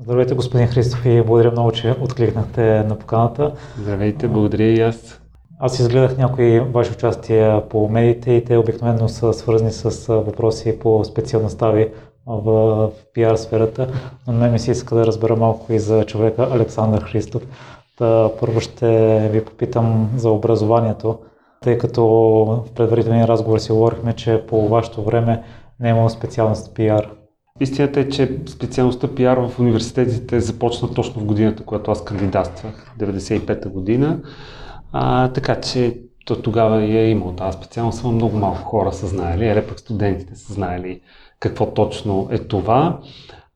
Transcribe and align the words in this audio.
Здравейте, 0.00 0.34
господин 0.34 0.66
Христов 0.66 1.06
и 1.06 1.22
благодаря 1.22 1.50
много, 1.50 1.72
че 1.72 1.94
откликнахте 2.00 2.82
на 2.82 2.98
поканата. 2.98 3.52
Здравейте, 3.78 4.28
благодаря 4.28 4.64
и 4.64 4.80
аз. 4.80 5.20
Аз 5.58 5.78
изгледах 5.78 6.18
някои 6.18 6.60
ваши 6.60 6.92
участия 6.92 7.68
по 7.68 7.88
медиите 7.88 8.32
и 8.32 8.44
те 8.44 8.56
обикновено 8.56 9.08
са 9.08 9.32
свързани 9.32 9.70
с 9.70 10.14
въпроси 10.14 10.78
по 10.78 11.04
специалността 11.04 11.70
ви 11.70 11.92
в 12.26 12.90
пиар 13.12 13.36
сферата, 13.36 13.88
но 14.26 14.32
мен 14.32 14.52
ми 14.52 14.58
се 14.58 14.70
иска 14.70 14.94
да 14.94 15.06
разбера 15.06 15.36
малко 15.36 15.72
и 15.72 15.78
за 15.78 16.04
човека 16.04 16.48
Александър 16.52 17.02
Христов. 17.02 17.42
Та, 17.98 18.30
първо 18.40 18.60
ще 18.60 19.18
ви 19.32 19.44
попитам 19.44 20.10
за 20.16 20.30
образованието, 20.30 21.18
тъй 21.62 21.78
като 21.78 22.06
в 22.66 22.74
предварителния 22.74 23.28
разговор 23.28 23.58
си 23.58 23.72
говорихме, 23.72 24.12
че 24.12 24.46
по 24.46 24.68
вашето 24.68 25.02
време 25.02 25.42
не 25.80 25.88
е 25.88 25.90
имало 25.90 26.10
специалност 26.10 26.74
пиар. 26.74 27.10
Истината 27.60 28.00
е, 28.00 28.08
че 28.08 28.38
специалността 28.46 29.14
пиар 29.14 29.36
в 29.38 29.58
университетите 29.58 30.40
започна 30.40 30.94
точно 30.94 31.20
в 31.20 31.24
годината, 31.24 31.64
когато 31.64 31.90
аз 31.90 32.04
кандидатствах, 32.04 32.94
95-та 32.98 33.68
година. 33.68 34.22
А, 34.92 35.32
така 35.32 35.60
че 35.60 36.00
то 36.24 36.42
тогава 36.42 36.84
я 36.84 37.00
е 37.00 37.10
имало 37.10 37.32
тази 37.32 37.58
специалност, 37.58 37.98
само 37.98 38.12
много 38.12 38.38
малко 38.38 38.58
хора 38.58 38.92
са 38.92 39.06
знаели, 39.06 39.46
или 39.46 39.66
пък 39.68 39.80
студентите 39.80 40.34
са 40.36 40.52
знаели 40.52 41.00
какво 41.40 41.74
точно 41.74 42.28
е 42.30 42.38
това. 42.38 43.00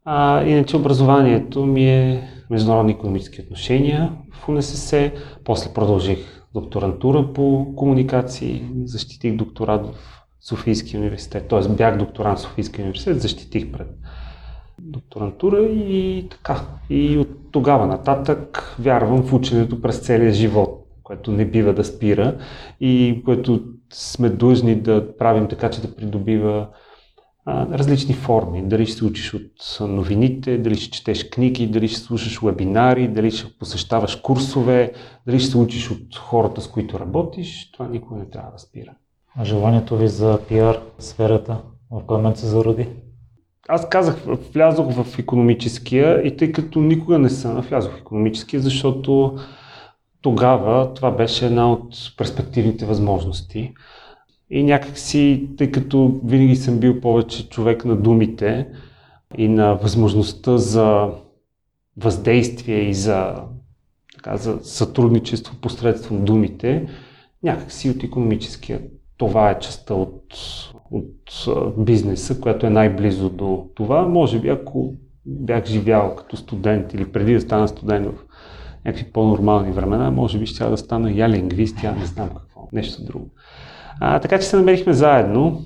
А, 0.05 0.45
иначе 0.45 0.77
образованието 0.77 1.67
ми 1.67 1.91
е 1.91 2.29
международни 2.51 2.93
економически 2.93 3.41
отношения 3.41 4.13
в 4.33 4.49
УНСС, 4.49 5.13
после 5.45 5.73
продължих 5.73 6.19
докторантура 6.55 7.33
по 7.33 7.73
комуникации, 7.77 8.65
защитих 8.85 9.37
докторат 9.37 9.87
в 9.87 10.18
Софийския 10.49 11.01
университет, 11.01 11.49
т.е. 11.49 11.69
бях 11.69 11.99
докторант 11.99 12.39
в 12.39 12.43
Софийския 12.43 12.83
университет, 12.83 13.21
защитих 13.21 13.73
пред 13.73 13.89
докторантура 14.79 15.63
и 15.67 16.27
така. 16.31 16.61
И 16.91 17.19
от 17.19 17.29
тогава 17.53 17.87
нататък 17.87 18.75
вярвам 18.79 19.23
в 19.23 19.33
ученето 19.33 19.83
през 19.83 19.99
целия 19.99 20.33
живот, 20.33 20.87
което 21.03 21.33
не 21.33 21.45
бива 21.45 21.75
да 21.75 21.85
спира 21.85 22.39
и 22.81 23.23
което 23.25 23.65
сме 23.93 24.29
длъжни 24.29 24.75
да 24.75 25.17
правим 25.17 25.49
така, 25.49 25.71
че 25.71 25.83
да 25.83 25.97
придобива 25.97 26.69
различни 27.49 28.15
форми. 28.15 28.63
Дали 28.69 28.87
ще 28.87 28.97
се 28.97 29.05
учиш 29.05 29.35
от 29.35 29.79
новините, 29.81 30.59
дали 30.59 30.75
ще 30.75 30.91
четеш 30.91 31.31
книги, 31.31 31.67
дали 31.67 31.89
ще 31.89 32.01
слушаш 32.01 32.41
вебинари, 32.41 33.09
дали 33.09 33.31
ще 33.31 33.59
посещаваш 33.59 34.17
курсове, 34.17 34.93
дали 35.27 35.41
ще 35.41 35.51
се 35.51 35.59
учиш 35.59 35.91
от 35.91 36.17
хората, 36.17 36.61
с 36.61 36.69
които 36.69 37.01
работиш, 37.01 37.71
това 37.73 37.89
никога 37.89 38.21
не 38.21 38.31
трябва 38.31 38.53
да 38.53 38.59
спира. 38.59 38.95
Желанието 39.43 39.97
ви 39.97 40.09
за 40.09 40.39
пиар 40.49 40.81
сферата 40.99 41.61
в 41.91 42.03
кой 42.07 42.17
момент 42.17 42.37
се 42.37 42.47
зароди? 42.47 42.89
Аз 43.69 43.89
казах, 43.89 44.25
влязох 44.55 44.93
в 44.93 45.19
економическия 45.19 46.27
и 46.27 46.37
тъй 46.37 46.53
като 46.53 46.81
никога 46.81 47.19
не 47.19 47.31
съм 47.31 47.61
влязох 47.61 47.93
в 47.93 48.01
економическия, 48.01 48.61
защото 48.61 49.39
тогава 50.23 50.95
това 50.95 51.11
беше 51.11 51.47
една 51.47 51.73
от 51.73 51.95
перспективните 52.17 52.87
възможности. 52.87 53.73
И 54.51 54.63
някакси, 54.63 55.49
тъй 55.59 55.71
като 55.71 56.21
винаги 56.25 56.57
съм 56.57 56.79
бил 56.79 57.01
повече 57.01 57.49
човек 57.49 57.85
на 57.85 57.97
думите 57.97 58.69
и 59.39 59.49
на 59.49 59.75
възможността 59.75 60.57
за 60.57 61.09
въздействие 61.97 62.79
и 62.79 62.95
за, 62.95 63.35
така, 64.15 64.37
за 64.37 64.59
сътрудничество 64.63 65.57
посредством 65.57 66.25
думите, 66.25 66.89
някакси 67.43 67.91
от 67.91 68.03
економическия 68.03 68.81
това 69.19 69.51
е 69.51 69.59
частта 69.59 69.95
от, 69.95 70.35
от 70.91 71.49
бизнеса, 71.79 72.41
която 72.41 72.67
е 72.67 72.71
най-близо 72.71 73.31
до 73.31 73.67
това. 73.75 74.09
Може 74.09 74.41
би, 74.41 74.49
ако 74.49 74.95
бях 75.27 75.65
живял 75.65 76.15
като 76.15 76.37
студент 76.37 76.95
или 76.95 77.13
преди 77.13 77.35
да 77.35 77.41
стана 77.41 77.69
студент 77.69 78.07
в 78.07 78.13
някакви 78.85 79.13
по-нормални 79.13 79.73
времена, 79.73 80.11
може 80.11 80.39
би 80.39 80.47
ще 80.47 80.65
да 80.65 80.77
стана 80.77 81.13
я 81.13 81.29
лингвист, 81.29 81.83
я 81.83 81.93
не 81.93 82.07
знам 82.07 82.29
какво, 82.29 82.69
нещо 82.73 83.05
друго. 83.05 83.31
А, 84.01 84.21
така 84.21 84.39
че 84.39 84.47
се 84.47 84.57
намерихме 84.57 84.93
заедно 84.93 85.63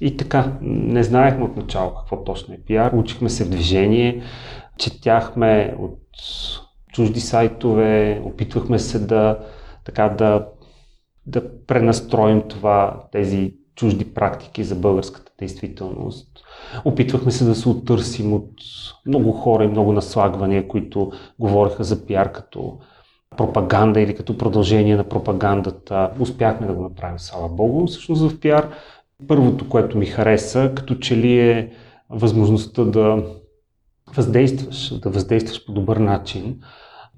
и 0.00 0.16
така, 0.16 0.52
не 0.60 1.02
знаехме 1.02 1.44
от 1.44 1.56
начало 1.56 1.94
какво 1.94 2.24
точно 2.24 2.54
е 2.54 2.60
пиар, 2.66 2.92
учихме 2.92 3.28
се 3.28 3.44
в 3.44 3.50
движение, 3.50 4.22
четяхме 4.78 5.74
от 5.78 5.98
чужди 6.92 7.20
сайтове, 7.20 8.22
опитвахме 8.24 8.78
се 8.78 8.98
да, 8.98 9.38
така, 9.84 10.08
да 10.08 10.46
да 11.26 11.66
пренастроим 11.66 12.42
това, 12.48 13.04
тези 13.12 13.54
чужди 13.74 14.14
практики 14.14 14.64
за 14.64 14.74
българската 14.74 15.32
действителност. 15.38 16.28
Опитвахме 16.84 17.32
се 17.32 17.44
да 17.44 17.54
се 17.54 17.68
оттърсим 17.68 18.32
от 18.34 18.50
много 19.06 19.32
хора 19.32 19.64
и 19.64 19.68
много 19.68 19.92
наслагвания, 19.92 20.68
които 20.68 21.12
говореха 21.38 21.84
за 21.84 22.06
пиар 22.06 22.32
като 22.32 22.78
пропаганда 23.36 24.00
или 24.00 24.14
като 24.14 24.38
продължение 24.38 24.96
на 24.96 25.04
пропагандата. 25.04 26.10
Успяхме 26.20 26.66
да 26.66 26.72
го 26.72 26.82
направим, 26.82 27.18
слава 27.18 27.48
Богу. 27.48 27.86
Всъщност 27.86 28.30
в 28.30 28.40
пиар 28.40 28.68
първото, 29.28 29.68
което 29.68 29.98
ми 29.98 30.06
хареса, 30.06 30.72
като 30.76 30.94
че 30.94 31.16
ли 31.16 31.38
е 31.40 31.72
възможността 32.10 32.84
да 32.84 33.24
въздействаш, 34.14 34.98
да 34.98 35.10
въздействаш 35.10 35.66
по 35.66 35.72
добър 35.72 35.96
начин 35.96 36.60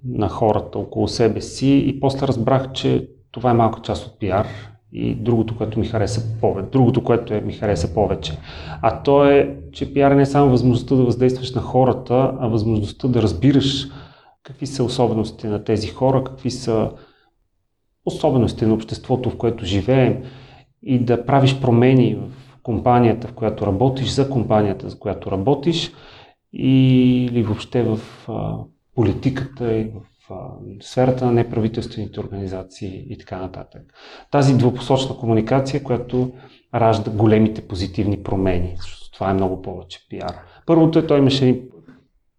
на 0.04 0.28
хората 0.28 0.78
около 0.78 1.09
себе 1.09 1.41
си 1.41 1.84
и 1.87 2.00
после 2.00 2.26
разбрах, 2.26 2.72
че 2.72 3.09
това 3.34 3.50
е 3.50 3.55
малка 3.55 3.81
част 3.83 4.06
от 4.06 4.19
пиар 4.19 4.47
и 4.93 5.15
другото, 5.15 5.56
което 5.56 5.78
ми 5.78 5.87
хареса 5.87 6.41
повече. 6.41 6.69
Другото, 6.71 7.05
което 7.05 7.34
е, 7.34 7.41
ми 7.41 7.53
хареса 7.53 7.95
повече. 7.95 8.39
А 8.83 9.03
то 9.03 9.25
е, 9.25 9.56
че 9.72 9.95
пиар 9.95 10.12
не 10.12 10.22
е 10.22 10.27
само 10.27 10.50
възможността 10.50 10.95
да 10.95 11.05
въздействаш 11.05 11.55
на 11.55 11.61
хората, 11.61 12.33
а 12.41 12.49
възможността 12.49 13.09
да 13.09 13.23
разбираш 13.23 13.89
какви 14.43 14.67
са 14.67 14.84
особеностите 14.84 15.49
на 15.49 15.65
тези 15.65 15.89
хора, 15.89 16.25
какви 16.25 16.50
са 16.50 16.91
особеностите 18.05 18.67
на 18.67 18.75
обществото, 18.75 19.31
в 19.31 19.37
което 19.37 19.65
живеем 19.65 20.23
и 20.83 20.99
да 20.99 21.27
правиш 21.27 21.61
промени 21.61 22.15
в 22.15 22.59
компанията, 22.62 23.28
в 23.28 23.33
която 23.33 23.67
работиш, 23.67 24.09
за 24.09 24.31
компанията, 24.31 24.89
за 24.91 24.99
която 24.99 25.31
работиш 25.31 25.93
или 26.53 27.43
въобще 27.43 27.83
в 27.83 27.99
политиката 28.94 29.77
и 29.77 29.84
в 29.84 30.13
сферата 30.81 31.27
на 31.27 31.33
неправителствените 31.33 32.21
организации 32.21 33.07
и 33.11 33.19
така 33.19 33.39
нататък. 33.39 33.83
Тази 34.31 34.59
двупосочна 34.59 35.17
комуникация, 35.17 35.83
която 35.83 36.33
ражда 36.75 37.11
големите 37.11 37.69
позитивни 37.69 38.23
промени. 38.23 38.77
Това 39.12 39.31
е 39.31 39.35
много 39.35 39.62
повече 39.62 40.07
пиар. 40.11 40.35
Първото 40.67 40.99
е, 40.99 41.07
той 41.07 41.19
имаше 41.19 41.62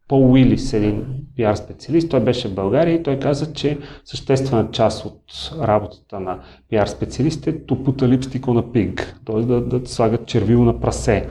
Пол 0.07 0.31
Уилис, 0.31 0.73
един 0.73 1.05
пиар 1.35 1.55
специалист, 1.55 2.09
той 2.09 2.19
беше 2.19 2.47
в 2.47 2.55
България 2.55 2.95
и 2.95 3.03
той 3.03 3.19
каза, 3.19 3.53
че 3.53 3.77
съществена 4.03 4.71
част 4.71 5.05
от 5.05 5.21
работата 5.61 6.19
на 6.19 6.39
пиар 6.69 6.87
специалист 6.87 7.47
е 7.47 7.65
топута 7.65 8.07
липстико 8.07 8.53
на 8.53 8.71
пиг, 8.71 9.19
т.е. 9.25 9.41
да, 9.41 9.61
да 9.61 9.87
слагат 9.87 10.25
червило 10.25 10.63
на 10.63 10.79
прасе. 10.79 11.27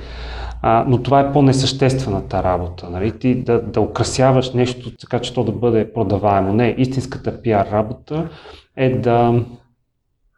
А, 0.67 0.85
но 0.89 1.03
това 1.03 1.21
е 1.21 1.33
по-несъществената 1.33 2.43
работа. 2.43 2.91
Нали? 2.91 3.19
Ти 3.19 3.35
да, 3.35 3.63
да 3.63 3.81
украсяваш 3.81 4.53
нещо, 4.53 4.97
така 4.97 5.19
че 5.19 5.35
то 5.35 5.45
да 5.45 5.53
бъде 5.53 5.93
продаваемо. 5.93 6.53
Не, 6.53 6.75
истинската 6.79 7.43
пиар 7.43 7.69
работа 7.73 8.29
е 8.77 8.99
да 8.99 9.45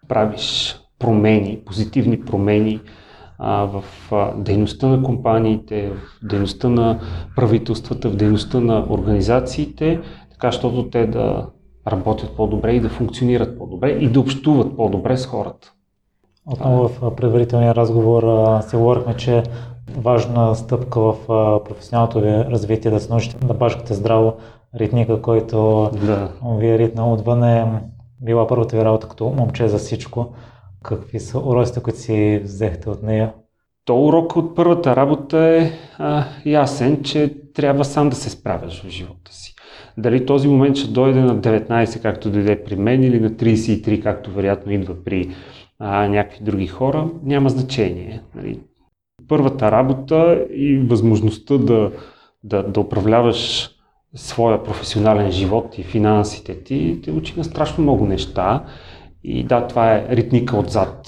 правиш 0.09 0.77
промени, 0.99 1.59
позитивни 1.67 2.21
промени 2.21 2.81
а, 3.39 3.65
в 3.65 3.85
а, 4.13 4.35
дейността 4.37 4.87
на 4.87 5.03
компаниите, 5.03 5.91
в 5.91 6.27
дейността 6.29 6.69
на 6.69 7.01
правителствата, 7.37 8.11
в 8.11 8.17
дейността 8.17 8.61
на 8.61 8.87
организациите, 8.91 10.01
така, 10.31 10.51
защото 10.51 10.91
те 10.91 11.07
да 11.07 11.47
работят 11.89 12.37
по-добре 12.37 12.73
и 12.73 12.81
да 12.81 12.89
функционират 12.89 13.59
по-добре 13.59 13.91
и 13.91 14.09
да 14.09 14.21
общуват 14.21 14.77
по-добре 14.77 15.17
с 15.17 15.27
хората. 15.27 15.73
Отново 16.47 16.89
в 16.89 17.17
предварителния 17.17 17.75
разговор 17.75 18.23
се 18.61 18.77
говорихме, 18.77 19.17
че 19.17 19.43
важна 19.97 20.55
стъпка 20.55 21.01
в 21.01 21.17
професионалното 21.65 22.21
ви 22.21 22.31
развитие 22.31 22.91
да 22.91 23.01
се 23.01 23.11
научите 23.11 23.47
да 23.47 23.55
башкате 23.55 23.95
здраво 23.95 24.37
ритника, 24.75 25.23
който 25.23 25.91
да. 26.07 26.33
ви 26.59 26.69
е 26.69 26.79
ритнал 26.79 27.13
отвън 27.13 27.45
е 27.45 27.67
била 28.21 28.47
първата 28.47 28.77
ви 28.77 28.85
работа 28.85 29.09
като 29.09 29.25
момче 29.25 29.69
за 29.69 29.79
всичко. 29.79 30.35
Какви 30.83 31.21
са 31.21 31.39
уроците, 31.39 31.81
които 31.81 31.99
си 31.99 32.41
взехте 32.45 32.91
от 32.91 33.03
нея? 33.03 33.33
То 33.85 34.05
урок 34.05 34.37
от 34.37 34.57
първата 34.57 34.97
работа 34.97 35.39
е 35.39 35.71
а, 35.99 36.25
ясен, 36.47 37.03
че 37.03 37.35
трябва 37.55 37.85
сам 37.85 38.09
да 38.09 38.17
се 38.17 38.31
справяш 38.31 38.83
в 38.83 38.89
живота 38.89 39.35
си. 39.35 39.55
Дали 39.99 40.27
този 40.27 40.49
момент 40.49 40.77
ще 40.77 40.91
дойде 40.91 41.21
на 41.21 41.37
19, 41.37 42.03
както 42.03 42.31
дойде 42.31 42.65
при 42.65 42.77
мен, 42.77 43.03
или 43.03 43.21
на 43.21 43.31
33, 43.31 44.03
както 44.03 44.31
вероятно 44.31 44.73
идва 44.73 45.05
при 45.05 45.31
а, 45.79 46.09
някакви 46.09 46.45
други 46.45 46.67
хора, 46.67 47.09
няма 47.23 47.49
значение. 47.49 48.23
Нали? 48.35 48.61
Първата 49.29 49.73
работа 49.73 50.47
и 50.55 50.79
възможността 50.79 51.59
да, 51.59 51.93
да, 52.45 52.63
да 52.63 52.81
управляваш 52.81 53.71
своя 54.15 54.63
професионален 54.63 55.31
живот 55.31 55.79
и 55.79 55.83
финансите 55.83 56.63
ти, 56.63 57.01
те 57.05 57.11
учи 57.11 57.35
на 57.37 57.45
страшно 57.45 57.83
много 57.83 58.07
неща. 58.07 58.65
И 59.25 59.45
да, 59.45 59.67
това 59.67 59.95
е 59.95 60.07
ритника 60.11 60.57
отзад, 60.57 61.07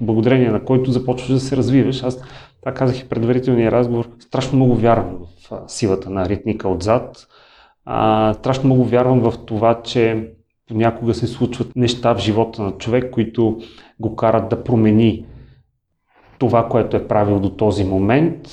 благодарение 0.00 0.50
на 0.50 0.64
който 0.64 0.90
започваш 0.90 1.30
да 1.30 1.40
се 1.40 1.56
развиваш. 1.56 2.02
Аз 2.02 2.22
това 2.60 2.74
казах 2.74 3.00
и 3.00 3.08
предварителния 3.08 3.72
разговор, 3.72 4.08
страшно 4.20 4.56
много 4.56 4.74
вярвам 4.74 5.18
в 5.50 5.62
силата 5.66 6.10
на 6.10 6.28
ритника 6.28 6.68
отзад. 6.68 7.26
А, 7.84 8.34
страшно 8.34 8.64
много 8.64 8.84
вярвам 8.84 9.20
в 9.20 9.34
това, 9.46 9.82
че 9.82 10.30
понякога 10.68 11.14
се 11.14 11.26
случват 11.26 11.76
неща 11.76 12.14
в 12.14 12.18
живота 12.18 12.62
на 12.62 12.72
човек, 12.72 13.10
които 13.10 13.58
го 14.00 14.16
карат 14.16 14.48
да 14.48 14.64
промени 14.64 15.24
това, 16.38 16.68
което 16.68 16.96
е 16.96 17.08
правил 17.08 17.40
до 17.40 17.50
този 17.50 17.84
момент, 17.84 18.48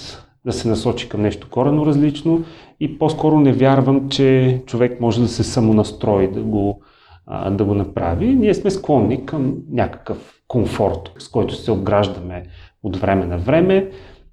да 0.45 0.53
се 0.53 0.67
насочи 0.67 1.09
към 1.09 1.21
нещо 1.21 1.49
корено 1.49 1.85
различно 1.85 2.43
и 2.79 2.99
по-скоро 2.99 3.39
не 3.39 3.53
вярвам, 3.53 4.09
че 4.09 4.61
човек 4.65 5.01
може 5.01 5.21
да 5.21 5.27
се 5.27 5.43
самонастрои 5.43 6.31
да 6.31 6.41
го, 6.41 6.81
а, 7.27 7.51
да 7.51 7.65
го 7.65 7.73
направи. 7.73 8.35
Ние 8.35 8.53
сме 8.53 8.71
склонни 8.71 9.25
към 9.25 9.55
някакъв 9.71 10.41
комфорт, 10.47 11.11
с 11.19 11.27
който 11.27 11.55
се 11.55 11.71
обграждаме 11.71 12.43
от 12.83 12.97
време 12.97 13.25
на 13.25 13.37
време 13.37 13.89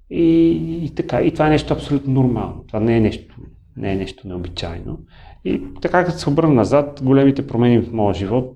и, 0.09 0.49
и 0.85 0.95
така. 0.95 1.21
И 1.21 1.31
това 1.33 1.47
е 1.47 1.49
нещо 1.49 1.73
абсолютно 1.73 2.13
нормално. 2.13 2.63
Това 2.67 2.79
не 2.79 2.97
е 2.97 2.99
нещо, 2.99 3.35
не 3.77 3.91
е 3.91 3.95
нещо 3.95 4.27
необичайно. 4.27 4.99
И 5.45 5.61
така, 5.81 6.05
като 6.05 6.17
се 6.17 6.29
обърна 6.29 6.53
назад, 6.53 7.01
големите 7.03 7.47
промени 7.47 7.79
в 7.79 7.93
моя 7.93 8.13
живот, 8.13 8.55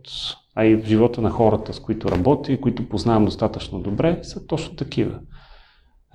а 0.60 0.66
и 0.66 0.76
в 0.76 0.86
живота 0.86 1.22
на 1.22 1.30
хората, 1.30 1.74
с 1.74 1.80
които 1.80 2.12
работя 2.12 2.52
и 2.52 2.62
които 2.62 2.90
познавам 2.90 3.26
достатъчно 3.26 3.80
добре, 3.80 4.20
са 4.24 4.48
точно 4.48 4.76
такива. 4.76 5.20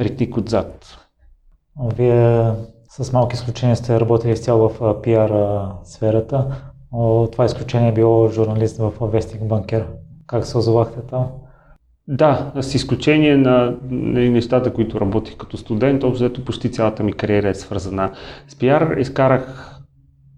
Ритник 0.00 0.36
отзад. 0.36 0.98
Вие 1.96 2.52
с 2.88 3.12
малки 3.12 3.34
изключения 3.34 3.76
сте 3.76 4.00
работили 4.00 4.32
изцяло 4.32 4.68
в 4.68 5.02
пиар 5.02 5.32
сферата. 5.84 6.46
Това 7.32 7.44
изключение 7.44 7.88
е 7.88 7.92
било 7.92 8.28
журналист 8.28 8.78
в 8.78 8.92
Вестник 9.00 9.44
Банкер. 9.44 9.86
Как 10.26 10.46
се 10.46 10.58
озовахте 10.58 11.00
там? 11.00 11.26
Да, 12.08 12.52
с 12.60 12.74
изключение 12.74 13.36
на 13.36 13.76
нещата, 14.30 14.72
които 14.72 15.00
работих 15.00 15.36
като 15.36 15.56
студент, 15.56 16.04
общо 16.04 16.44
почти 16.44 16.72
цялата 16.72 17.02
ми 17.02 17.12
кариера 17.12 17.48
е 17.48 17.54
свързана 17.54 18.12
с 18.48 18.58
пиар. 18.58 18.96
Изкарах 18.98 19.71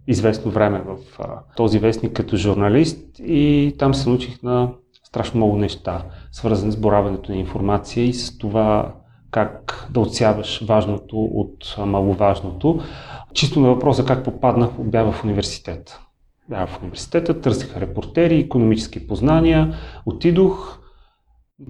известно 0.06 0.50
време 0.50 0.82
в 0.86 1.20
а, 1.20 1.40
този 1.56 1.78
вестник 1.78 2.12
като 2.12 2.36
журналист 2.36 3.18
и 3.18 3.74
там 3.78 3.94
се 3.94 4.08
научих 4.08 4.42
на 4.42 4.72
страшно 5.04 5.36
много 5.36 5.56
неща, 5.56 6.04
свързани 6.32 6.72
с 6.72 6.80
боравенето 6.80 7.32
на 7.32 7.38
информация 7.38 8.04
и 8.04 8.12
с 8.12 8.38
това 8.38 8.94
как 9.30 9.88
да 9.90 10.00
отсяваш 10.00 10.64
важното 10.66 11.24
от 11.24 11.76
маловажното. 11.78 12.80
Чисто 13.32 13.60
на 13.60 13.68
въпроса 13.68 14.04
как 14.04 14.24
попаднах, 14.24 14.70
бях 14.78 15.12
в 15.12 15.24
университета. 15.24 16.00
Бях 16.48 16.68
в 16.68 16.82
университета, 16.82 17.40
търсиха 17.40 17.80
репортери, 17.80 18.38
економически 18.38 19.06
познания, 19.06 19.74
отидох, 20.06 20.78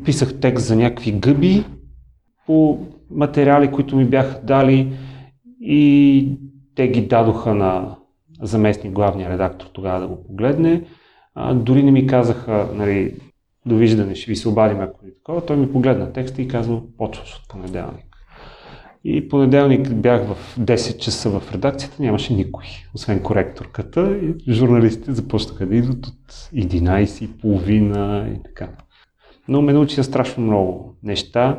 писах 0.04 0.40
текст 0.40 0.66
за 0.66 0.76
някакви 0.76 1.12
гъби 1.12 1.64
по 2.46 2.78
материали, 3.10 3.72
които 3.72 3.96
ми 3.96 4.04
бяха 4.04 4.40
дали 4.42 4.92
и 5.60 6.28
те 6.74 6.88
ги 6.88 7.06
дадоха 7.06 7.54
на 7.54 7.96
заместник 8.42 8.92
главния 8.92 9.30
редактор 9.30 9.66
тогава 9.72 10.00
да 10.00 10.06
го 10.06 10.24
погледне. 10.24 10.84
А, 11.34 11.54
дори 11.54 11.82
не 11.82 11.90
ми 11.90 12.06
казаха, 12.06 12.68
нали, 12.74 13.14
довиждане, 13.66 14.14
ще 14.14 14.30
ви 14.30 14.36
се 14.36 14.48
обадим 14.48 14.80
ако 14.80 15.06
е 15.06 15.14
такова. 15.14 15.46
Той 15.46 15.56
ми 15.56 15.72
погледна 15.72 16.12
текста 16.12 16.42
и 16.42 16.48
казва, 16.48 16.80
почваш 16.98 17.34
от 17.34 17.48
понеделник. 17.48 18.06
И 19.04 19.28
понеделник 19.28 19.94
бях 19.94 20.26
в 20.26 20.56
10 20.58 20.98
часа 20.98 21.30
в 21.30 21.52
редакцията, 21.52 22.02
нямаше 22.02 22.34
никой, 22.34 22.64
освен 22.94 23.22
коректорката 23.22 24.18
и 24.18 24.52
журналистите 24.52 25.12
започнаха 25.12 25.66
да 25.66 25.76
идват 25.76 26.06
от 26.06 26.32
11 26.54 28.34
и 28.34 28.42
така. 28.42 28.68
Но 29.48 29.62
ме 29.62 29.72
научи 29.72 30.02
страшно 30.02 30.44
много 30.44 30.96
неща, 31.02 31.58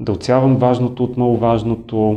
да 0.00 0.12
отсявам 0.12 0.56
важното 0.56 1.04
от 1.04 1.16
много 1.16 1.36
важното, 1.36 2.16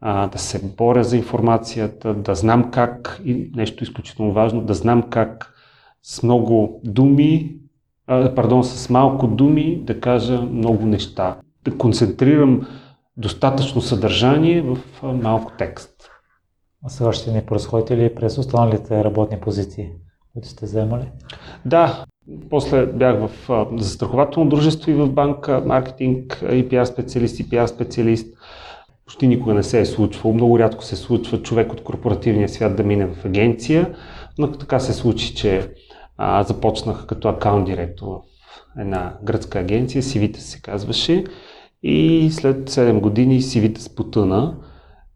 а, 0.00 0.26
да 0.26 0.38
се 0.38 0.74
боря 0.76 1.04
за 1.04 1.16
информацията, 1.16 2.14
да 2.14 2.34
знам 2.34 2.70
как, 2.70 3.20
и 3.24 3.50
нещо 3.54 3.84
изключително 3.84 4.32
важно, 4.32 4.60
да 4.60 4.74
знам 4.74 5.02
как 5.02 5.54
с 6.02 6.22
много 6.22 6.80
думи, 6.84 7.56
а, 8.06 8.34
пардон, 8.34 8.64
с 8.64 8.90
малко 8.90 9.26
думи 9.26 9.80
да 9.84 10.00
кажа 10.00 10.42
много 10.42 10.86
неща. 10.86 11.36
Да 11.64 11.78
концентрирам 11.78 12.66
достатъчно 13.16 13.80
съдържание 13.80 14.62
в 14.62 14.78
а, 15.02 15.12
малко 15.12 15.52
текст. 15.58 16.10
А 16.84 16.88
сега 16.88 17.12
ще 17.12 17.32
ни 17.32 17.42
просходите 17.46 17.96
ли 17.96 18.14
през 18.14 18.38
останалите 18.38 19.04
работни 19.04 19.40
позиции, 19.40 19.90
които 20.32 20.48
сте 20.48 20.66
вземали? 20.66 21.08
Да, 21.64 22.04
после 22.50 22.86
бях 22.86 23.28
в 23.28 23.66
застрахователно 23.76 24.48
дружество 24.48 24.90
и 24.90 24.94
в 24.94 25.10
банка, 25.12 25.62
маркетинг 25.66 26.44
и 26.52 26.68
пиар 26.68 26.84
специалист 26.84 27.40
и 27.40 27.48
пиар 27.48 27.66
специалист 27.66 28.36
почти 29.06 29.28
никога 29.28 29.54
не 29.54 29.62
се 29.62 29.80
е 29.80 29.86
случвало. 29.86 30.34
Много 30.34 30.58
рядко 30.58 30.84
се 30.84 30.96
случва 30.96 31.42
човек 31.42 31.72
от 31.72 31.82
корпоративния 31.82 32.48
свят 32.48 32.76
да 32.76 32.82
мине 32.82 33.06
в 33.06 33.24
агенция, 33.24 33.94
но 34.38 34.52
така 34.52 34.80
се 34.80 34.92
случи, 34.92 35.34
че 35.34 35.70
а, 36.16 36.42
започнах 36.42 37.06
като 37.06 37.28
акаунт 37.28 37.66
директор 37.66 38.06
в 38.06 38.80
една 38.80 39.14
гръцка 39.22 39.58
агенция, 39.58 40.02
Сивита 40.02 40.40
се 40.40 40.60
казваше, 40.60 41.24
и 41.82 42.28
след 42.32 42.70
7 42.70 43.00
години 43.00 43.42
Сивита 43.42 43.80
спотъна 43.80 44.56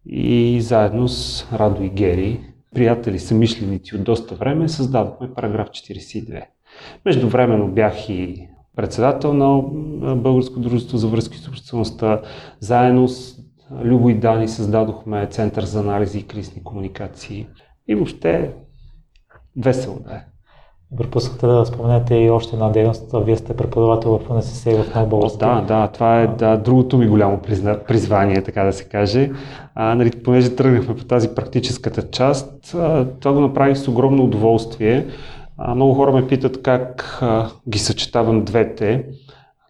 и 0.07 0.61
заедно 0.61 1.09
с 1.09 1.47
Радо 1.53 1.83
и 1.83 1.89
Гери, 1.89 2.41
приятели, 2.75 3.19
самишленици 3.19 3.97
от 3.97 4.05
доста 4.05 4.35
време, 4.35 4.69
създадохме 4.69 5.35
параграф 5.35 5.69
42. 5.69 6.43
Междувременно 7.05 7.69
бях 7.69 8.09
и 8.09 8.49
председател 8.77 9.35
на 9.35 9.63
Българско 10.17 10.61
дружество 10.61 10.99
за 10.99 11.09
връзки 11.09 11.39
с 11.39 11.49
обществеността, 11.49 12.21
заедно 12.61 13.09
с 13.09 13.41
Любо 13.83 14.09
и 14.09 14.15
Дани 14.15 14.49
създадохме 14.49 15.27
Център 15.27 15.65
за 15.65 15.81
анализи 15.81 16.19
и 16.19 16.27
кризни 16.27 16.65
комуникации. 16.65 17.47
И 17.89 17.95
въобще 17.95 18.51
весело 19.57 19.99
да 20.01 20.15
е. 20.15 20.21
Пропускате 20.97 21.47
да 21.47 21.67
споменете 21.67 22.15
и 22.15 22.31
още 22.31 22.57
една 22.57 22.69
дейност. 22.69 23.11
Вие 23.15 23.37
сте 23.37 23.57
преподавател 23.57 24.19
в 24.19 24.31
УНСС 24.31 24.71
и 24.71 24.75
в 24.75 24.95
Най-Български. 24.95 25.39
Да, 25.39 25.61
да, 25.61 25.89
това 25.89 26.21
е 26.21 26.27
да, 26.27 26.57
другото 26.57 26.99
ми 26.99 27.09
голямо 27.09 27.39
призна, 27.39 27.79
призвание, 27.89 28.43
така 28.43 28.65
да 28.65 28.73
се 28.73 28.85
каже. 28.85 29.31
А, 29.75 29.95
нали, 29.95 30.11
понеже 30.11 30.57
тръгнахме 30.57 30.97
по 30.97 31.05
тази 31.05 31.35
практическата 31.35 32.11
част, 32.11 32.75
а, 32.75 33.07
това 33.21 33.33
го 33.33 33.41
направих 33.41 33.77
с 33.77 33.89
огромно 33.89 34.25
удоволствие. 34.25 35.07
А, 35.59 35.75
много 35.75 35.95
хора 35.95 36.13
ме 36.13 36.27
питат 36.27 36.63
как 36.63 37.19
а, 37.23 37.51
ги 37.69 37.79
съчетавам 37.79 38.45
двете 38.45 39.05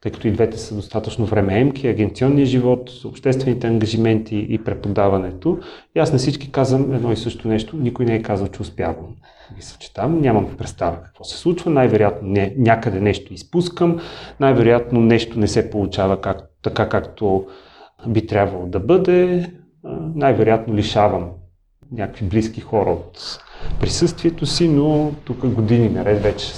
тъй 0.01 0.13
като 0.13 0.29
и 0.29 0.33
двете 0.33 0.59
са 0.59 0.75
достатъчно 0.75 1.27
времеемки, 1.27 1.89
агенционния 1.89 2.47
живот, 2.47 2.91
обществените 3.05 3.67
ангажименти 3.67 4.47
и 4.51 4.59
преподаването. 4.65 5.59
И 5.97 5.99
аз 5.99 6.13
на 6.13 6.19
всички 6.19 6.53
казвам 6.53 6.93
едно 6.93 7.13
и 7.13 7.17
също 7.17 7.49
нещо. 7.49 7.77
Никой 7.77 8.05
не 8.05 8.15
е 8.15 8.23
казал, 8.23 8.49
че 8.49 8.63
успявам 8.63 9.17
да 9.51 9.57
ги 9.57 9.63
съчетам. 9.63 10.21
Нямам 10.21 10.57
представа 10.57 11.03
какво 11.03 11.25
се 11.25 11.39
случва. 11.39 11.71
Най-вероятно 11.71 12.29
не, 12.29 12.55
някъде 12.59 13.01
нещо 13.01 13.35
изпускам. 13.35 14.01
Най-вероятно 14.41 15.01
нещо 15.01 15.39
не 15.39 15.49
се 15.49 15.71
получава 15.71 16.21
как, 16.21 16.39
така, 16.63 16.89
както 16.89 17.47
би 18.09 18.27
трябвало 18.27 18.67
да 18.67 18.81
бъде. 18.81 19.51
Най-вероятно 20.15 20.75
лишавам 20.75 21.31
някакви 21.93 22.27
близки 22.27 22.61
хора 22.61 22.91
от 22.91 23.41
присъствието 23.81 24.47
си, 24.47 24.69
но 24.69 25.13
тук 25.25 25.47
години 25.47 25.89
наред 25.89 26.23
вече 26.23 26.47
ще 26.47 26.55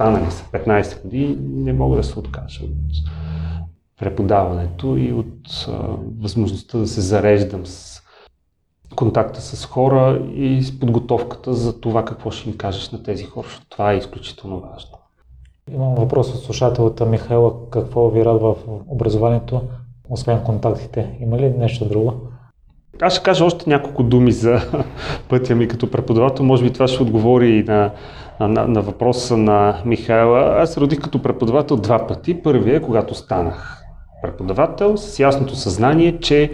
станат 0.00 0.32
станали 0.32 0.64
са 0.64 0.92
15 0.92 1.02
години, 1.02 1.36
не 1.40 1.72
мога 1.72 1.96
да 1.96 2.04
се 2.04 2.18
откажа 2.18 2.64
от 2.64 3.10
преподаването 4.00 4.96
и 4.96 5.12
от 5.12 5.68
а, 5.68 5.72
възможността 6.20 6.78
да 6.78 6.86
се 6.86 7.00
зареждам 7.00 7.66
с 7.66 8.02
контакта 8.96 9.40
с 9.40 9.64
хора 9.64 10.22
и 10.34 10.62
с 10.62 10.80
подготовката 10.80 11.54
за 11.54 11.80
това 11.80 12.04
какво 12.04 12.30
ще 12.30 12.48
им 12.48 12.56
кажеш 12.56 12.90
на 12.90 13.02
тези 13.02 13.24
хора, 13.24 13.46
защото 13.46 13.66
това 13.68 13.92
е 13.92 13.96
изключително 13.96 14.60
важно. 14.60 14.90
Имам 15.74 15.94
въпрос 15.94 16.34
от 16.34 16.42
слушателата 16.42 17.06
Михайла. 17.06 17.70
Какво 17.70 18.10
ви 18.10 18.24
радва 18.24 18.54
в 18.54 18.58
образованието, 18.88 19.62
освен 20.08 20.44
контактите? 20.44 21.16
Има 21.20 21.38
ли 21.38 21.50
нещо 21.50 21.88
друго? 21.88 22.12
Аз 23.00 23.12
ще 23.12 23.22
кажа 23.22 23.44
още 23.44 23.70
няколко 23.70 24.02
думи 24.02 24.32
за 24.32 24.60
пътя 25.28 25.54
ми 25.54 25.68
като 25.68 25.90
преподавател. 25.90 26.44
Може 26.44 26.64
би 26.64 26.72
това 26.72 26.88
ще 26.88 27.02
отговори 27.02 27.50
и 27.50 27.62
на 27.62 27.90
на, 28.48 28.68
на 28.68 28.82
въпроса 28.82 29.36
на 29.36 29.82
Михайла, 29.84 30.54
аз 30.58 30.76
родих 30.76 31.00
като 31.00 31.22
преподавател 31.22 31.76
два 31.76 32.06
пъти. 32.06 32.42
Първият 32.42 32.82
е 32.82 32.86
когато 32.86 33.14
станах 33.14 33.82
преподавател 34.22 34.96
с 34.96 35.18
ясното 35.18 35.56
съзнание, 35.56 36.18
че 36.18 36.52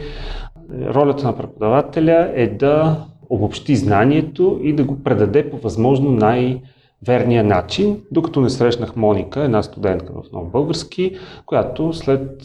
ролята 0.70 1.26
на 1.26 1.36
преподавателя 1.36 2.32
е 2.34 2.46
да 2.46 3.04
обобщи 3.30 3.76
знанието 3.76 4.60
и 4.62 4.72
да 4.72 4.84
го 4.84 5.02
предаде 5.02 5.50
по 5.50 5.56
възможно 5.56 6.10
най-верния 6.10 7.44
начин, 7.44 8.02
докато 8.10 8.40
не 8.40 8.50
срещнах 8.50 8.96
Моника, 8.96 9.40
една 9.40 9.62
студентка 9.62 10.12
в 10.12 10.32
Нов 10.32 10.50
Български, 10.50 11.18
която 11.46 11.92
след 11.92 12.42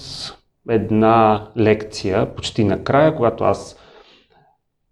една 0.70 1.48
лекция, 1.58 2.36
почти 2.36 2.64
накрая, 2.64 3.16
когато 3.16 3.44
аз 3.44 3.78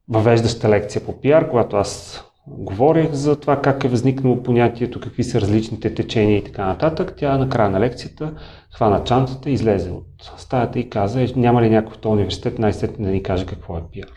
въвеждаща 0.09 0.69
лекция 0.69 1.05
по 1.05 1.21
пиар, 1.21 1.49
когато 1.49 1.77
аз 1.77 2.23
говорех 2.49 3.11
за 3.11 3.39
това 3.39 3.61
как 3.61 3.83
е 3.83 3.87
възникнало 3.87 4.43
понятието, 4.43 4.99
какви 4.99 5.23
са 5.23 5.41
различните 5.41 5.93
течения 5.93 6.37
и 6.37 6.43
така 6.43 6.65
нататък, 6.65 7.13
тя 7.17 7.37
на 7.37 7.49
края 7.49 7.69
на 7.69 7.79
лекцията 7.79 8.33
хвана 8.75 9.03
чантата, 9.03 9.49
излезе 9.49 9.91
от 9.91 10.31
стаята 10.37 10.79
и 10.79 10.89
каза, 10.89 11.21
«Е, 11.21 11.27
няма 11.35 11.61
ли 11.61 11.69
някой 11.69 11.93
в 11.93 11.97
този 11.97 12.13
университет 12.13 12.59
най-сетне 12.59 13.05
да 13.05 13.11
ни 13.11 13.23
каже 13.23 13.45
какво 13.45 13.77
е 13.77 13.81
пиар. 13.91 14.09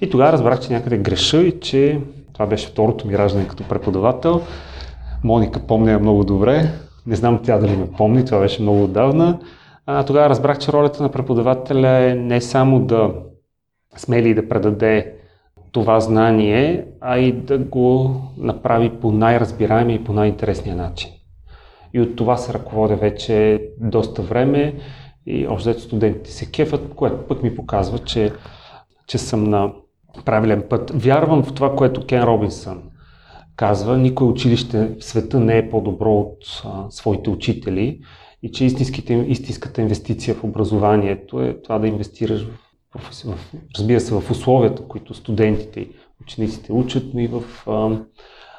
И 0.00 0.10
тогава 0.10 0.32
разбрах, 0.32 0.60
че 0.60 0.72
някъде 0.72 0.98
греша 0.98 1.42
и 1.42 1.60
че 1.60 2.00
това 2.32 2.46
беше 2.46 2.68
второто 2.68 3.06
ми 3.06 3.18
раждане 3.18 3.48
като 3.48 3.68
преподавател. 3.68 4.42
Моника 5.24 5.60
помня 5.66 5.98
много 5.98 6.24
добре. 6.24 6.70
Не 7.06 7.16
знам 7.16 7.40
тя 7.42 7.58
дали 7.58 7.76
ме 7.76 7.90
помни, 7.90 8.24
това 8.24 8.40
беше 8.40 8.62
много 8.62 8.84
отдавна. 8.84 9.38
А, 9.86 10.04
тогава 10.04 10.28
разбрах, 10.28 10.58
че 10.58 10.72
ролята 10.72 11.02
на 11.02 11.08
преподавателя 11.08 11.88
е 11.88 12.14
не 12.14 12.40
само 12.40 12.80
да 12.80 13.14
смели 13.96 14.34
да 14.34 14.48
предаде 14.48 15.13
това 15.74 16.00
знание, 16.00 16.86
а 17.00 17.18
и 17.18 17.32
да 17.32 17.58
го 17.58 18.20
направи 18.38 18.90
по 19.00 19.12
най-разбираемия 19.12 19.96
и 19.96 20.04
по 20.04 20.12
най-интересния 20.12 20.76
начин. 20.76 21.10
И 21.94 22.00
от 22.00 22.16
това 22.16 22.36
се 22.36 22.54
ръководя 22.54 22.96
вече 22.96 23.62
доста 23.80 24.22
време 24.22 24.74
и 25.26 25.46
още 25.46 25.74
студентите 25.74 26.32
се 26.32 26.50
кефат, 26.50 26.94
което 26.94 27.26
пък 27.28 27.42
ми 27.42 27.56
показва, 27.56 27.98
че, 27.98 28.32
че 29.06 29.18
съм 29.18 29.44
на 29.44 29.72
правилен 30.24 30.64
път. 30.70 30.92
Вярвам 30.94 31.42
в 31.42 31.54
това, 31.54 31.76
което 31.76 32.06
Кен 32.06 32.22
Робинсън 32.22 32.82
казва. 33.56 33.98
Никой 33.98 34.26
училище 34.26 34.88
в 35.00 35.04
света 35.04 35.40
не 35.40 35.58
е 35.58 35.70
по-добро 35.70 36.12
от 36.12 36.62
а, 36.64 36.90
своите 36.90 37.30
учители 37.30 38.00
и 38.42 38.52
че 38.52 38.64
истинската 38.64 39.80
инвестиция 39.80 40.34
в 40.34 40.44
образованието 40.44 41.40
е 41.40 41.62
това 41.62 41.78
да 41.78 41.88
инвестираш 41.88 42.46
в, 42.46 42.58
в, 42.98 43.10
разбира 43.78 44.00
се, 44.00 44.14
в 44.14 44.30
условията, 44.30 44.88
които 44.88 45.14
студентите 45.14 45.80
и 45.80 45.92
учениците 46.22 46.72
учат, 46.72 47.14
но 47.14 47.20
и 47.20 47.26
в 47.26 47.42
а, 47.66 47.98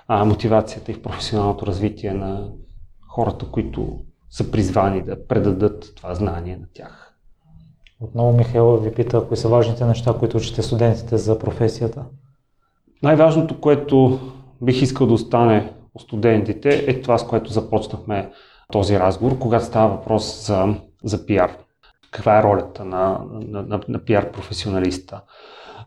а, 0.08 0.26
мотивацията 0.26 0.92
и 0.92 0.96
в 0.96 1.02
професионалното 1.02 1.66
развитие 1.66 2.14
на 2.14 2.50
хората, 3.10 3.46
които 3.52 4.00
са 4.30 4.52
призвани 4.52 5.02
да 5.02 5.28
предадат 5.28 5.94
това 5.96 6.16
знание 6.16 6.58
на 6.58 6.68
тях. 6.74 7.14
Отново 8.02 8.38
Михаил 8.38 8.78
ви 8.78 8.94
пита, 8.94 9.28
кои 9.28 9.38
са 9.38 9.50
важните 9.50 9.86
неща, 9.86 10.14
които 10.20 10.38
учите 10.38 10.62
студентите 10.62 11.18
за 11.18 11.40
професията? 11.40 12.06
Най-важното, 13.04 13.62
което 13.62 14.20
бих 14.62 14.82
искал 14.82 15.08
да 15.08 15.14
остане 15.14 15.74
у 15.94 16.00
студентите 16.00 16.86
е 16.88 17.02
това, 17.02 17.18
с 17.18 17.28
което 17.28 17.54
започнахме 17.54 18.32
този 18.72 19.00
разговор, 19.00 19.40
когато 19.40 19.66
става 19.66 19.96
въпрос 19.96 20.48
за, 20.48 20.76
за 21.04 21.26
пиар. 21.26 21.58
Каква 22.16 22.40
е 22.40 22.44
ролята 22.44 22.86
на, 22.86 23.20
на, 23.32 23.62
на, 23.62 23.80
на 23.88 24.00
пиар 24.00 24.32
професионалиста? 24.32 25.22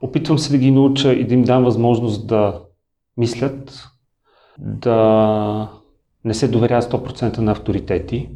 Опитвам 0.00 0.38
се 0.38 0.52
да 0.52 0.58
ги 0.58 0.70
науча 0.70 1.12
и 1.12 1.25
да 1.25 1.35
им 1.35 1.44
дам 1.44 1.64
възможност 1.64 2.26
да 2.26 2.61
мислят, 3.16 3.85
да 4.58 5.68
не 6.25 6.35
се 6.35 6.49
доверяват 6.49 6.85
100% 6.85 7.38
на 7.38 7.52
авторитети, 7.52 8.28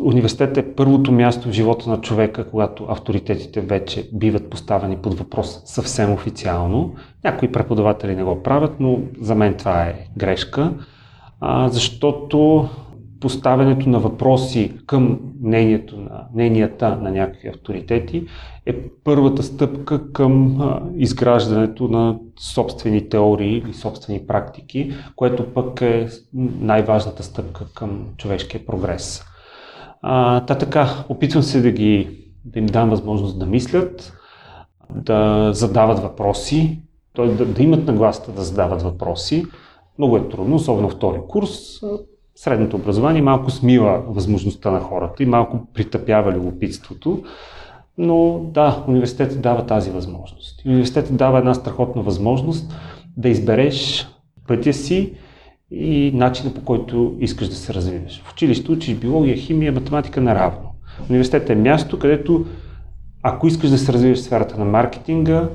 Университетът 0.00 0.56
е 0.56 0.74
първото 0.74 1.12
място 1.12 1.48
в 1.48 1.52
живота 1.52 1.90
на 1.90 2.00
човека, 2.00 2.50
когато 2.50 2.84
авторитетите 2.88 3.60
вече 3.60 4.10
биват 4.12 4.50
поставени 4.50 4.96
под 4.96 5.18
въпрос 5.18 5.62
съвсем 5.64 6.12
официално. 6.12 6.94
Някои 7.24 7.52
преподаватели 7.52 8.16
не 8.16 8.24
го 8.24 8.42
правят, 8.42 8.80
но 8.80 8.98
за 9.20 9.34
мен 9.34 9.56
това 9.56 9.82
е 9.82 10.06
грешка, 10.16 10.72
а, 11.40 11.68
защото 11.68 12.68
поставянето 13.22 13.88
на 13.88 13.98
въпроси 13.98 14.72
към 14.86 15.20
мнението 15.42 15.96
на, 15.96 16.26
мненията 16.34 16.96
на 16.96 17.10
някакви 17.10 17.48
авторитети 17.48 18.26
е 18.66 18.76
първата 19.04 19.42
стъпка 19.42 20.12
към 20.12 20.60
изграждането 20.96 21.88
на 21.88 22.18
собствени 22.40 23.08
теории 23.08 23.56
или 23.56 23.74
собствени 23.74 24.26
практики, 24.26 24.92
което 25.16 25.54
пък 25.54 25.80
е 25.80 26.08
най-важната 26.60 27.22
стъпка 27.22 27.66
към 27.74 28.06
човешкия 28.16 28.66
прогрес. 28.66 29.24
А, 30.02 30.44
та 30.46 30.58
така, 30.58 31.04
опитвам 31.08 31.42
се 31.42 31.60
да, 31.60 31.70
ги, 31.70 32.18
да 32.44 32.58
им 32.58 32.66
дам 32.66 32.90
възможност 32.90 33.38
да 33.38 33.46
мислят, 33.46 34.12
да 34.94 35.50
задават 35.52 35.98
въпроси, 35.98 36.82
т.е. 37.16 37.26
Да, 37.26 37.46
да 37.46 37.62
имат 37.62 37.86
нагласата 37.86 38.32
да 38.32 38.42
задават 38.42 38.82
въпроси. 38.82 39.44
Много 39.98 40.16
е 40.16 40.28
трудно, 40.28 40.56
особено 40.56 40.90
втори 40.90 41.18
курс. 41.28 41.80
Средното 42.34 42.76
образование 42.76 43.22
малко 43.22 43.50
смила 43.50 44.02
възможността 44.08 44.70
на 44.70 44.80
хората 44.80 45.22
и 45.22 45.26
малко 45.26 45.66
притъпява 45.74 46.32
любопитството. 46.32 47.22
Но 47.98 48.40
да, 48.54 48.84
университетът 48.88 49.42
дава 49.42 49.66
тази 49.66 49.90
възможност. 49.90 50.66
Университетът 50.66 51.16
дава 51.16 51.38
една 51.38 51.54
страхотна 51.54 52.02
възможност 52.02 52.74
да 53.16 53.28
избереш 53.28 54.08
пътя 54.48 54.72
си 54.72 55.12
и 55.70 56.12
начина 56.14 56.54
по 56.54 56.64
който 56.64 57.16
искаш 57.20 57.48
да 57.48 57.54
се 57.54 57.74
развиваш. 57.74 58.22
В 58.22 58.32
училище 58.32 58.72
учиш 58.72 58.94
биология, 58.94 59.36
химия, 59.36 59.72
математика 59.72 60.20
наравно. 60.20 60.70
Университетът 61.10 61.50
е 61.50 61.54
място, 61.54 61.98
където 61.98 62.46
ако 63.22 63.46
искаш 63.46 63.70
да 63.70 63.78
се 63.78 63.92
развиваш 63.92 64.18
в 64.18 64.22
сферата 64.22 64.58
на 64.58 64.64
маркетинга, 64.64 65.48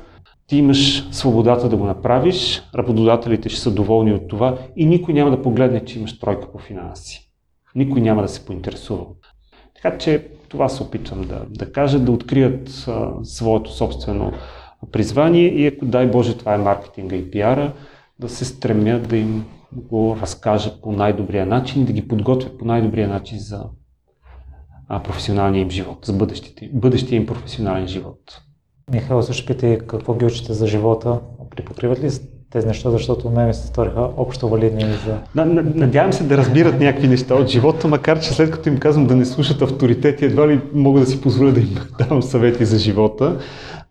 ти 0.47 0.57
имаш 0.57 1.09
свободата 1.11 1.69
да 1.69 1.77
го 1.77 1.85
направиш, 1.85 2.63
работодателите 2.75 3.49
ще 3.49 3.61
са 3.61 3.71
доволни 3.71 4.13
от 4.13 4.27
това 4.27 4.57
и 4.75 4.85
никой 4.85 5.13
няма 5.13 5.31
да 5.31 5.41
погледне, 5.41 5.85
че 5.85 5.99
имаш 5.99 6.19
тройка 6.19 6.51
по 6.51 6.59
финанси. 6.59 7.29
Никой 7.75 8.01
няма 8.01 8.21
да 8.21 8.27
се 8.27 8.45
поинтересува. 8.45 9.05
Така 9.75 9.97
че 9.97 10.27
това 10.49 10.69
се 10.69 10.83
опитвам 10.83 11.21
да, 11.21 11.45
да 11.49 11.71
кажа, 11.71 11.99
да 11.99 12.11
открият 12.11 12.85
а, 12.87 13.11
своето 13.23 13.71
собствено 13.71 14.31
призвание 14.91 15.47
и 15.47 15.67
ако 15.67 15.85
дай 15.85 16.07
Боже 16.07 16.37
това 16.37 16.53
е 16.53 16.57
маркетинга 16.57 17.15
и 17.15 17.31
пиара, 17.31 17.73
да 18.19 18.29
се 18.29 18.45
стремят 18.45 19.09
да 19.09 19.17
им 19.17 19.45
го 19.71 20.17
разкажа 20.21 20.81
по 20.81 20.91
най-добрия 20.91 21.45
начин 21.45 21.85
да 21.85 21.93
ги 21.93 22.07
подготвя 22.07 22.57
по 22.57 22.65
най-добрия 22.65 23.07
начин 23.07 23.39
за 23.39 23.63
а, 24.87 25.03
професионалния 25.03 25.61
им 25.61 25.69
живот, 25.69 26.05
за 26.05 26.13
бъдещия 26.73 27.17
им 27.17 27.25
професионален 27.25 27.87
живот. 27.87 28.41
Михаил 28.91 29.21
също 29.21 29.45
пита 29.45 29.67
и 29.67 29.79
какво 29.79 30.13
ги 30.13 30.25
учите 30.25 30.53
за 30.53 30.67
живота. 30.67 31.19
Припокриват 31.55 31.99
ли 31.99 32.09
тези 32.51 32.67
неща, 32.67 32.91
защото 32.91 33.29
мен 33.29 33.47
ми 33.47 33.53
се 33.53 33.67
сториха 33.67 34.09
общо 34.17 34.49
валидни 34.49 34.83
за... 35.05 35.17
Надявам 35.75 36.13
се 36.13 36.23
да 36.23 36.37
разбират 36.37 36.79
някакви 36.79 37.07
неща 37.07 37.35
от 37.35 37.47
живота, 37.47 37.87
макар 37.87 38.19
че 38.19 38.33
след 38.33 38.51
като 38.51 38.69
им 38.69 38.79
казвам 38.79 39.07
да 39.07 39.15
не 39.15 39.25
слушат 39.25 39.61
авторитети, 39.61 40.25
едва 40.25 40.47
ли 40.47 40.61
мога 40.73 40.99
да 40.99 41.05
си 41.05 41.21
позволя 41.21 41.51
да 41.51 41.59
им 41.59 41.77
давам 41.99 42.23
съвети 42.23 42.65
за 42.65 42.79
живота. 42.79 43.39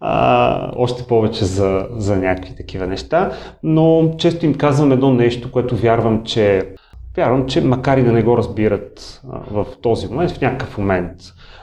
А, 0.01 0.73
още 0.77 1.03
повече 1.03 1.45
за, 1.45 1.87
за 1.97 2.17
някакви 2.17 2.57
такива 2.57 2.87
неща, 2.87 3.33
но 3.63 4.15
често 4.19 4.47
им 4.47 4.55
казвам 4.55 4.93
едно 4.93 5.13
нещо, 5.13 5.53
което 5.53 5.77
вярвам, 5.77 6.25
че 6.25 6.75
Вярвам, 7.17 7.47
че 7.47 7.61
макар 7.61 7.99
и 7.99 8.03
да 8.03 8.13
не 8.13 8.23
го 8.23 8.37
разбират 8.37 9.23
а, 9.33 9.41
в 9.51 9.67
този 9.83 10.07
момент, 10.07 10.31
в 10.31 10.41
някакъв 10.41 10.79
момент 10.79 11.13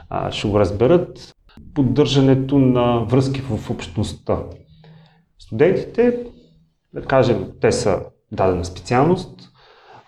а, 0.09 0.31
ще 0.31 0.47
го 0.47 0.59
разберат, 0.59 1.33
поддържането 1.73 2.59
на 2.59 2.99
връзки 2.99 3.41
в 3.41 3.69
общността. 3.69 4.37
Студентите, 5.39 6.19
да 6.93 7.01
кажем, 7.01 7.51
те 7.61 7.71
са 7.71 8.01
дадена 8.31 8.65
специалност, 8.65 9.49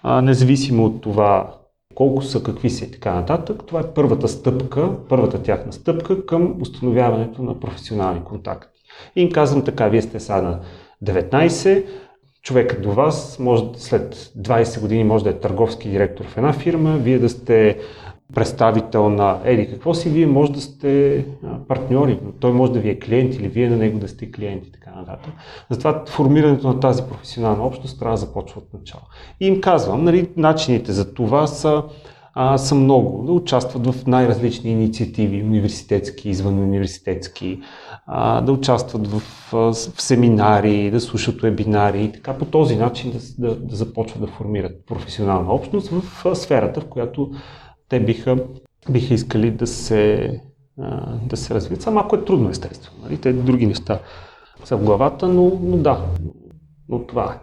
а, 0.04 0.22
независимо 0.22 0.86
от 0.86 1.02
това 1.02 1.56
колко 1.96 2.22
са, 2.22 2.44
какви 2.44 2.70
са 2.70 2.86
и 2.86 2.92
така 2.92 3.14
нататък. 3.14 3.64
Това 3.68 3.80
е 3.80 3.94
първата 3.96 4.28
стъпка, 4.28 5.08
първата 5.10 5.44
тяхна 5.44 5.74
стъпка 5.74 6.26
към 6.26 6.62
установяването 6.62 7.44
на 7.44 7.60
професионални 7.60 8.24
контакти. 8.24 8.80
И 9.16 9.22
им 9.22 9.32
казвам 9.32 9.64
така, 9.64 9.88
вие 9.88 10.02
сте 10.02 10.20
сега 10.20 10.42
на 10.42 10.60
19, 11.04 11.86
човекът 12.42 12.82
до 12.82 12.92
вас 12.92 13.40
може 13.40 13.64
след 13.76 14.16
20 14.16 14.82
години 14.82 15.04
може 15.04 15.24
да 15.24 15.30
е 15.30 15.40
търговски 15.40 15.90
директор 15.90 16.26
в 16.26 16.38
една 16.38 16.54
фирма, 16.54 16.98
вие 16.98 17.20
да 17.20 17.30
сте 17.30 17.80
представител 18.34 19.10
на 19.10 19.40
еди 19.44 19.70
какво 19.70 19.94
си, 19.94 20.10
вие 20.10 20.28
може 20.28 20.52
да 20.52 20.62
сте 20.62 21.26
партньори, 21.68 22.20
той 22.40 22.52
може 22.52 22.72
да 22.72 22.80
ви 22.80 22.90
е 22.90 23.00
клиент 23.00 23.36
или 23.36 23.48
вие 23.48 23.70
на 23.70 23.78
него 23.78 24.00
да 24.00 24.08
сте 24.08 24.32
клиенти 24.32 24.70
и 24.70 24.72
така 24.72 24.92
нататък. 24.96 25.34
Затова 25.70 26.04
формирането 26.08 26.68
на 26.68 26.80
тази 26.80 27.04
професионална 27.04 27.64
общност 27.66 28.00
трябва 28.00 28.14
да 28.14 28.26
започва 28.26 28.62
от 28.62 28.74
начало. 28.74 29.04
И 29.40 29.48
им 29.48 29.62
казвам, 29.62 30.04
нали, 30.04 30.30
начините 30.38 30.92
за 30.92 31.14
това 31.14 31.48
са, 31.48 31.84
а, 32.34 32.58
са 32.58 32.76
много. 32.76 33.26
Да 33.26 33.32
участват 33.32 33.88
в 33.88 34.08
най-различни 34.08 34.72
инициативи, 34.72 35.44
университетски, 35.44 36.30
извън 36.30 36.60
университетски, 36.60 37.60
а, 38.08 38.42
да 38.42 38.52
участват 38.52 39.08
в, 39.08 39.22
в 39.52 39.74
семинари, 40.02 40.92
да 40.92 41.02
слушат 41.02 41.42
вебинари 41.42 42.04
и 42.04 42.12
така 42.12 42.34
по 42.34 42.46
този 42.46 42.76
начин 42.76 43.12
да, 43.12 43.48
да, 43.48 43.56
да 43.56 43.76
започват 43.76 44.22
да 44.22 44.28
формират 44.28 44.86
професионална 44.86 45.54
общност 45.54 45.90
в 45.90 46.36
сферата, 46.36 46.82
в 46.82 46.86
която 46.86 47.32
те 47.90 48.00
биха, 48.00 48.38
биха 48.90 49.14
искали 49.14 49.52
да 49.52 49.68
се, 49.68 50.42
да 51.24 51.38
се 51.38 51.54
развият. 51.54 51.82
Само 51.82 51.96
малко 51.96 52.16
е 52.16 52.26
трудно, 52.26 52.50
естествено. 52.50 53.04
Нали? 53.04 53.18
Те 53.18 53.34
други 53.34 53.66
неща 53.66 54.00
са 54.64 54.78
в 54.78 54.84
главата, 54.84 55.28
но, 55.28 55.60
но 55.62 55.78
да, 55.78 56.06
но 56.90 57.00
това 57.00 57.34
е. 57.34 57.40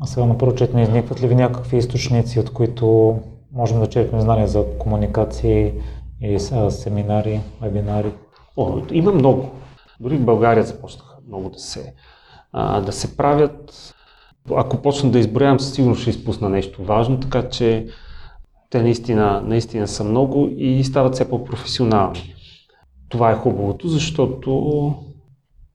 А 0.00 0.06
сега 0.06 0.26
напрочет 0.26 0.74
не 0.74 0.82
изникват 0.82 1.22
ли 1.22 1.26
ви 1.26 1.34
някакви 1.34 1.76
източници, 1.76 2.40
от 2.40 2.50
които 2.50 3.18
можем 3.52 3.80
да 3.80 3.86
черпим 3.86 4.20
знания 4.20 4.48
за 4.48 4.64
комуникации 4.78 5.72
и 6.20 6.38
семинари, 6.70 7.40
вебинари? 7.62 8.12
О, 8.56 8.80
има 8.90 9.12
много. 9.12 9.50
Дори 10.00 10.16
в 10.16 10.24
България 10.24 10.64
започнаха 10.64 11.16
много 11.28 11.50
да 11.50 11.58
се, 11.58 11.94
а, 12.52 12.80
да 12.80 12.92
се 12.92 13.16
правят. 13.16 13.94
Ако 14.54 14.76
почна 14.76 15.10
да 15.10 15.18
изброявам, 15.18 15.60
със 15.60 15.74
сигурност 15.74 16.00
ще 16.00 16.10
изпусна 16.10 16.48
нещо 16.48 16.84
важно, 16.84 17.20
така 17.20 17.48
че 17.48 17.86
те 18.70 18.82
наистина, 18.82 19.42
наистина 19.46 19.88
са 19.88 20.04
много 20.04 20.48
и 20.56 20.84
стават 20.84 21.14
все 21.14 21.28
по-професионални. 21.28 22.34
Това 23.08 23.30
е 23.30 23.36
хубавото, 23.36 23.88
защото 23.88 24.94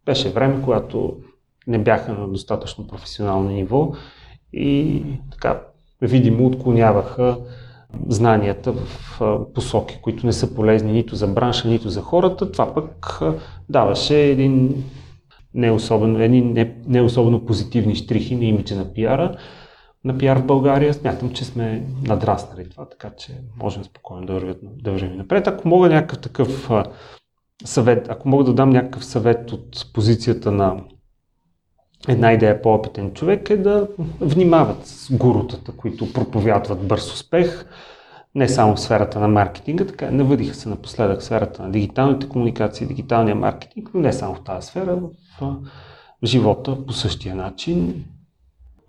беше 0.05 0.29
време, 0.29 0.61
когато 0.63 1.15
не 1.67 1.77
бяха 1.77 2.13
на 2.13 2.27
достатъчно 2.27 2.87
професионално 2.87 3.49
ниво 3.49 3.91
и 4.53 5.03
така 5.31 5.61
видимо 6.01 6.47
отклоняваха 6.47 7.37
знанията 8.07 8.71
в 8.73 9.21
посоки, 9.53 9.99
които 10.01 10.25
не 10.25 10.33
са 10.33 10.55
полезни 10.55 10.91
нито 10.91 11.15
за 11.15 11.27
бранша, 11.27 11.67
нито 11.67 11.89
за 11.89 12.01
хората. 12.01 12.51
Това 12.51 12.73
пък 12.73 13.21
даваше 13.69 14.21
един 14.21 14.83
не 15.53 15.71
особено, 15.71 16.19
едни 16.19 16.41
не, 16.41 16.75
не 16.87 17.01
особено 17.01 17.45
позитивни 17.45 17.95
штрихи 17.95 18.35
на 18.35 18.45
имиджа 18.45 18.75
на 18.75 18.93
пиара. 18.93 19.37
На 20.09 20.17
пиар 20.17 20.37
в 20.37 20.45
България 20.45 20.93
смятам, 20.93 21.33
че 21.33 21.45
сме 21.45 21.83
надраснали 22.07 22.69
това, 22.69 22.89
така 22.89 23.09
че 23.17 23.41
можем 23.57 23.83
спокойно 23.83 24.25
да 24.25 24.33
вървим, 24.33 24.55
да 24.63 24.91
вървим 24.91 25.17
напред. 25.17 25.47
Ако 25.47 25.67
мога 25.67 25.89
някакъв 25.89 26.19
такъв 26.19 26.69
съвет, 27.65 28.07
ако 28.09 28.29
мога 28.29 28.43
да 28.43 28.53
дам 28.53 28.69
някакъв 28.69 29.05
съвет 29.05 29.51
от 29.51 29.93
позицията 29.93 30.51
на 30.51 30.81
една 32.07 32.33
идея 32.33 32.61
по-опитен 32.61 33.13
човек 33.13 33.49
е 33.49 33.57
да 33.57 33.87
внимават 34.21 34.87
с 34.87 35.17
гурутата, 35.17 35.71
които 35.71 36.13
проповядват 36.13 36.87
бърз 36.87 37.13
успех, 37.13 37.65
не 38.35 38.49
само 38.49 38.75
в 38.75 38.79
сферата 38.79 39.19
на 39.19 39.27
маркетинга, 39.27 39.85
така 39.85 40.11
навъдиха 40.11 40.55
се 40.55 40.69
напоследък 40.69 41.19
в 41.19 41.23
сферата 41.23 41.63
на 41.63 41.71
дигиталните 41.71 42.29
комуникации, 42.29 42.87
дигиталния 42.87 43.35
маркетинг, 43.35 43.89
но 43.93 43.99
не 43.99 44.13
само 44.13 44.35
в 44.35 44.43
тази 44.43 44.67
сфера, 44.67 44.99
в 45.41 45.55
живота 46.23 46.85
по 46.85 46.93
същия 46.93 47.35
начин. 47.35 48.05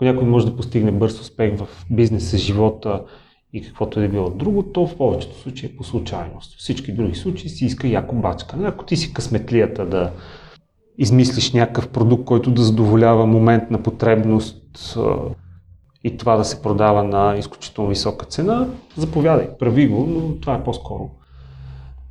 Ако 0.00 0.04
някой 0.04 0.28
може 0.28 0.46
да 0.46 0.56
постигне 0.56 0.92
бърз 0.92 1.20
успех 1.20 1.58
в 1.58 1.86
бизнеса, 1.90 2.38
живота 2.38 3.04
и 3.52 3.62
каквото 3.62 4.00
е 4.00 4.08
било 4.08 4.30
друго, 4.30 4.62
то 4.62 4.86
в 4.86 4.96
повечето 4.96 5.38
случаи 5.38 5.70
е 5.70 5.76
по 5.76 5.84
случайност. 5.84 6.58
Всички 6.58 6.92
други 6.92 7.14
случаи 7.14 7.48
си 7.48 7.64
иска 7.64 7.88
яко 7.88 8.16
бачка. 8.16 8.56
Ако 8.64 8.84
ти 8.84 8.96
си 8.96 9.12
късметлията 9.12 9.86
да 9.86 10.12
измислиш 10.98 11.52
някакъв 11.52 11.88
продукт, 11.88 12.24
който 12.24 12.50
да 12.50 12.62
задоволява 12.62 13.26
момент 13.26 13.70
на 13.70 13.82
потребност 13.82 14.98
и 16.04 16.16
това 16.16 16.36
да 16.36 16.44
се 16.44 16.62
продава 16.62 17.04
на 17.04 17.36
изключително 17.38 17.90
висока 17.90 18.26
цена, 18.26 18.68
заповядай, 18.96 19.48
прави 19.58 19.88
го, 19.88 20.06
но 20.06 20.40
това 20.40 20.54
е 20.54 20.64
по-скоро, 20.64 21.10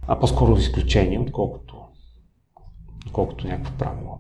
а 0.08 0.19
по-скоро 0.19 0.58
изключение, 0.58 1.19
отколкото, 1.19 1.75
отколкото 3.05 3.48
някакво 3.48 3.74
правило. 3.74 4.19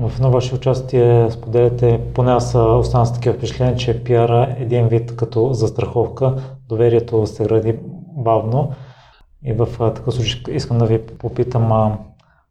В 0.00 0.12
едно 0.16 0.30
ваше 0.30 0.54
участие 0.54 1.30
споделяте, 1.30 2.00
поне 2.14 2.32
аз 2.32 2.54
останах 2.54 3.08
с 3.08 3.12
такива 3.12 3.34
впечатления, 3.34 3.76
че 3.76 4.04
пиара 4.04 4.56
е 4.58 4.62
един 4.62 4.88
вид 4.88 5.16
като 5.16 5.52
застраховка, 5.52 6.34
доверието 6.68 7.26
се 7.26 7.44
гради 7.44 7.78
бавно. 8.16 8.72
И 9.44 9.52
в 9.52 9.66
такъв 9.78 10.14
случай 10.14 10.42
искам 10.48 10.78
да 10.78 10.86
ви 10.86 11.06
попитам, 11.06 11.92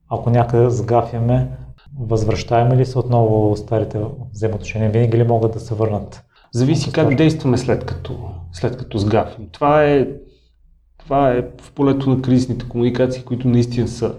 ако 0.10 0.29
някъде 0.29 0.70
сгафяме, 0.70 1.48
възвръщаеме 2.00 2.77
ли 2.77 2.86
се 2.86 3.00
отново 3.00 3.58
старите 3.58 4.01
взаимоотношения? 4.34 4.91
Винаги 4.91 5.18
ли 5.18 5.24
могат 5.24 5.51
да 5.51 5.60
се 5.60 5.75
върнат? 5.75 6.24
Зависи 6.51 6.91
как 6.91 7.15
действаме 7.15 7.58
след 7.58 7.86
като, 7.86 8.20
след 8.51 8.77
като 8.77 8.98
сгафим. 8.98 9.48
Това 9.51 9.84
е, 9.86 10.08
това 10.98 11.32
е 11.32 11.41
в 11.62 11.72
полето 11.72 12.10
на 12.10 12.22
кризисните 12.22 12.70
комуникации, 12.70 13.24
които 13.24 13.48
наистина 13.48 13.88
са 13.88 14.15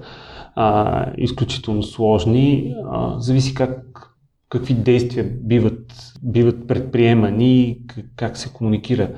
а, 0.62 1.06
изключително 1.16 1.82
сложни. 1.82 2.74
А, 2.90 3.20
зависи 3.20 3.54
как, 3.54 4.10
какви 4.48 4.74
действия 4.74 5.24
биват, 5.24 6.12
биват 6.22 6.68
предприемани, 6.68 7.78
как, 7.86 8.04
как 8.16 8.36
се 8.36 8.52
комуникира 8.52 9.10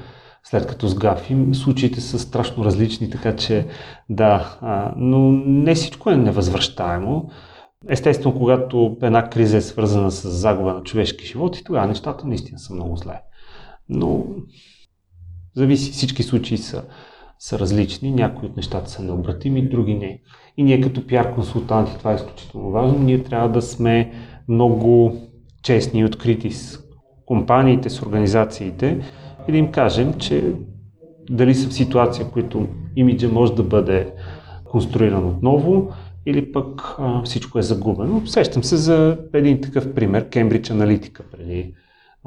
след 0.44 0.66
като 0.66 0.88
сгафим. 0.88 1.54
Случаите 1.54 2.00
са 2.00 2.18
страшно 2.18 2.64
различни, 2.64 3.11
така 3.11 3.37
че 3.37 3.66
да, 4.11 4.58
а, 4.61 4.94
но 4.96 5.32
не 5.32 5.75
всичко 5.75 6.11
е 6.11 6.16
невъзвръщаемо. 6.16 7.30
Естествено, 7.88 8.34
когато 8.34 8.96
една 9.02 9.30
криза 9.30 9.56
е 9.56 9.61
свързана 9.61 10.11
с 10.11 10.28
загуба 10.28 10.75
на 10.75 10.82
човешки 10.82 11.26
животи, 11.26 11.64
тогава 11.64 11.87
нещата 11.87 12.26
наистина 12.26 12.58
са 12.58 12.75
много 12.75 12.96
зле. 12.96 13.20
Но 13.88 14.24
зависи, 15.57 15.92
всички 15.92 16.22
случаи 16.22 16.59
са, 16.59 16.85
са 17.38 17.59
различни, 17.59 18.11
някои 18.11 18.48
от 18.48 18.57
нещата 18.57 18.90
са 18.90 19.02
необратими, 19.02 19.68
други 19.68 19.94
не. 19.94 20.20
И 20.56 20.62
ние 20.62 20.80
като 20.80 21.06
пиар 21.06 21.34
консултанти, 21.34 21.98
това 21.98 22.12
е 22.12 22.16
изключително 22.16 22.70
важно, 22.70 22.98
ние 22.98 23.22
трябва 23.22 23.48
да 23.48 23.62
сме 23.62 24.12
много 24.48 25.16
честни 25.62 26.00
и 26.00 26.04
открити 26.04 26.50
с 26.50 26.78
компаниите, 27.26 27.90
с 27.90 28.02
организациите 28.02 28.98
и 29.48 29.52
да 29.52 29.58
им 29.58 29.72
кажем, 29.72 30.14
че 30.14 30.52
дали 31.30 31.54
са 31.54 31.68
в 31.68 31.74
ситуация, 31.74 32.24
в 32.24 32.30
които 32.30 32.66
имиджа 32.96 33.28
може 33.28 33.54
да 33.54 33.62
бъде 33.62 34.12
конструиран 34.64 35.28
отново 35.28 35.92
или 36.26 36.52
пък 36.52 36.94
а, 36.98 37.22
всичко 37.22 37.58
е 37.58 37.62
загубено. 37.62 38.26
Сещам 38.26 38.64
се 38.64 38.76
за 38.76 39.18
един 39.32 39.60
такъв 39.60 39.94
пример, 39.94 40.28
Кембридж 40.28 40.70
Аналитика 40.70 41.22
преди 41.32 41.74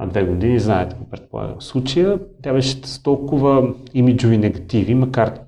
две 0.07 0.23
години, 0.23 0.59
знаете 0.59 0.95
го 0.95 1.09
предполагам 1.09 1.61
случая. 1.61 2.19
Тя 2.43 2.53
беше 2.53 2.69
с 2.83 3.03
толкова 3.03 3.73
имиджови 3.93 4.37
негативи, 4.37 4.95
макар 4.95 5.39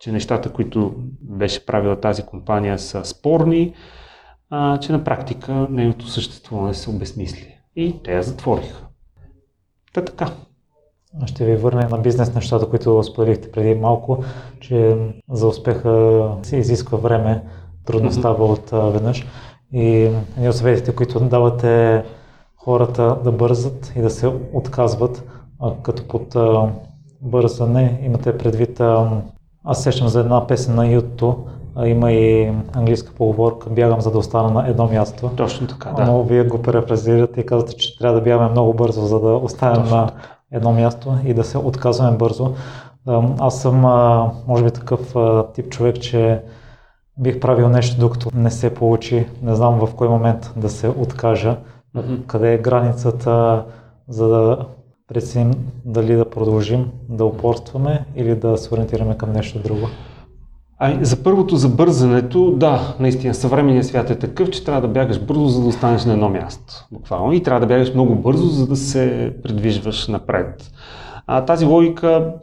че 0.00 0.12
нещата, 0.12 0.52
които 0.52 0.94
беше 1.22 1.66
правила 1.66 2.00
тази 2.00 2.22
компания 2.22 2.78
са 2.78 3.04
спорни, 3.04 3.74
а, 4.50 4.78
че 4.78 4.92
на 4.92 5.04
практика 5.04 5.66
нейното 5.70 6.08
съществуване 6.08 6.74
се 6.74 6.90
обезмисли. 6.90 7.56
И 7.76 8.02
те 8.02 8.12
я 8.12 8.22
затвориха. 8.22 8.86
Та 9.92 10.04
така. 10.04 10.30
Ще 11.26 11.44
ви 11.44 11.56
върна 11.56 11.88
на 11.88 11.98
бизнес 11.98 12.34
нещата, 12.34 12.68
които 12.68 13.02
споделихте 13.02 13.52
преди 13.52 13.74
малко, 13.74 14.24
че 14.60 14.96
за 15.30 15.46
успеха 15.46 16.22
се 16.42 16.56
изисква 16.56 16.98
време, 16.98 17.42
трудно 17.84 18.12
става 18.12 18.44
от 18.44 18.70
веднъж. 18.92 19.26
И 19.72 19.86
едни 20.36 20.48
от 20.48 20.56
съветите, 20.56 20.94
които 20.94 21.20
давате 21.20 22.04
хората 22.56 23.18
да 23.24 23.32
бързат 23.32 23.92
и 23.96 24.00
да 24.00 24.10
се 24.10 24.26
отказват, 24.52 25.24
като 25.82 26.08
под 26.08 26.36
бързане 27.20 28.00
имате 28.02 28.38
предвид, 28.38 28.80
аз 29.64 29.82
сещам 29.82 30.08
за 30.08 30.20
една 30.20 30.46
песен 30.46 30.74
на 30.74 30.86
Ютто, 30.86 31.36
има 31.84 32.12
и 32.12 32.52
английска 32.72 33.12
поговорка, 33.14 33.70
бягам 33.70 34.00
за 34.00 34.10
да 34.10 34.18
остана 34.18 34.50
на 34.50 34.68
едно 34.68 34.88
място. 34.88 35.30
Точно 35.36 35.66
така, 35.66 35.90
да. 35.90 36.04
Но 36.04 36.22
вие 36.22 36.44
го 36.44 36.62
префразирате 36.62 37.40
и 37.40 37.46
казвате, 37.46 37.76
че 37.76 37.98
трябва 37.98 38.18
да 38.18 38.24
бягаме 38.24 38.50
много 38.50 38.74
бързо, 38.74 39.00
за 39.00 39.20
да 39.20 39.28
останем 39.28 39.82
Точно. 39.82 39.96
на 39.96 40.10
едно 40.52 40.72
място 40.72 41.14
и 41.24 41.34
да 41.34 41.44
се 41.44 41.58
отказваме 41.58 42.16
бързо. 42.16 42.52
Аз 43.38 43.62
съм, 43.62 43.80
може 44.46 44.64
би, 44.64 44.70
такъв 44.70 45.14
тип 45.54 45.68
човек, 45.68 46.00
че 46.00 46.42
бих 47.18 47.40
правил 47.40 47.68
нещо, 47.68 48.00
докато 48.00 48.28
не 48.34 48.50
се 48.50 48.74
получи. 48.74 49.26
Не 49.42 49.54
знам 49.54 49.86
в 49.86 49.94
кой 49.94 50.08
момент 50.08 50.52
да 50.56 50.68
се 50.68 50.88
откажа. 50.88 51.56
Mm-hmm. 51.96 52.26
Къде 52.26 52.54
е 52.54 52.58
границата, 52.58 53.64
за 54.08 54.28
да 54.28 54.58
преценим 55.10 55.54
дали 55.84 56.14
да 56.14 56.30
продължим 56.30 56.86
да 57.08 57.24
упорстваме 57.24 58.04
или 58.16 58.34
да 58.34 58.56
се 58.56 58.74
ориентираме 58.74 59.16
към 59.16 59.32
нещо 59.32 59.58
друго. 59.58 59.88
А, 60.78 61.04
за 61.04 61.22
първото, 61.22 61.56
за 61.56 61.68
бързането, 61.68 62.50
да, 62.50 62.94
наистина, 63.00 63.34
съвременният 63.34 63.86
свят 63.86 64.10
е 64.10 64.18
такъв, 64.18 64.50
че 64.50 64.64
трябва 64.64 64.80
да 64.80 64.88
бягаш 64.88 65.20
бързо, 65.20 65.46
за 65.46 65.60
да 65.60 65.68
останеш 65.68 66.04
на 66.04 66.12
едно 66.12 66.28
място. 66.28 66.86
Буквално. 66.92 67.32
И 67.32 67.42
трябва 67.42 67.60
да 67.60 67.66
бягаш 67.66 67.94
много 67.94 68.14
бързо, 68.14 68.46
за 68.46 68.66
да 68.66 68.76
се 68.76 69.34
предвижваш 69.42 70.08
напред. 70.08 70.70
А 71.26 71.44
тази 71.44 71.64
логика, 71.64 72.34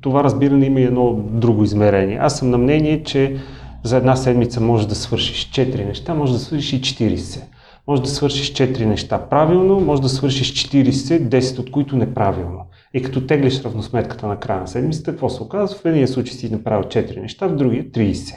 това 0.00 0.24
разбиране 0.24 0.66
има 0.66 0.80
и 0.80 0.84
едно 0.84 1.12
друго 1.14 1.64
измерение. 1.64 2.18
Аз 2.22 2.38
съм 2.38 2.50
на 2.50 2.58
мнение, 2.58 3.02
че 3.02 3.36
за 3.84 3.96
една 3.96 4.16
седмица 4.16 4.60
можеш 4.60 4.86
да 4.86 4.94
свършиш 4.94 5.50
4 5.50 5.86
неща, 5.86 6.14
може 6.14 6.32
да 6.32 6.38
свършиш 6.38 6.72
и 6.72 6.80
40. 6.80 7.40
Може 7.88 8.02
да 8.02 8.08
свършиш 8.08 8.52
4 8.52 8.84
неща 8.84 9.28
правилно, 9.28 9.80
може 9.80 10.02
да 10.02 10.08
свършиш 10.08 10.68
40, 10.68 10.92
10 11.28 11.58
от 11.58 11.70
които 11.70 11.96
неправилно. 11.96 12.66
И 12.94 13.02
като 13.02 13.26
теглиш 13.26 13.62
равносметката 13.62 14.26
на 14.26 14.40
края 14.40 14.60
на 14.60 14.68
седмицата, 14.68 15.10
какво 15.10 15.28
се 15.28 15.42
оказва? 15.42 15.78
В 15.78 15.84
един 15.84 16.08
случай 16.08 16.34
си 16.34 16.52
направил 16.52 16.88
4 16.88 17.20
неща, 17.20 17.46
в 17.46 17.56
другия 17.56 17.90
30. 17.90 18.34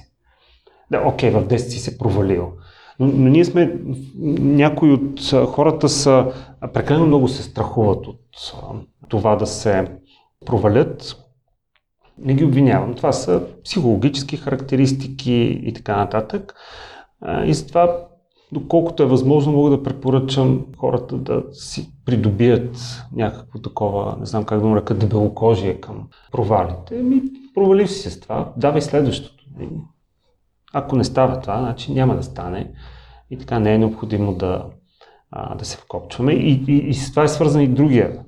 Да, 0.91 1.03
окей, 1.05 1.29
в 1.29 1.47
10 1.47 1.57
си 1.57 1.79
се 1.79 1.97
провалил. 1.97 2.51
Но, 2.99 3.07
но 3.07 3.29
ние 3.29 3.45
сме, 3.45 3.79
някои 4.39 4.91
от 4.91 5.31
хората 5.47 5.89
са, 5.89 6.33
прекалено 6.73 7.05
много 7.05 7.27
се 7.27 7.43
страхуват 7.43 8.07
от 8.07 8.19
това 9.07 9.35
да 9.35 9.47
се 9.47 9.87
провалят. 10.45 11.15
Не 12.17 12.33
ги 12.33 12.43
обвинявам. 12.45 12.95
Това 12.95 13.11
са 13.11 13.41
психологически 13.63 14.37
характеристики 14.37 15.61
и 15.63 15.73
така 15.73 15.97
нататък. 15.97 16.55
И 17.45 17.53
затова 17.53 18.08
доколкото 18.51 19.03
е 19.03 19.05
възможно, 19.05 19.53
мога 19.53 19.69
да 19.69 19.83
препоръчам 19.83 20.65
хората 20.77 21.17
да 21.17 21.43
си 21.51 21.91
придобият 22.05 23.03
някакво 23.15 23.59
такова, 23.59 24.17
не 24.19 24.25
знам 24.25 24.43
как 24.43 24.61
да 24.61 24.67
нарека, 24.67 24.93
дебелокожие 24.93 25.81
към 25.81 26.07
провалите. 26.31 26.95
Ми, 26.95 27.21
провали 27.55 27.87
си 27.87 28.09
с 28.09 28.19
това, 28.19 28.53
давай 28.57 28.81
следващото. 28.81 29.45
Ако 30.73 30.95
не 30.95 31.03
става 31.03 31.41
това, 31.41 31.59
значи 31.59 31.93
няма 31.93 32.15
да 32.15 32.23
стане. 32.23 32.71
И 33.29 33.37
така 33.37 33.59
не 33.59 33.73
е 33.73 33.77
необходимо 33.77 34.33
да, 34.33 34.65
а, 35.31 35.55
да 35.55 35.65
се 35.65 35.77
вкопчваме. 35.77 36.33
И, 36.33 36.63
и, 36.67 36.73
и 36.73 36.93
с 36.93 37.09
това 37.09 37.23
е 37.23 37.27
свързан 37.27 37.61
и 37.61 37.67
другия, 37.67 38.19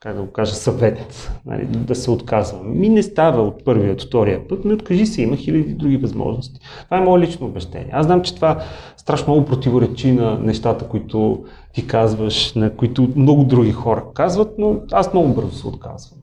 как 0.00 0.16
да 0.16 0.22
го 0.22 0.32
кажа, 0.32 0.54
съвет, 0.54 1.32
нали, 1.46 1.66
да 1.66 1.94
се 1.94 2.10
отказваме. 2.10 2.74
Ми 2.74 2.88
не 2.88 3.02
става 3.02 3.42
от 3.42 3.64
първия, 3.64 3.92
от 3.92 4.02
втория 4.02 4.48
път, 4.48 4.64
ми 4.64 4.72
откажи 4.72 5.06
се, 5.06 5.22
има 5.22 5.36
хиляди 5.36 5.74
други 5.74 5.96
възможности. 5.96 6.60
Това 6.84 6.98
е 6.98 7.00
мое 7.00 7.20
лично 7.20 7.46
обещание. 7.46 7.90
Аз 7.92 8.06
знам, 8.06 8.22
че 8.22 8.34
това 8.34 8.62
страшно 8.96 9.32
много 9.32 9.46
противоречи 9.46 10.12
на 10.12 10.38
нещата, 10.38 10.88
които 10.88 11.44
ти 11.72 11.86
казваш, 11.86 12.54
на 12.54 12.76
които 12.76 13.08
много 13.16 13.44
други 13.44 13.72
хора 13.72 14.04
казват, 14.14 14.54
но 14.58 14.80
аз 14.92 15.12
много 15.12 15.34
бързо 15.34 15.52
се 15.52 15.66
отказвам. 15.66 16.20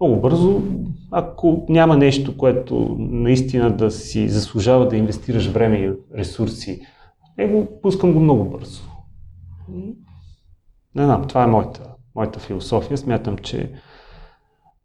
Много 0.00 0.20
бързо, 0.20 0.62
ако 1.10 1.66
няма 1.68 1.96
нещо, 1.96 2.36
което 2.36 2.96
наистина 2.98 3.76
да 3.76 3.90
си 3.90 4.28
заслужава 4.28 4.88
да 4.88 4.96
инвестираш 4.96 5.46
време 5.46 5.76
и 5.76 5.92
ресурси, 6.14 6.80
него 7.38 7.68
пускам 7.82 8.12
го 8.12 8.20
много 8.20 8.44
бързо. 8.44 8.82
Не 10.94 11.04
знам, 11.04 11.24
това 11.28 11.44
е 11.44 11.46
моята, 11.46 11.94
моята 12.18 12.40
философия. 12.40 12.98
Смятам, 12.98 13.38
че 13.38 13.70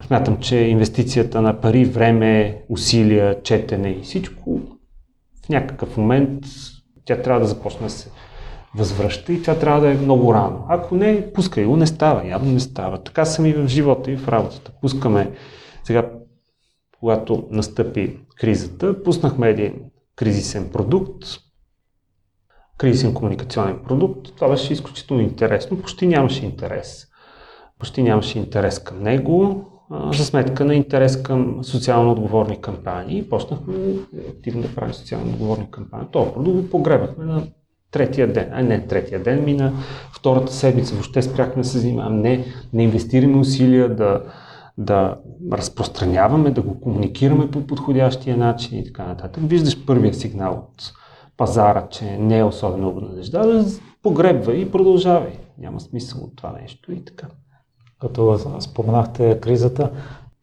Смятам, 0.08 0.38
че 0.38 0.56
инвестицията 0.56 1.42
на 1.42 1.62
пари, 1.62 1.86
време, 1.86 2.64
усилия, 2.70 3.44
четене 3.44 3.90
и 3.90 4.02
всичко 4.02 4.62
в 5.46 5.50
някакъв 5.50 5.98
момент 5.98 6.46
тя 7.06 7.22
трябва 7.22 7.42
да 7.42 7.48
започне 7.48 7.82
да 7.82 7.90
се 7.90 8.10
възвръща 8.76 9.34
и 9.34 9.42
тя 9.44 9.60
трябва 9.60 9.82
да 9.82 9.92
е 9.92 9.98
много 9.98 10.34
рано. 10.34 10.66
Ако 10.70 10.96
не, 10.96 11.34
пускай 11.34 11.66
го, 11.66 11.78
не 11.78 11.88
става, 11.88 12.28
явно 12.28 12.52
не 12.52 12.60
става. 12.60 13.04
Така 13.04 13.26
съм 13.26 13.46
и 13.46 13.54
в 13.54 13.68
живота 13.68 14.12
и 14.12 14.18
в 14.18 14.28
работата. 14.28 14.72
Пускаме 14.82 15.32
сега, 15.84 16.12
когато 17.00 17.48
настъпи 17.52 18.20
кризата, 18.36 19.04
пуснахме 19.04 19.50
един 19.50 19.74
кризисен 20.16 20.70
продукт, 20.70 21.26
кризисен 22.78 23.14
комуникационен 23.14 23.80
продукт. 23.84 24.36
Това 24.36 24.50
беше 24.50 24.74
изключително 24.74 25.22
интересно. 25.22 25.82
Почти 25.82 26.08
нямаше 26.08 26.46
интерес. 26.46 27.08
Почти 27.84 28.04
нямаше 28.04 28.40
интерес 28.40 28.80
към 28.80 29.04
него, 29.04 29.66
за 30.14 30.26
сметка 30.26 30.66
на 30.66 30.76
интерес 30.76 31.22
към 31.22 31.64
социално 31.64 32.12
отговорни 32.12 32.62
кампании. 32.62 33.30
Почнахме 33.30 33.74
активно 34.30 34.62
да 34.62 34.76
правим 34.76 34.94
социално 34.94 35.30
отговорни 35.30 35.68
кампании. 35.72 36.08
Това 36.12 36.34
продукт 36.34 36.58
го 36.58 36.70
погребахме 36.70 37.26
на 37.26 37.44
третия 37.92 38.34
ден, 38.34 38.50
а 38.54 38.64
не 38.64 38.88
третия 38.88 39.24
ден, 39.24 39.44
ми 39.44 39.54
на 39.54 39.74
втората 40.12 40.54
седмица. 40.54 40.94
Въобще 40.94 41.22
спряхме 41.22 41.62
да 41.62 41.68
се 41.68 41.80
занимаваме. 41.80 42.22
Не, 42.22 42.46
не 42.74 42.84
инвестираме 42.84 43.38
усилия 43.38 43.96
да, 43.96 44.22
да 44.78 45.18
разпространяваме, 45.52 46.52
да 46.52 46.62
го 46.62 46.80
комуникираме 46.80 47.52
по 47.52 47.68
подходящия 47.68 48.38
начин 48.38 48.80
и 48.80 48.86
така 48.86 49.06
нататък. 49.06 49.44
Виждаш 49.48 49.86
първия 49.86 50.14
сигнал 50.14 50.54
от 50.54 50.92
пазара, 51.38 51.88
че 51.90 52.18
не 52.18 52.40
е 52.40 52.44
особено 52.44 52.90
обнадежда, 52.90 53.66
погребва 54.04 54.56
и 54.56 54.72
продължавай. 54.72 55.34
Няма 55.58 55.80
смисъл 55.80 56.24
от 56.24 56.36
това 56.36 56.52
нещо 56.62 56.92
и 56.92 57.06
така. 57.06 57.28
Като 58.04 58.40
споменахте 58.60 59.40
кризата, 59.40 59.90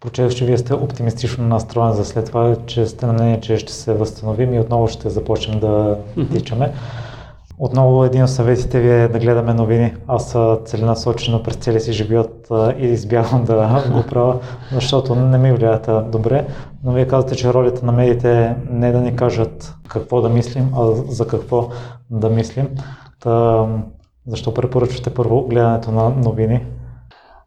прочетох, 0.00 0.36
че 0.36 0.44
вие 0.44 0.58
сте 0.58 0.74
оптимистично 0.74 1.46
настроен 1.46 1.92
за 1.92 2.04
след 2.04 2.26
това, 2.26 2.56
че 2.66 2.86
сте 2.86 3.06
на 3.06 3.12
мнение, 3.12 3.40
че 3.40 3.56
ще 3.56 3.72
се 3.72 3.94
възстановим 3.94 4.54
и 4.54 4.60
отново 4.60 4.88
ще 4.88 5.10
започнем 5.10 5.60
да 5.60 5.98
тичаме. 6.32 6.72
Отново 7.58 8.04
един 8.04 8.22
от 8.22 8.30
съветите 8.30 8.80
ви 8.80 8.90
е 8.90 9.08
да 9.08 9.18
гледаме 9.18 9.54
новини. 9.54 9.94
Аз 10.06 10.36
целенасочено 10.64 11.42
през 11.42 11.56
целия 11.56 11.80
си 11.80 11.92
живот 11.92 12.48
и 12.78 12.86
избягвам 12.86 13.44
да 13.44 13.84
го 13.92 14.02
правя, 14.02 14.38
защото 14.72 15.14
не 15.14 15.38
ми 15.38 15.52
влияят 15.52 16.10
добре. 16.10 16.46
Но 16.84 16.92
вие 16.92 17.06
казвате, 17.06 17.36
че 17.36 17.54
ролята 17.54 17.86
на 17.86 17.92
медиите 17.92 18.44
е 18.44 18.54
не 18.70 18.92
да 18.92 19.00
ни 19.00 19.16
кажат 19.16 19.74
какво 19.88 20.20
да 20.20 20.28
мислим, 20.28 20.70
а 20.74 20.92
за 20.92 21.26
какво 21.26 21.68
да 22.10 22.30
мислим. 22.30 22.68
Та, 23.20 23.66
защо 24.26 24.54
препоръчвате 24.54 25.14
първо 25.14 25.42
гледането 25.42 25.90
на 25.90 26.10
новини? 26.10 26.60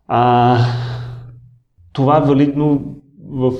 А, 0.07 0.57
това 1.93 2.17
е 2.17 2.21
валидно 2.21 2.95
в 3.29 3.53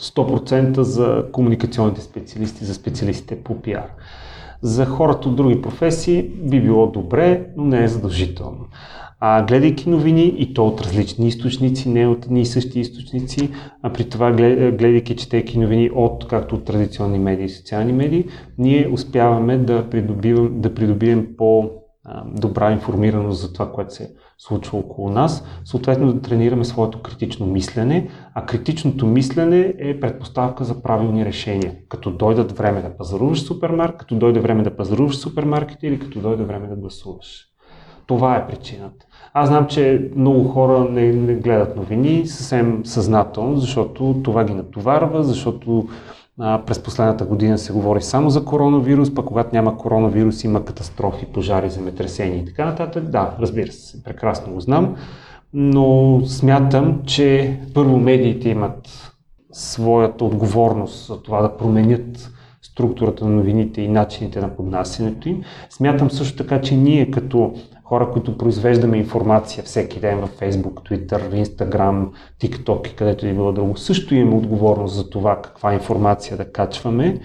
100% 0.00 0.80
за 0.80 1.24
комуникационните 1.32 2.00
специалисти, 2.00 2.64
за 2.64 2.74
специалистите 2.74 3.42
по 3.42 3.62
пиар. 3.62 3.90
За 4.62 4.86
хората 4.86 5.28
от 5.28 5.36
други 5.36 5.62
професии 5.62 6.22
би 6.22 6.60
било 6.60 6.86
добре, 6.86 7.46
но 7.56 7.64
не 7.64 7.84
е 7.84 7.88
задължително. 7.88 8.66
А, 9.20 9.42
гледайки 9.42 9.90
новини 9.90 10.34
и 10.38 10.54
то 10.54 10.66
от 10.66 10.80
различни 10.80 11.28
източници, 11.28 11.88
не 11.88 12.06
от 12.06 12.24
едни 12.24 12.40
и 12.40 12.46
същи 12.46 12.80
източници, 12.80 13.50
а 13.82 13.92
при 13.92 14.08
това 14.08 14.32
гледайки, 14.32 15.16
четейки 15.16 15.58
новини 15.58 15.90
от 15.94 16.28
както 16.28 16.54
от 16.54 16.64
традиционни 16.64 17.18
медии 17.18 17.44
и 17.44 17.48
социални 17.48 17.92
медии, 17.92 18.24
ние 18.58 18.88
успяваме 18.92 19.58
да 19.58 19.90
придобием, 19.90 20.60
да 20.60 20.74
придобием 20.74 21.28
по 21.36 21.70
добра 22.26 22.72
информираност 22.72 23.40
за 23.40 23.52
това, 23.52 23.72
което 23.72 23.94
се 23.94 24.14
случва 24.38 24.78
около 24.78 25.10
нас, 25.10 25.44
съответно 25.64 26.12
да 26.12 26.20
тренираме 26.20 26.64
своето 26.64 27.02
критично 27.02 27.46
мислене, 27.46 28.08
а 28.34 28.46
критичното 28.46 29.06
мислене 29.06 29.74
е 29.78 30.00
предпоставка 30.00 30.64
за 30.64 30.82
правилни 30.82 31.24
решения. 31.24 31.74
Като 31.88 32.10
дойдат 32.10 32.52
време 32.52 32.82
да 32.82 32.96
пазаруваш 32.96 33.42
супермаркет, 33.42 33.98
като 33.98 34.14
дойде 34.14 34.40
време 34.40 34.62
да 34.62 34.76
пазаруваш 34.76 35.16
супермаркет 35.16 35.78
или 35.82 35.98
като 35.98 36.20
дойде 36.20 36.44
време 36.44 36.66
да 36.66 36.76
гласуваш. 36.76 37.48
Това 38.06 38.36
е 38.36 38.46
причината. 38.46 39.06
Аз 39.34 39.48
знам, 39.48 39.66
че 39.66 40.10
много 40.16 40.44
хора 40.44 40.86
не, 40.90 41.12
не 41.12 41.34
гледат 41.34 41.76
новини 41.76 42.26
съвсем 42.26 42.80
съзнателно, 42.86 43.56
защото 43.56 44.20
това 44.24 44.44
ги 44.44 44.54
натоварва, 44.54 45.24
защото 45.24 45.88
през 46.38 46.82
последната 46.82 47.24
година 47.24 47.58
се 47.58 47.72
говори 47.72 48.02
само 48.02 48.30
за 48.30 48.44
коронавирус, 48.44 49.14
пък 49.14 49.26
когато 49.26 49.50
няма 49.52 49.78
коронавирус 49.78 50.44
има 50.44 50.64
катастрофи, 50.64 51.26
пожари, 51.26 51.70
земетресения 51.70 52.38
и 52.38 52.44
така 52.44 52.64
нататък. 52.64 53.04
Да, 53.04 53.36
разбира 53.40 53.72
се, 53.72 54.02
прекрасно 54.02 54.52
го 54.52 54.60
знам, 54.60 54.96
но 55.52 56.20
смятам, 56.26 57.02
че 57.06 57.60
първо 57.74 57.98
медиите 57.98 58.48
имат 58.48 59.10
своята 59.52 60.24
отговорност 60.24 61.06
за 61.06 61.22
това 61.22 61.42
да 61.42 61.56
променят 61.56 62.30
структурата 62.62 63.24
на 63.24 63.30
новините 63.30 63.82
и 63.82 63.88
начините 63.88 64.40
на 64.40 64.56
поднасянето 64.56 65.28
им. 65.28 65.42
Смятам 65.70 66.10
също 66.10 66.36
така, 66.36 66.60
че 66.60 66.76
ние 66.76 67.10
като 67.10 67.54
хора, 67.94 68.10
които 68.10 68.38
произвеждаме 68.38 68.96
информация 68.96 69.64
всеки 69.64 70.00
ден 70.00 70.20
във 70.20 70.40
Facebook, 70.40 70.90
Twitter, 70.90 71.44
Instagram, 71.44 72.08
TikTok 72.42 72.92
и 72.92 72.96
където 72.96 73.26
и 73.26 73.32
било 73.32 73.52
друго, 73.52 73.76
също 73.76 74.14
имаме 74.14 74.36
отговорност 74.36 74.94
за 74.94 75.10
това 75.10 75.42
каква 75.42 75.74
информация 75.74 76.36
да 76.36 76.52
качваме. 76.52 77.20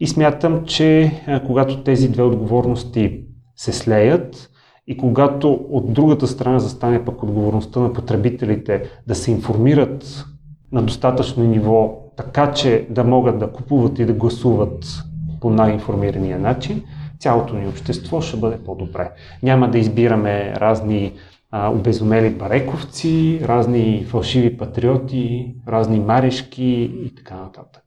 И 0.00 0.06
смятам, 0.06 0.64
че 0.64 1.12
когато 1.46 1.82
тези 1.82 2.08
две 2.08 2.22
отговорности 2.22 3.20
се 3.56 3.72
слеят 3.72 4.50
и 4.86 4.96
когато 4.96 5.52
от 5.52 5.92
другата 5.92 6.26
страна 6.26 6.58
застане 6.58 7.04
пък 7.04 7.22
отговорността 7.22 7.80
на 7.80 7.92
потребителите 7.92 8.82
да 9.06 9.14
се 9.14 9.30
информират 9.30 10.24
на 10.72 10.82
достатъчно 10.82 11.44
ниво, 11.44 11.98
така 12.16 12.52
че 12.52 12.86
да 12.90 13.04
могат 13.04 13.38
да 13.38 13.52
купуват 13.52 13.98
и 13.98 14.04
да 14.04 14.12
гласуват 14.12 15.02
по 15.40 15.50
най-информирания 15.50 16.38
начин, 16.38 16.82
цялото 17.18 17.54
ни 17.54 17.68
общество 17.68 18.20
ще 18.20 18.36
бъде 18.36 18.64
по-добре. 18.64 19.10
Няма 19.42 19.70
да 19.70 19.78
избираме 19.78 20.54
разни 20.56 21.12
а, 21.50 21.70
обезумели 21.70 22.30
барековци, 22.30 23.40
разни 23.44 24.04
фалшиви 24.08 24.56
патриоти, 24.56 25.54
разни 25.68 26.00
марешки 26.00 26.92
и 27.04 27.14
така 27.14 27.34
нататък. 27.34 27.82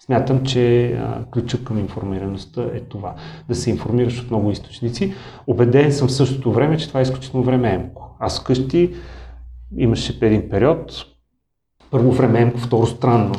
Смятам, 0.00 0.44
че 0.44 0.96
ключът 1.32 1.64
към 1.64 1.78
информираността 1.78 2.62
е 2.74 2.80
това. 2.80 3.14
Да 3.48 3.54
се 3.54 3.70
информираш 3.70 4.22
от 4.22 4.30
много 4.30 4.50
източници. 4.50 5.14
Обеден 5.46 5.92
съм 5.92 6.08
в 6.08 6.12
същото 6.12 6.52
време, 6.52 6.76
че 6.76 6.88
това 6.88 7.00
е 7.00 7.02
изключително 7.02 7.46
времеемко. 7.46 8.16
Аз 8.20 8.40
вкъщи 8.40 8.94
имаше 9.76 10.18
един 10.22 10.48
период, 10.48 10.92
първо 11.94 12.12
времеемко, 12.12 12.58
второ 12.58 12.86
странно. 12.86 13.32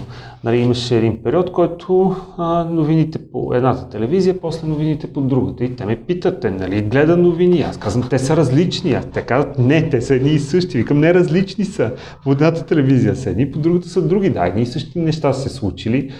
Нали, 0.43 0.57
имаше 0.57 0.97
един 0.97 1.23
период, 1.23 1.51
който 1.51 2.15
а, 2.37 2.63
новините 2.63 3.31
по 3.31 3.53
едната 3.53 3.89
телевизия, 3.89 4.41
после 4.41 4.67
новините 4.67 5.13
по 5.13 5.21
другата. 5.21 5.63
И 5.63 5.75
те 5.75 5.85
ме 5.85 5.95
питат, 5.95 6.41
те 6.41 6.51
нали, 6.51 6.81
гледа 6.81 7.17
новини. 7.17 7.61
Аз 7.61 7.77
казвам, 7.77 8.09
те 8.09 8.19
са 8.19 8.37
различни. 8.37 8.93
Аз 8.93 9.05
те 9.05 9.21
казват, 9.21 9.59
не, 9.59 9.89
те 9.89 10.01
са 10.01 10.15
едни 10.15 10.29
и 10.29 10.39
същи. 10.39 10.77
Викам, 10.77 10.99
не, 10.99 11.13
различни 11.13 11.65
са. 11.65 11.91
По 12.23 12.31
едната 12.31 12.65
телевизия 12.65 13.15
са 13.15 13.29
едни, 13.29 13.51
по 13.51 13.59
другата 13.59 13.89
са 13.89 14.01
други. 14.01 14.29
Да, 14.29 14.45
едни 14.45 14.61
и 14.61 14.65
същи 14.65 14.99
неща 14.99 15.33
са 15.33 15.49
се 15.49 15.55
случили, 15.55 16.11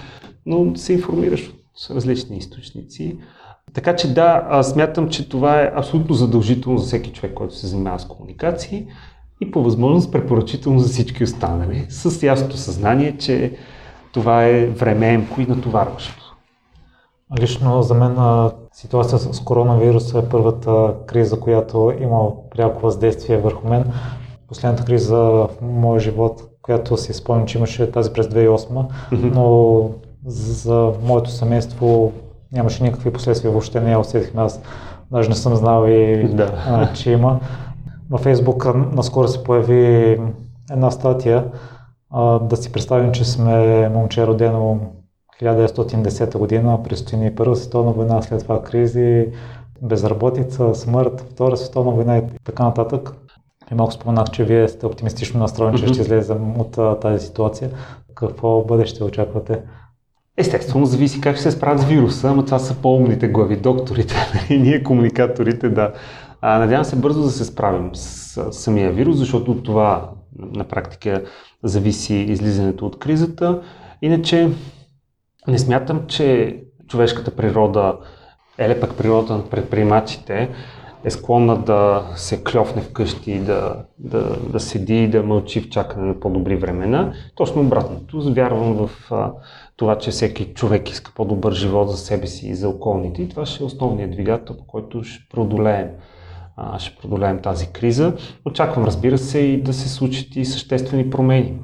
но 0.46 0.76
се 0.76 0.94
информираш 0.94 1.50
от 1.50 1.96
различни 1.96 2.38
източници. 2.38 3.18
Така 3.74 3.96
че 3.96 4.14
да, 4.14 4.64
смятам, 4.64 5.10
че 5.10 5.30
това 5.30 5.62
е 5.62 5.72
абсолютно 5.76 6.16
задължително 6.16 6.78
за 6.78 6.86
всеки 6.86 7.12
човек, 7.12 7.34
който 7.34 7.56
се 7.56 7.68
занимава 7.68 8.00
с 8.00 8.06
комуникации 8.06 8.88
и 9.42 9.52
по 9.52 9.64
възможност 9.64 10.12
препоръчително 10.12 10.80
за 10.80 10.90
всички 10.90 11.24
останали, 11.24 11.86
с 11.90 12.24
ясното 12.24 12.58
съзнание, 12.58 13.18
че 13.18 13.56
това 14.14 14.46
е 14.46 14.66
времеемко 14.66 15.42
и 15.42 15.46
натоварващо. 15.46 16.36
Лично 17.40 17.82
за 17.82 17.94
мен 17.94 18.18
ситуация 18.74 19.20
с 19.20 19.40
коронавируса 19.40 20.20
е 20.20 20.30
първата 20.30 20.94
криза, 21.06 21.40
която 21.40 21.94
има 22.02 22.20
пряко 22.52 22.82
въздействие 22.82 23.38
върху 23.38 23.68
мен. 23.68 23.84
Последната 24.48 24.86
криза 24.86 25.18
в 25.18 25.50
моя 25.62 26.00
живот, 26.00 26.42
която 26.62 26.98
си 26.98 27.14
спомням, 27.14 27.48
че 27.48 27.58
имаше 27.58 27.92
тази 27.92 28.14
през 28.14 28.28
2008, 28.28 28.86
но 29.12 29.90
за 30.26 30.92
моето 31.04 31.30
семейство 31.30 32.12
нямаше 32.52 32.84
никакви 32.84 33.14
последствия, 33.14 33.52
въобще 33.52 33.82
не 33.82 33.92
я 33.92 34.00
усетихме. 34.00 34.42
Аз 34.42 34.62
даже 35.12 35.30
не 35.30 35.36
съм 35.36 35.56
знал 35.56 35.86
и, 35.88 36.28
Да. 36.34 36.64
а, 36.68 36.94
че 36.94 37.12
има. 37.12 37.40
Във 38.10 38.22
Фейсбук 38.22 38.76
наскоро 38.76 39.28
се 39.28 39.44
появи 39.44 40.20
една 40.72 40.92
статия, 40.92 41.46
а, 42.10 42.40
да 42.40 42.58
си 42.58 42.72
представим, 42.72 43.12
че 43.12 43.26
сме 43.26 43.90
момче 43.90 44.28
родено 44.28 44.80
1910 45.42 46.38
година, 46.38 46.84
предстои 46.84 47.20
ни 47.20 47.36
Първа 47.36 47.56
световна 47.56 47.92
война, 47.92 48.22
след 48.22 48.42
това 48.42 48.64
кризи, 48.64 49.28
безработица, 49.82 50.76
смърт, 50.76 51.26
Втора 51.32 51.58
световна 51.58 51.92
война 51.92 52.18
и 52.18 52.24
така 52.44 52.64
нататък. 52.64 53.14
И 53.72 53.76
малко 53.76 53.94
споменах, 53.94 54.30
че 54.32 54.44
вие 54.44 54.68
сте 54.68 54.86
оптимистично 54.86 55.40
настроени, 55.40 55.78
че 55.78 55.88
ще 55.88 56.02
излезем 56.02 56.60
от 56.60 56.78
а, 56.78 57.00
тази 57.00 57.26
ситуация. 57.26 57.70
Какво 58.16 58.62
бъдеще 58.62 59.04
очаквате? 59.04 59.62
Естествено, 60.38 60.86
зависи 60.86 61.22
как 61.22 61.36
ще 61.36 61.44
се 61.44 61.52
справят 61.52 61.82
с 61.82 61.86
вируса, 61.86 62.30
ама 62.30 62.46
това 62.46 62.60
са 62.60 62.76
по-умните 62.76 63.28
глави, 63.28 63.56
докторите 63.56 64.16
и 64.50 64.58
ние 64.58 64.84
комуникаторите, 64.84 65.70
да. 65.70 65.94
А, 66.48 66.60
надявам 66.60 66.86
се 66.86 66.96
бързо 66.96 67.22
да 67.22 67.30
се 67.30 67.46
справим 67.46 67.90
с 67.94 68.54
самия 68.54 68.92
вирус, 68.92 69.18
защото 69.18 69.52
от 69.52 69.64
това 69.64 70.10
на 70.40 70.64
практика 70.64 71.24
зависи 71.64 72.16
излизането 72.16 72.86
от 72.86 73.00
кризата. 73.00 73.62
Иначе 74.02 74.50
не 75.48 75.60
смятам, 75.60 76.08
че 76.08 76.58
човешката 76.88 77.36
природа, 77.36 77.98
еле 78.58 78.80
пък 78.80 78.98
природата 78.98 79.34
на 79.34 79.50
предприемачите 79.50 80.50
е 81.04 81.10
склонна 81.10 81.58
да 81.58 82.04
се 82.16 82.44
кльофне 82.44 82.82
вкъщи, 82.82 83.40
да, 83.40 83.76
да, 84.00 84.38
да 84.50 84.60
седи 84.60 85.04
и 85.04 85.10
да 85.10 85.24
мълчи 85.24 85.62
в 85.62 85.70
чакане 85.70 86.08
на 86.08 86.20
по-добри 86.20 86.56
времена. 86.56 87.14
Точно 87.36 87.62
обратното. 87.62 88.34
Вярвам 88.34 88.74
в 88.74 89.12
а, 89.12 89.32
това, 89.78 89.98
че 89.98 90.12
всеки 90.12 90.54
човек 90.54 90.90
иска 90.90 91.12
по-добър 91.16 91.54
живот 91.54 91.90
за 91.90 91.98
себе 91.98 92.28
си 92.28 92.48
и 92.48 92.56
за 92.56 92.70
околните. 92.70 93.22
И 93.22 93.30
това 93.30 93.46
ще 93.46 93.64
е 93.64 93.66
основният 93.66 94.12
двигател, 94.12 94.58
по 94.58 94.68
който 94.68 95.04
ще 95.04 95.30
преодолеем, 95.32 95.88
а, 96.58 96.80
ще 96.80 96.96
преодолеем 96.96 97.42
тази 97.42 97.68
криза. 97.68 98.14
Очаквам, 98.46 98.86
разбира 98.86 99.18
се, 99.18 99.40
и 99.40 99.62
да 99.62 99.74
се 99.74 99.90
случат 99.90 100.36
и 100.36 100.46
съществени 100.46 101.10
промени 101.10 101.60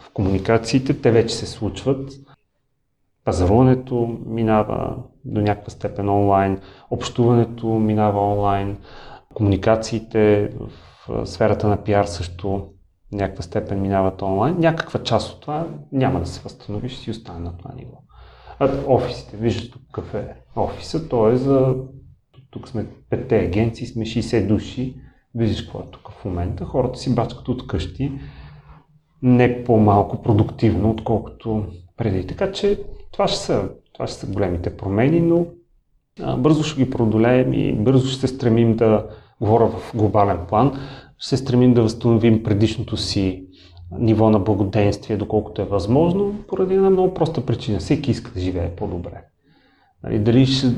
в 0.00 0.10
комуникациите. 0.14 1.00
Те 1.00 1.10
вече 1.10 1.34
се 1.34 1.46
случват. 1.46 2.12
Пазаруването 3.24 4.18
минава 4.26 4.96
до 5.24 5.40
някаква 5.40 5.70
степен 5.70 6.08
онлайн, 6.08 6.60
общуването 6.90 7.66
минава 7.66 8.32
онлайн, 8.32 8.76
комуникациите 9.34 10.50
в 10.58 11.26
сферата 11.26 11.68
на 11.68 11.84
пиар 11.84 12.04
също 12.04 12.68
някаква 13.12 13.42
степен 13.42 13.80
минават 13.80 14.22
онлайн. 14.22 14.56
Някаква 14.58 15.02
част 15.02 15.32
от 15.32 15.40
това 15.40 15.66
няма 15.92 16.20
да 16.20 16.26
се 16.26 16.40
възстанови, 16.40 16.88
ще 16.88 17.00
си 17.02 17.10
остане 17.10 17.40
на 17.40 17.56
това 17.56 17.70
ниво. 17.76 17.98
А 18.58 18.70
офисите, 18.86 19.36
виждате 19.36 19.70
тук 19.70 19.82
какъв 19.92 20.14
е 20.14 20.34
офиса, 20.56 21.08
то 21.08 21.28
е 21.28 21.36
за... 21.36 21.74
Тук 22.50 22.68
сме 22.68 22.86
петте 23.10 23.38
агенции, 23.38 23.86
сме 23.86 24.04
60 24.04 24.46
души, 24.46 24.94
виждаш 25.34 25.62
какво 25.62 25.78
е 25.78 25.90
тук 25.90 26.10
в 26.10 26.24
момента. 26.24 26.64
Хората 26.64 26.98
си 26.98 27.14
бачкат 27.14 27.48
от 27.48 27.66
къщи, 27.66 28.12
не 29.22 29.64
по-малко 29.64 30.22
продуктивно, 30.22 30.90
отколкото 30.90 31.66
преди. 31.96 32.26
Така 32.26 32.52
че 32.52 32.80
това 33.12 33.28
ще 33.28 33.38
са, 33.38 33.68
това 33.92 34.06
ще 34.06 34.16
са 34.16 34.26
големите 34.26 34.76
промени, 34.76 35.20
но 35.20 35.46
а, 36.20 36.36
бързо 36.36 36.62
ще 36.62 36.84
ги 36.84 36.90
преодолеем 36.90 37.52
и 37.52 37.72
бързо 37.72 38.08
ще 38.08 38.20
се 38.20 38.34
стремим 38.34 38.76
да, 38.76 39.06
говоря 39.40 39.68
в 39.68 39.92
глобален 39.96 40.38
план, 40.48 40.72
ще 41.18 41.28
се 41.28 41.36
стремим 41.36 41.74
да 41.74 41.82
възстановим 41.82 42.42
предишното 42.42 42.96
си 42.96 43.46
ниво 43.98 44.30
на 44.30 44.38
благоденствие, 44.38 45.16
доколкото 45.16 45.62
е 45.62 45.64
възможно, 45.64 46.34
поради 46.48 46.74
една 46.74 46.90
много 46.90 47.14
проста 47.14 47.46
причина. 47.46 47.78
Всеки 47.78 48.10
иска 48.10 48.30
да 48.30 48.40
живее 48.40 48.70
по-добре. 48.70 49.24
Нали, 50.04 50.18
дали 50.18 50.46
ще 50.46 50.74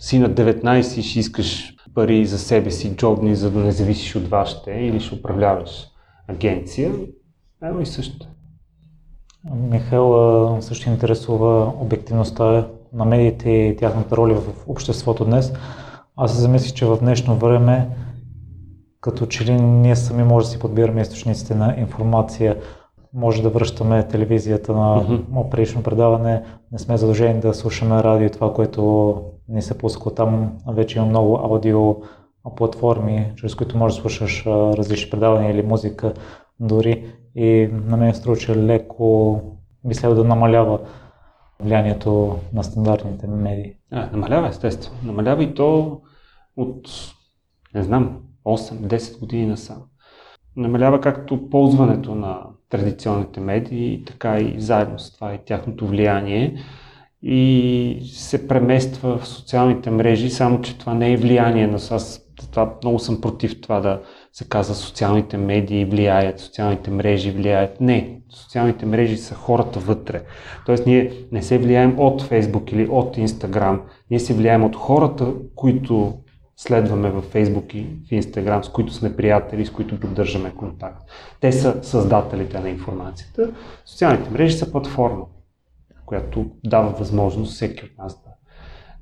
си 0.00 0.18
на 0.18 0.30
19 0.30 0.98
и 0.98 1.02
ще 1.02 1.18
искаш 1.18 1.74
пари 1.94 2.26
за 2.26 2.38
себе 2.38 2.70
си, 2.70 2.96
джобни, 2.96 3.36
за 3.36 3.50
да 3.50 3.58
не 3.58 3.72
зависиш 3.72 4.16
от 4.16 4.28
вашите, 4.28 4.70
или 4.70 5.00
ще 5.00 5.14
управляваш 5.14 5.86
агенция, 6.28 6.92
едно 7.62 7.80
и 7.80 7.86
също. 7.86 8.26
Михаил 9.54 10.58
също 10.60 10.88
интересува 10.88 11.72
обективността 11.80 12.68
на 12.92 13.04
медиите 13.04 13.50
и 13.50 13.76
тяхната 13.76 14.16
роля 14.16 14.34
в 14.34 14.68
обществото 14.68 15.24
днес. 15.24 15.52
Аз 16.16 16.34
се 16.34 16.40
замислих, 16.40 16.72
че 16.72 16.86
в 16.86 16.98
днешно 17.00 17.36
време 17.36 17.88
като 19.00 19.26
че 19.26 19.44
ли 19.44 19.52
ние 19.52 19.96
сами 19.96 20.22
може 20.22 20.46
да 20.46 20.50
си 20.50 20.58
подбираме 20.58 21.00
източниците 21.00 21.54
на 21.54 21.74
информация, 21.78 22.56
може 23.14 23.42
да 23.42 23.50
връщаме 23.50 24.08
телевизията 24.08 24.72
на 24.72 25.04
mm-hmm. 25.04 25.48
предишно 25.48 25.82
предаване, 25.82 26.42
не 26.72 26.78
сме 26.78 26.96
задължени 26.96 27.40
да 27.40 27.54
слушаме 27.54 28.02
радио 28.02 28.26
и 28.26 28.30
това, 28.30 28.54
което 28.54 29.14
ни 29.48 29.62
се 29.62 29.78
пуска 29.78 30.14
там. 30.14 30.58
Вече 30.68 30.98
има 30.98 31.06
много 31.06 31.36
аудио 31.36 31.96
платформи, 32.56 33.32
чрез 33.36 33.54
които 33.54 33.78
можеш 33.78 33.96
да 33.96 34.00
слушаш 34.00 34.46
различни 34.46 35.10
предавания 35.10 35.50
или 35.50 35.62
музика 35.62 36.12
дори. 36.60 37.04
И 37.34 37.68
на 37.72 37.96
мен 37.96 38.14
струва, 38.14 38.36
че 38.36 38.56
леко 38.56 39.40
би 39.84 39.94
следва 39.94 40.16
да 40.16 40.24
намалява 40.24 40.78
влиянието 41.60 42.36
на 42.52 42.64
стандартните 42.64 43.26
медии. 43.26 43.74
А, 43.90 44.10
намалява, 44.12 44.48
естествено. 44.48 44.98
Намалява 45.04 45.42
и 45.42 45.54
то 45.54 46.00
от, 46.56 46.88
не 47.74 47.82
знам, 47.82 48.20
8-10 48.46 49.20
години 49.20 49.46
насам. 49.46 49.82
Намалява 50.56 51.00
както 51.00 51.50
ползването 51.50 52.14
на 52.14 52.46
традиционните 52.70 53.40
медии, 53.40 54.04
така 54.06 54.38
и 54.38 54.60
заедно 54.60 54.98
с 54.98 55.14
това 55.14 55.34
и 55.34 55.38
тяхното 55.46 55.86
влияние 55.86 56.56
и 57.22 58.02
се 58.12 58.48
премества 58.48 59.18
в 59.18 59.28
социалните 59.28 59.90
мрежи, 59.90 60.30
само 60.30 60.60
че 60.60 60.78
това 60.78 60.94
не 60.94 61.12
е 61.12 61.16
влияние 61.16 61.66
на 61.66 61.74
аз 61.74 62.30
това 62.46 62.74
много 62.82 62.98
съм 62.98 63.20
против 63.20 63.60
това 63.60 63.80
да 63.80 64.00
се 64.32 64.48
казва 64.48 64.74
социалните 64.74 65.36
медии 65.36 65.84
влияят, 65.84 66.40
социалните 66.40 66.90
мрежи 66.90 67.30
влияят. 67.30 67.80
Не, 67.80 68.20
социалните 68.30 68.86
мрежи 68.86 69.16
са 69.16 69.34
хората 69.34 69.80
вътре. 69.80 70.22
Тоест 70.66 70.86
ние 70.86 71.12
не 71.32 71.42
се 71.42 71.58
влияем 71.58 71.94
от 71.98 72.22
Фейсбук 72.22 72.72
или 72.72 72.88
от 72.88 73.16
Инстаграм, 73.16 73.82
ние 74.10 74.20
се 74.20 74.34
влияем 74.34 74.64
от 74.64 74.76
хората, 74.76 75.32
които 75.54 76.14
следваме 76.62 77.10
във 77.10 77.24
Фейсбук 77.24 77.74
и 77.74 77.86
в 78.08 78.12
Инстаграм, 78.12 78.64
с 78.64 78.68
които 78.68 78.92
сме 78.92 79.16
приятели, 79.16 79.66
с 79.66 79.70
които 79.70 80.00
поддържаме 80.00 80.50
контакт. 80.50 81.02
Те 81.40 81.52
са 81.52 81.78
създателите 81.82 82.60
на 82.60 82.68
информацията. 82.68 83.50
Социалните 83.84 84.30
мрежи 84.30 84.58
са 84.58 84.72
платформа, 84.72 85.24
която 86.06 86.46
дава 86.64 86.90
възможност 86.90 87.52
всеки 87.52 87.84
от 87.84 87.98
нас 87.98 88.22
да, 88.22 88.30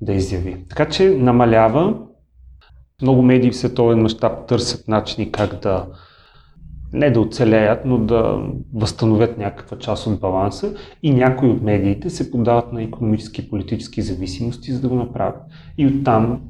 да 0.00 0.12
изяви. 0.12 0.64
Така 0.68 0.88
че 0.88 1.10
намалява. 1.10 1.98
Много 3.02 3.22
медии 3.22 3.50
в 3.50 3.56
световен 3.56 4.02
мащаб 4.02 4.46
търсят 4.46 4.88
начини 4.88 5.32
как 5.32 5.60
да 5.60 5.86
не 6.92 7.10
да 7.10 7.20
оцелеят, 7.20 7.84
но 7.84 7.98
да 7.98 8.42
възстановят 8.74 9.38
някаква 9.38 9.78
част 9.78 10.06
от 10.06 10.20
баланса 10.20 10.74
и 11.02 11.10
някои 11.10 11.48
от 11.48 11.62
медиите 11.62 12.10
се 12.10 12.30
подават 12.30 12.72
на 12.72 12.82
економически 12.82 13.40
и 13.40 13.50
политически 13.50 14.02
зависимости, 14.02 14.72
за 14.72 14.80
да 14.80 14.88
го 14.88 14.94
направят. 14.94 15.42
И 15.78 15.86
оттам 15.86 16.40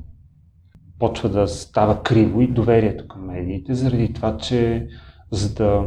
почва 0.99 1.29
да 1.29 1.49
става 1.49 2.03
криво 2.03 2.41
и 2.41 2.47
доверието 2.47 3.09
към 3.09 3.27
медиите, 3.27 3.75
заради 3.75 4.13
това, 4.13 4.37
че 4.37 4.89
за 5.31 5.55
да 5.55 5.85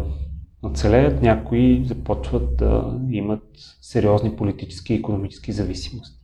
оцелеят, 0.64 1.22
някои 1.22 1.86
започват 1.86 2.58
да 2.58 3.00
имат 3.10 3.44
сериозни 3.82 4.36
политически 4.36 4.94
и 4.94 4.98
економически 4.98 5.52
зависимости. 5.52 6.18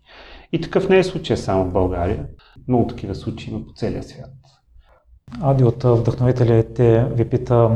И 0.51 0.61
такъв 0.61 0.89
не 0.89 0.97
е 0.97 1.03
случай 1.03 1.37
само 1.37 1.65
в 1.65 1.73
България. 1.73 2.25
Много 2.67 2.87
такива 2.87 3.15
случаи 3.15 3.53
има 3.53 3.65
по 3.65 3.73
целия 3.73 4.03
свят. 4.03 4.29
Ади 5.41 5.63
от 5.63 5.83
вдъхновителите 5.83 7.05
ви 7.05 7.29
пита 7.29 7.69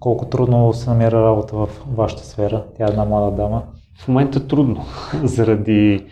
колко 0.00 0.26
трудно 0.26 0.72
се 0.72 0.90
намира 0.90 1.22
работа 1.22 1.56
в 1.56 1.68
вашата 1.86 2.24
сфера. 2.24 2.64
Тя 2.76 2.84
е 2.84 2.90
една 2.90 3.04
млада 3.04 3.36
дама. 3.36 3.62
В 3.98 4.08
момента 4.08 4.46
трудно, 4.46 4.84
заради, 5.24 6.06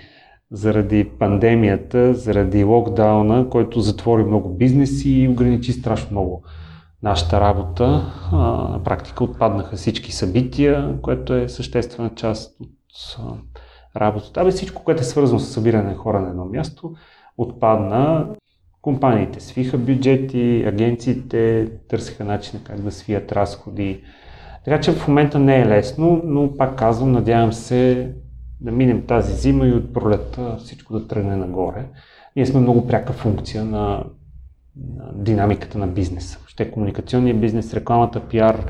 заради 0.51 1.05
пандемията, 1.19 2.15
заради 2.15 2.65
локдауна, 2.65 3.49
който 3.51 3.81
затвори 3.81 4.25
много 4.25 4.57
бизнеси 4.57 5.11
и 5.11 5.29
ограничи 5.29 5.73
страшно 5.73 6.11
много 6.11 6.45
нашата 7.03 7.41
работа. 7.41 8.13
На 8.33 8.81
практика 8.85 9.25
отпаднаха 9.25 9.77
всички 9.77 10.13
събития, 10.13 10.99
което 11.03 11.35
е 11.35 11.49
съществена 11.49 12.11
част 12.15 12.61
от 12.61 13.61
работата. 13.97 14.41
Абе 14.41 14.51
всичко, 14.51 14.85
което 14.85 15.01
е 15.01 15.05
свързано 15.05 15.41
с 15.41 15.53
събиране 15.53 15.91
на 15.91 15.95
хора 15.95 16.21
на 16.21 16.29
едно 16.29 16.45
място, 16.45 16.95
отпадна. 17.39 18.29
Компаниите 18.83 19.41
свиха 19.41 19.79
бюджети, 19.79 20.65
агенциите 20.67 21.71
търсиха 21.89 22.25
начин 22.25 22.61
как 22.65 22.81
да 22.81 22.93
свият 22.93 23.33
разходи. 23.33 24.03
Така 24.65 24.81
че 24.81 24.93
в 24.93 25.09
момента 25.09 25.39
не 25.39 25.61
е 25.61 25.67
лесно, 25.67 26.21
но 26.25 26.57
пак 26.57 26.79
казвам, 26.79 27.13
надявам 27.13 27.53
се 27.53 28.13
да 28.61 28.73
минем 28.73 29.07
тази 29.07 29.35
зима 29.35 29.67
и 29.67 29.73
от 29.73 29.93
пролета 29.93 30.57
всичко 30.59 30.99
да 30.99 31.09
тръгне 31.09 31.37
нагоре. 31.37 31.87
Ние 32.37 32.47
сме 32.47 32.61
много 32.61 32.87
пряка 32.87 33.13
функция 33.13 33.65
на, 33.65 34.05
на 34.97 35.13
динамиката 35.15 35.79
на 35.79 35.87
бизнеса. 35.87 36.39
Ще 36.47 36.71
комуникационния 36.71 37.35
бизнес, 37.35 37.75
рекламата, 37.75 38.21
пиар 38.21 38.67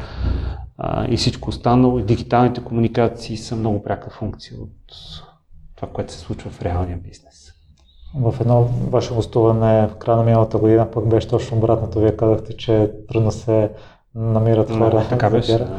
а, 0.78 1.06
и 1.08 1.16
всичко 1.16 1.48
останало, 1.48 2.00
дигиталните 2.00 2.64
комуникации 2.64 3.36
са 3.36 3.56
много 3.56 3.82
пряка 3.82 4.10
функция 4.10 4.56
от 4.60 4.94
това, 5.76 5.88
което 5.88 6.12
се 6.12 6.18
случва 6.18 6.50
в 6.50 6.62
реалния 6.62 6.98
бизнес. 6.98 7.52
В 8.14 8.34
едно 8.40 8.62
ваше 8.90 9.14
гостуване 9.14 9.86
в 9.86 9.96
края 9.96 10.16
на 10.16 10.24
миналата 10.24 10.58
година 10.58 10.90
пък 10.90 11.08
беше 11.08 11.28
точно 11.28 11.56
обратното. 11.56 12.00
Вие 12.00 12.16
казахте, 12.16 12.56
че 12.56 12.92
трудно 13.08 13.30
се 13.30 13.70
намират 14.14 14.70
хора. 14.70 15.00
No, 15.00 15.08
така 15.08 15.30
беше. 15.30 15.58
Да. 15.58 15.78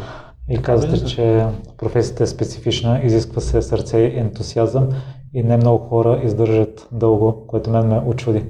И 0.49 0.61
казвате, 0.61 1.05
че 1.05 1.45
професията 1.77 2.23
е 2.23 2.27
специфична, 2.27 3.01
изисква 3.03 3.41
се 3.41 3.61
сърце 3.61 3.99
и 3.99 4.19
ентусиазъм 4.19 4.89
и 5.33 5.43
не 5.43 5.57
много 5.57 5.77
хора 5.77 6.21
издържат 6.23 6.87
дълго, 6.91 7.47
което 7.47 7.69
мен 7.69 7.87
ме 7.87 8.01
очуди. 8.05 8.45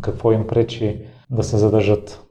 Какво 0.00 0.32
им 0.32 0.46
пречи 0.46 1.02
да 1.30 1.42
се 1.42 1.58
задържат? 1.58 2.26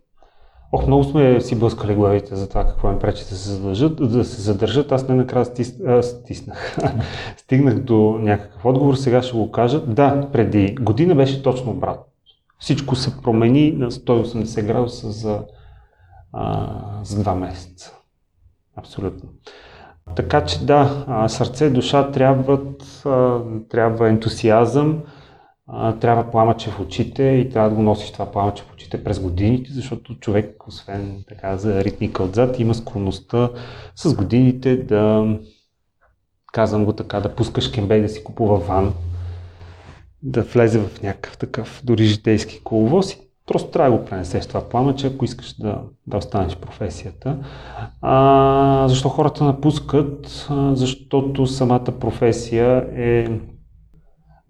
Ох, 0.72 0.88
много 0.88 1.04
сме 1.04 1.42
си 1.42 1.60
блъскали 1.60 1.96
главите 1.96 2.36
за 2.36 2.50
това 2.50 2.66
какво 2.66 2.92
им 2.92 3.00
пречи 3.00 3.24
да 3.30 3.36
се 3.36 3.50
задържат. 3.50 4.12
Да 4.12 4.26
се 4.26 4.42
задържат. 4.42 4.92
Аз 4.92 5.08
не 5.08 5.16
накрая 5.16 5.46
стис, 5.46 5.80
а, 5.88 6.04
стиснах. 6.04 6.78
Стигнах 7.38 7.80
до 7.80 8.18
някакъв 8.20 8.66
отговор, 8.66 8.96
сега 8.96 9.22
ще 9.22 9.38
го 9.38 9.52
кажа. 9.52 9.86
Да, 9.86 10.30
преди 10.32 10.76
година 10.76 11.16
беше 11.16 11.44
точно 11.44 11.72
обратно. 11.72 12.04
Всичко 12.60 12.96
се 12.96 13.22
промени 13.22 13.72
на 13.72 13.92
180 13.92 14.66
градуса 14.66 15.12
за, 15.12 15.44
а, 16.34 16.70
за 17.04 17.20
два 17.20 17.36
месеца. 17.36 17.99
Абсолютно. 18.80 19.30
Така 20.16 20.46
че 20.46 20.66
да, 20.66 21.06
сърце, 21.30 21.70
душа 21.70 22.12
трябват, 22.12 23.04
трябва 23.70 24.10
ентусиазъм, 24.10 25.00
трябва 26.00 26.32
пламъче 26.32 26.70
в 26.70 26.80
очите 26.80 27.24
и 27.24 27.50
трябва 27.50 27.70
да 27.70 27.76
го 27.76 27.82
носиш 27.82 28.12
това 28.12 28.32
пламъче 28.32 28.64
в 28.64 28.74
очите 28.74 29.04
през 29.04 29.20
годините, 29.20 29.72
защото 29.74 30.20
човек, 30.20 30.68
освен 30.68 31.24
така 31.28 31.58
за 31.58 31.84
ритника 31.84 32.24
отзад, 32.24 32.60
има 32.60 32.74
склонността 32.74 33.50
с 33.96 34.16
годините 34.16 34.78
да, 34.78 35.38
казвам 36.54 36.86
го 36.86 36.94
така, 36.94 37.20
да 37.20 37.36
пускаш 37.36 37.72
кембе 37.72 37.98
и 37.98 38.02
да 38.02 38.10
си 38.10 38.24
купува 38.24 38.58
ван, 38.58 38.94
да 40.24 40.42
влезе 40.42 40.80
в 40.80 41.02
някакъв 41.04 41.38
такъв 41.38 41.82
дори 41.84 42.06
житейски 42.06 42.64
коловоз 42.64 43.14
и 43.14 43.29
Просто 43.50 43.72
трябва 43.72 43.92
да 43.92 43.98
го 43.98 44.06
пренесеш 44.06 44.48
това 44.48 44.70
пламъче, 44.70 45.08
ако 45.08 45.26
искаш 45.26 45.58
да, 45.58 45.82
да 46.08 46.18
останеш 46.18 46.56
професията. 46.56 47.38
А, 48.02 48.86
защо 48.88 49.10
хората 49.10 49.44
напускат? 49.44 50.48
Защото 50.74 51.48
самата 51.48 52.00
професия 52.00 52.88
е 52.96 53.28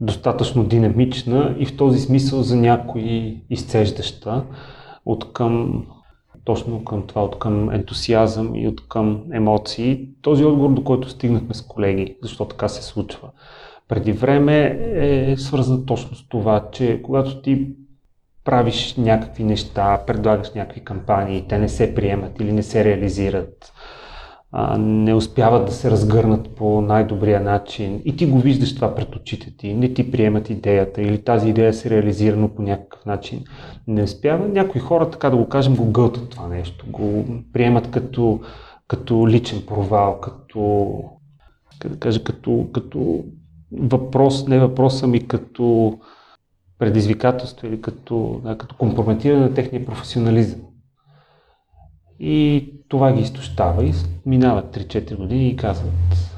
достатъчно 0.01 0.63
динамична 0.63 1.55
и 1.59 1.65
в 1.65 1.77
този 1.77 1.99
смисъл 1.99 2.41
за 2.41 2.55
някои 2.55 3.41
изцеждаща 3.49 4.45
от 5.05 5.33
към 5.33 5.85
точно 6.43 6.83
към 6.83 7.07
това, 7.07 7.23
от 7.23 7.39
към 7.39 7.71
ентусиазъм 7.71 8.55
и 8.55 8.67
от 8.67 8.87
към 8.87 9.23
емоции. 9.33 10.09
Този 10.21 10.45
отговор, 10.45 10.73
до 10.73 10.83
който 10.83 11.09
стигнахме 11.09 11.53
с 11.53 11.61
колеги, 11.61 12.17
защо 12.23 12.45
така 12.45 12.67
се 12.67 12.83
случва. 12.83 13.29
Преди 13.87 14.11
време 14.11 14.79
е 14.93 15.37
свързан 15.37 15.85
точно 15.85 16.15
с 16.15 16.27
това, 16.27 16.69
че 16.71 17.01
когато 17.03 17.41
ти 17.41 17.67
правиш 18.49 18.95
някакви 18.97 19.43
неща, 19.43 20.03
предлагаш 20.07 20.53
някакви 20.53 20.83
кампании, 20.83 21.45
те 21.49 21.57
не 21.57 21.69
се 21.69 21.95
приемат 21.95 22.39
или 22.39 22.51
не 22.51 22.63
се 22.63 22.83
реализират, 22.83 23.73
а, 24.51 24.77
не 24.77 25.13
успяват 25.13 25.65
да 25.65 25.71
се 25.71 25.91
разгърнат 25.91 26.55
по 26.55 26.81
най-добрия 26.81 27.39
начин 27.39 28.01
и 28.05 28.15
ти 28.15 28.25
го 28.25 28.39
виждаш 28.39 28.75
това 28.75 28.95
пред 28.95 29.15
очите 29.15 29.57
ти, 29.57 29.73
не 29.73 29.93
ти 29.93 30.11
приемат 30.11 30.49
идеята 30.49 31.01
или 31.01 31.23
тази 31.23 31.49
идея 31.49 31.73
се 31.73 31.89
реализира, 31.89 32.35
но 32.35 32.49
по 32.49 32.61
някакъв 32.61 33.05
начин 33.05 33.43
не 33.87 34.03
успява. 34.03 34.47
Някои 34.47 34.81
хора, 34.81 35.09
така 35.09 35.29
да 35.29 35.37
го 35.37 35.49
кажем, 35.49 35.75
го 35.75 35.91
гълтат 35.91 36.29
това 36.29 36.47
нещо, 36.47 36.85
го 36.87 37.25
приемат 37.53 37.91
като, 37.91 38.39
като 38.87 39.27
личен 39.27 39.61
провал, 39.67 40.19
като, 40.19 40.93
как 41.79 41.91
да 41.91 41.99
кажа, 41.99 42.23
като, 42.23 42.67
като 42.73 43.23
въпрос, 43.71 44.47
не 44.47 44.59
въпрос, 44.59 45.03
ами 45.03 45.27
като 45.27 45.93
предизвикателство 46.79 47.67
или 47.67 47.81
като, 47.81 48.41
да, 48.43 48.57
като 48.57 48.75
компрометиране 48.75 49.41
на 49.41 49.53
техния 49.53 49.85
професионализъм. 49.85 50.61
И 52.19 52.69
това 52.87 53.13
ги 53.13 53.21
изтощава 53.21 53.85
и 53.85 53.93
минават 54.25 54.75
3-4 54.75 55.15
години 55.15 55.49
и 55.49 55.55
казват, 55.55 55.93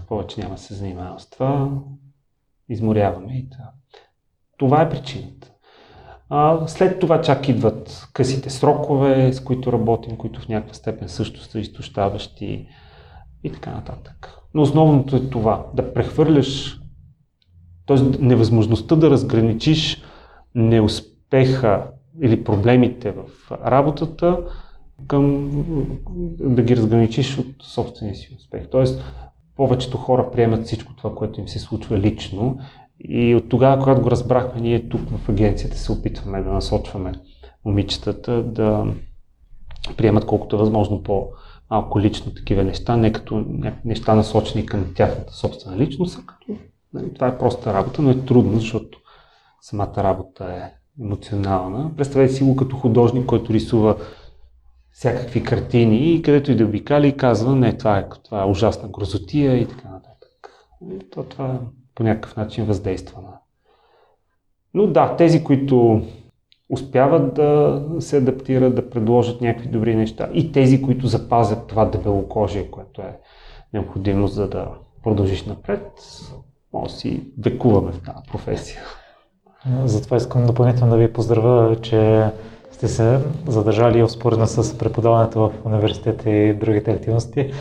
повече 0.08 0.42
няма 0.42 0.56
да 0.56 0.62
се 0.62 0.74
занимавам 0.74 1.20
с 1.20 1.30
това, 1.30 1.70
изморяваме 2.70 3.38
и 3.38 3.50
това. 3.50 3.72
Това 4.58 4.82
е 4.82 4.90
причината. 4.90 5.52
А, 6.30 6.68
след 6.68 7.00
това 7.00 7.22
чак 7.22 7.50
идват 7.50 8.08
късите 8.14 8.50
срокове, 8.50 9.34
с 9.34 9.44
които 9.44 9.74
работим, 9.74 10.18
които 10.18 10.42
в 10.42 10.48
някаква 10.48 10.74
степен 10.74 11.10
също 11.10 11.44
са 11.44 11.60
изтощаващи 11.60 12.68
и 13.44 13.52
така 13.52 13.72
нататък. 13.72 14.38
Но 14.54 14.62
основното 14.62 15.16
е 15.16 15.30
това, 15.30 15.66
да 15.74 15.94
прехвърляш, 15.94 16.80
т.е. 17.88 17.98
невъзможността 18.20 18.96
да 18.96 19.10
разграничиш 19.10 20.04
неуспеха 20.56 21.88
или 22.22 22.44
проблемите 22.44 23.12
в 23.12 23.52
работата 23.52 24.40
към 25.08 25.50
да 26.40 26.62
ги 26.62 26.76
разграничиш 26.76 27.38
от 27.38 27.64
собствения 27.64 28.16
си 28.16 28.36
успех. 28.38 28.68
Тоест, 28.72 29.04
повечето 29.56 29.98
хора 29.98 30.32
приемат 30.32 30.66
всичко 30.66 30.96
това, 30.96 31.16
което 31.16 31.40
им 31.40 31.48
се 31.48 31.60
случва 31.60 31.98
лично 31.98 32.60
и 33.00 33.36
от 33.36 33.50
тогава, 33.50 33.82
когато 33.82 34.02
го 34.02 34.12
разбрахме, 34.12 34.62
ние 34.62 34.90
тук 34.90 35.02
в 35.10 35.30
агенцията 35.30 35.78
се 35.78 35.92
опитваме 35.92 36.42
да 36.42 36.50
насочваме 36.50 37.12
момичетата 37.66 38.44
да 38.44 38.86
приемат 39.98 40.26
колкото 40.26 40.56
е 40.56 40.60
възможно 40.60 41.04
по-малко 41.04 42.00
лично 42.00 42.34
такива 42.34 42.64
неща, 42.64 42.98
не 42.98 43.12
като 43.12 43.46
неща 43.86 44.16
насочени 44.16 44.66
към 44.66 44.86
тяхната 44.96 45.34
собствена 45.34 45.78
личност, 45.78 46.20
а 46.24 46.26
като 46.26 46.60
нали, 46.94 47.14
това 47.14 47.28
е 47.28 47.38
проста 47.38 47.74
работа, 47.74 48.02
но 48.02 48.10
е 48.10 48.26
трудно, 48.26 48.60
защото 48.60 49.01
самата 49.62 49.94
работа 49.98 50.46
е 50.46 50.82
емоционална. 51.04 51.92
Представете 51.98 52.34
си 52.34 52.44
го 52.44 52.56
като 52.56 52.76
художник, 52.76 53.26
който 53.26 53.54
рисува 53.54 53.96
всякакви 54.92 55.44
картини 55.44 56.14
и 56.14 56.22
където 56.22 56.52
и 56.52 56.56
да 56.56 56.66
обикали 56.66 57.08
и 57.08 57.18
казва, 57.18 57.56
не, 57.56 57.78
това 57.78 57.98
е, 57.98 58.10
това 58.24 58.42
е 58.42 58.46
ужасна 58.46 58.90
грозотия 58.90 59.58
и 59.58 59.68
така 59.68 59.90
нататък. 59.90 60.50
То, 61.12 61.24
това 61.24 61.60
по 61.96 62.04
някакъв 62.04 62.36
начин 62.36 62.66
въздейства 62.66 63.22
на. 63.22 63.34
Но 64.74 64.88
да, 64.88 65.16
тези, 65.16 65.44
които 65.44 66.02
успяват 66.70 67.34
да 67.34 67.82
се 68.00 68.18
адаптират, 68.18 68.76
да 68.76 68.90
предложат 68.90 69.42
някакви 69.42 69.68
добри 69.68 69.96
неща 69.96 70.30
и 70.34 70.52
тези, 70.52 70.82
които 70.82 71.08
запазят 71.08 71.68
това 71.68 71.86
дебелокожие, 71.86 72.72
което 72.72 73.02
е 73.02 73.20
необходимо 73.74 74.28
за 74.28 74.50
да 74.50 74.68
продължиш 75.04 75.46
напред, 75.46 75.92
може 76.74 76.94
си 76.94 77.24
векуваме 77.38 77.92
в 77.92 78.02
тази 78.02 78.18
професия. 78.32 78.82
Затова 79.86 80.18
искам 80.18 80.46
допълнително 80.46 80.92
да 80.92 80.98
ви 80.98 81.14
поздравя, 81.14 81.76
че 81.82 82.30
сте 82.72 82.88
се 82.88 83.20
задържали 83.48 84.04
успоредно 84.04 84.48
с 84.48 84.78
преподаването 84.78 85.40
в 85.40 85.52
университета 85.66 86.30
и 86.30 86.54
другите 86.54 86.92
активности. 86.92 87.52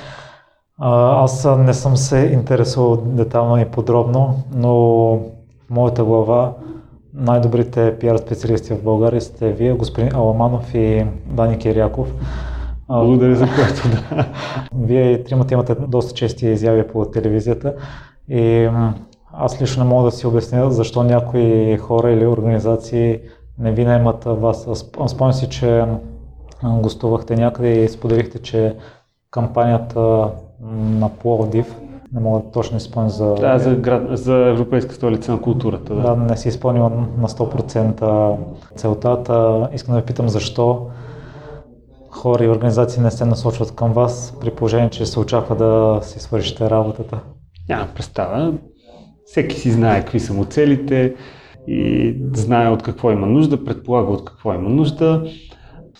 Аз 0.78 1.48
не 1.58 1.74
съм 1.74 1.96
се 1.96 2.18
интересувал 2.18 2.96
детално 2.96 3.58
и 3.60 3.64
подробно, 3.64 4.34
но 4.54 4.74
в 5.66 5.70
моята 5.70 6.04
глава 6.04 6.52
най-добрите 7.14 7.98
пиар 7.98 8.16
специалисти 8.16 8.74
в 8.74 8.82
България 8.82 9.20
сте 9.20 9.52
вие, 9.52 9.72
господин 9.72 10.14
Аламанов 10.14 10.74
и 10.74 11.06
Дани 11.26 11.58
Киряков. 11.58 12.08
Благодаря 12.88 13.36
за 13.36 13.46
което, 13.46 13.88
да. 13.88 14.26
Вие 14.74 15.24
тримата 15.24 15.54
имате 15.54 15.74
доста 15.74 16.14
чести 16.14 16.46
изяви 16.46 16.88
по 16.88 17.04
телевизията 17.04 17.74
и 18.28 18.68
аз 19.32 19.62
лично 19.62 19.84
не 19.84 19.90
мога 19.90 20.04
да 20.04 20.10
си 20.10 20.26
обясня 20.26 20.70
защо 20.70 21.02
някои 21.02 21.76
хора 21.78 22.10
или 22.10 22.26
организации 22.26 23.20
не 23.58 23.72
ви 23.72 23.84
наймат 23.84 24.24
вас. 24.24 24.68
Спомням 25.06 25.32
си, 25.32 25.48
че 25.48 25.84
гостувахте 26.64 27.36
някъде 27.36 27.84
и 27.84 27.88
споделихте, 27.88 28.38
че 28.38 28.76
кампанията 29.30 30.30
на 30.72 31.08
Пловдив, 31.08 31.76
не 32.12 32.20
мога 32.20 32.42
да 32.42 32.50
точно 32.50 32.76
изпълня 32.76 33.10
за... 33.10 33.34
Да, 33.34 33.58
за, 33.58 33.74
град, 33.74 34.18
за 34.18 34.34
Европейска 34.34 34.94
столица 34.94 35.32
на 35.32 35.42
културата. 35.42 35.94
Да, 35.94 36.02
да 36.02 36.16
не 36.16 36.36
си 36.36 36.48
изпълнила 36.48 36.90
на 37.18 37.28
100% 37.28 38.36
целта. 38.76 39.68
Искам 39.72 39.94
да 39.94 40.00
ви 40.00 40.06
питам 40.06 40.28
защо 40.28 40.86
хора 42.10 42.44
и 42.44 42.48
организации 42.48 43.02
не 43.02 43.10
се 43.10 43.24
насочват 43.24 43.74
към 43.74 43.92
вас, 43.92 44.34
при 44.40 44.50
положение, 44.50 44.90
че 44.90 45.06
се 45.06 45.20
очаква 45.20 45.56
да 45.56 46.00
си 46.02 46.20
свършите 46.20 46.70
работата. 46.70 47.20
Нямам 47.68 47.88
представа. 47.94 48.52
Всеки 49.30 49.56
си 49.56 49.70
знае 49.70 50.00
какви 50.00 50.20
са 50.20 50.34
му 50.34 50.44
целите 50.44 51.14
и 51.68 52.16
знае 52.34 52.68
от 52.68 52.82
какво 52.82 53.10
има 53.10 53.26
нужда, 53.26 53.64
предполага 53.64 54.12
от 54.12 54.24
какво 54.24 54.54
има 54.54 54.68
нужда. 54.68 55.24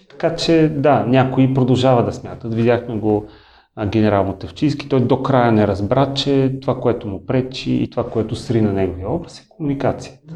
Така 0.08 0.36
че 0.36 0.68
да, 0.68 1.04
някои 1.06 1.54
продължават 1.54 2.06
да 2.06 2.12
смятат. 2.12 2.54
Видяхме 2.54 2.98
го 2.98 3.26
генерал 3.86 4.24
Мотевчийски. 4.24 4.88
Той 4.88 5.00
до 5.00 5.22
края 5.22 5.52
не 5.52 5.66
разбра, 5.66 6.14
че 6.14 6.58
това, 6.62 6.80
което 6.80 7.08
му 7.08 7.26
пречи 7.26 7.74
и 7.74 7.90
това, 7.90 8.10
което 8.10 8.36
сри 8.36 8.60
на 8.60 8.72
неговия 8.72 9.10
образ 9.10 9.40
е 9.40 9.48
комуникацията. 9.48 10.34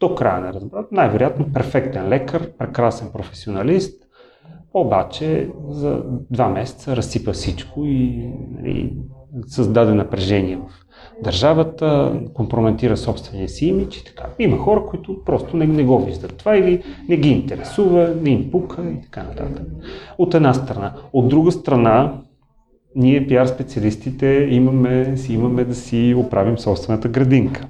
До 0.00 0.14
края 0.14 0.40
не 0.40 0.52
разбра. 0.52 0.86
Най-вероятно 0.92 1.52
перфектен 1.52 2.08
лекар, 2.08 2.50
прекрасен 2.58 3.08
професионалист, 3.12 4.02
обаче 4.74 5.50
за 5.70 6.02
два 6.30 6.48
месеца 6.48 6.96
разсипа 6.96 7.32
всичко 7.32 7.84
и, 7.84 7.90
и 7.90 8.32
нали, 8.50 8.96
създаде 9.46 9.94
напрежение 9.94 10.56
в 10.56 10.82
държавата, 11.24 12.20
компрометира 12.34 12.96
собствения 12.96 13.48
си 13.48 13.66
имидж 13.66 13.96
и 13.96 14.04
така. 14.04 14.24
Има 14.38 14.56
хора, 14.56 14.82
които 14.86 15.24
просто 15.24 15.56
не, 15.56 15.66
не 15.66 15.84
го 15.84 16.04
виждат 16.04 16.36
това 16.36 16.56
или 16.56 16.82
не 17.08 17.16
ги 17.16 17.28
интересува, 17.28 18.14
не 18.22 18.30
им 18.30 18.50
пука 18.50 18.82
и 18.82 19.02
така 19.02 19.22
нататък. 19.22 19.66
От 20.18 20.34
една 20.34 20.54
страна. 20.54 20.94
От 21.12 21.28
друга 21.28 21.52
страна, 21.52 22.14
ние, 22.96 23.26
пиар 23.26 23.46
специалистите, 23.46 24.48
имаме, 24.50 25.16
си 25.16 25.34
имаме 25.34 25.64
да 25.64 25.74
си 25.74 26.14
оправим 26.18 26.58
собствената 26.58 27.08
градинка, 27.08 27.66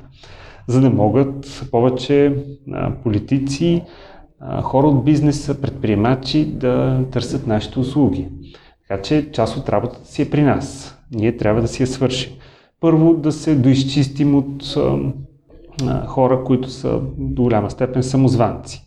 за 0.67 0.81
да 0.81 0.91
могат 0.91 1.69
повече 1.71 2.35
а, 2.73 2.95
политици, 3.03 3.83
а, 4.41 4.63
хора 4.63 4.87
от 4.87 5.05
бизнеса, 5.05 5.61
предприемачи 5.61 6.45
да 6.45 7.05
търсят 7.11 7.47
нашите 7.47 7.79
услуги. 7.79 8.29
Така 8.89 9.03
че 9.03 9.33
част 9.33 9.57
от 9.57 9.69
работата 9.69 10.07
си 10.07 10.23
е 10.23 10.31
при 10.31 10.43
нас. 10.43 10.99
Ние 11.15 11.37
трябва 11.37 11.61
да 11.61 11.69
си 11.69 11.83
я 11.83 11.87
свършим. 11.87 12.33
Първо 12.81 13.15
да 13.15 13.33
се 13.33 13.55
доизчистим 13.55 14.35
от 14.35 14.77
а, 14.77 16.07
хора, 16.07 16.45
които 16.45 16.71
са 16.71 17.01
до 17.19 17.43
голяма 17.43 17.71
степен 17.71 18.03
самозванци. 18.03 18.87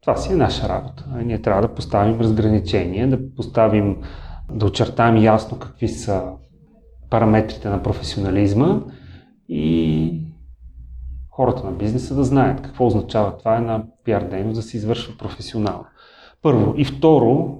Това 0.00 0.16
си 0.16 0.32
е 0.32 0.36
наша 0.36 0.68
работа. 0.68 1.06
Ние 1.24 1.42
трябва 1.42 1.62
да 1.62 1.74
поставим 1.74 2.20
разграничения, 2.20 3.08
да 3.08 3.34
поставим 3.34 3.96
да 4.52 4.66
очертаем 4.66 5.16
ясно 5.16 5.58
какви 5.58 5.88
са 5.88 6.22
параметрите 7.10 7.68
на 7.68 7.82
професионализма 7.82 8.80
и 9.48 10.12
хората 11.30 11.64
на 11.64 11.72
бизнеса 11.72 12.14
да 12.14 12.24
знаят 12.24 12.60
какво 12.60 12.86
означава 12.86 13.38
това 13.38 13.56
е 13.56 13.60
на 13.60 13.84
пиар 14.04 14.24
дейност 14.24 14.56
да 14.56 14.62
се 14.62 14.76
извършва 14.76 15.16
професионално. 15.18 15.84
Първо. 16.42 16.74
И 16.76 16.84
второ, 16.84 17.58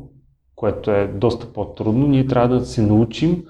което 0.55 0.91
е 0.91 1.07
доста 1.07 1.53
по-трудно, 1.53 2.07
ние 2.07 2.27
трябва 2.27 2.49
да 2.49 2.67
се 2.67 2.83
научим 2.83 3.45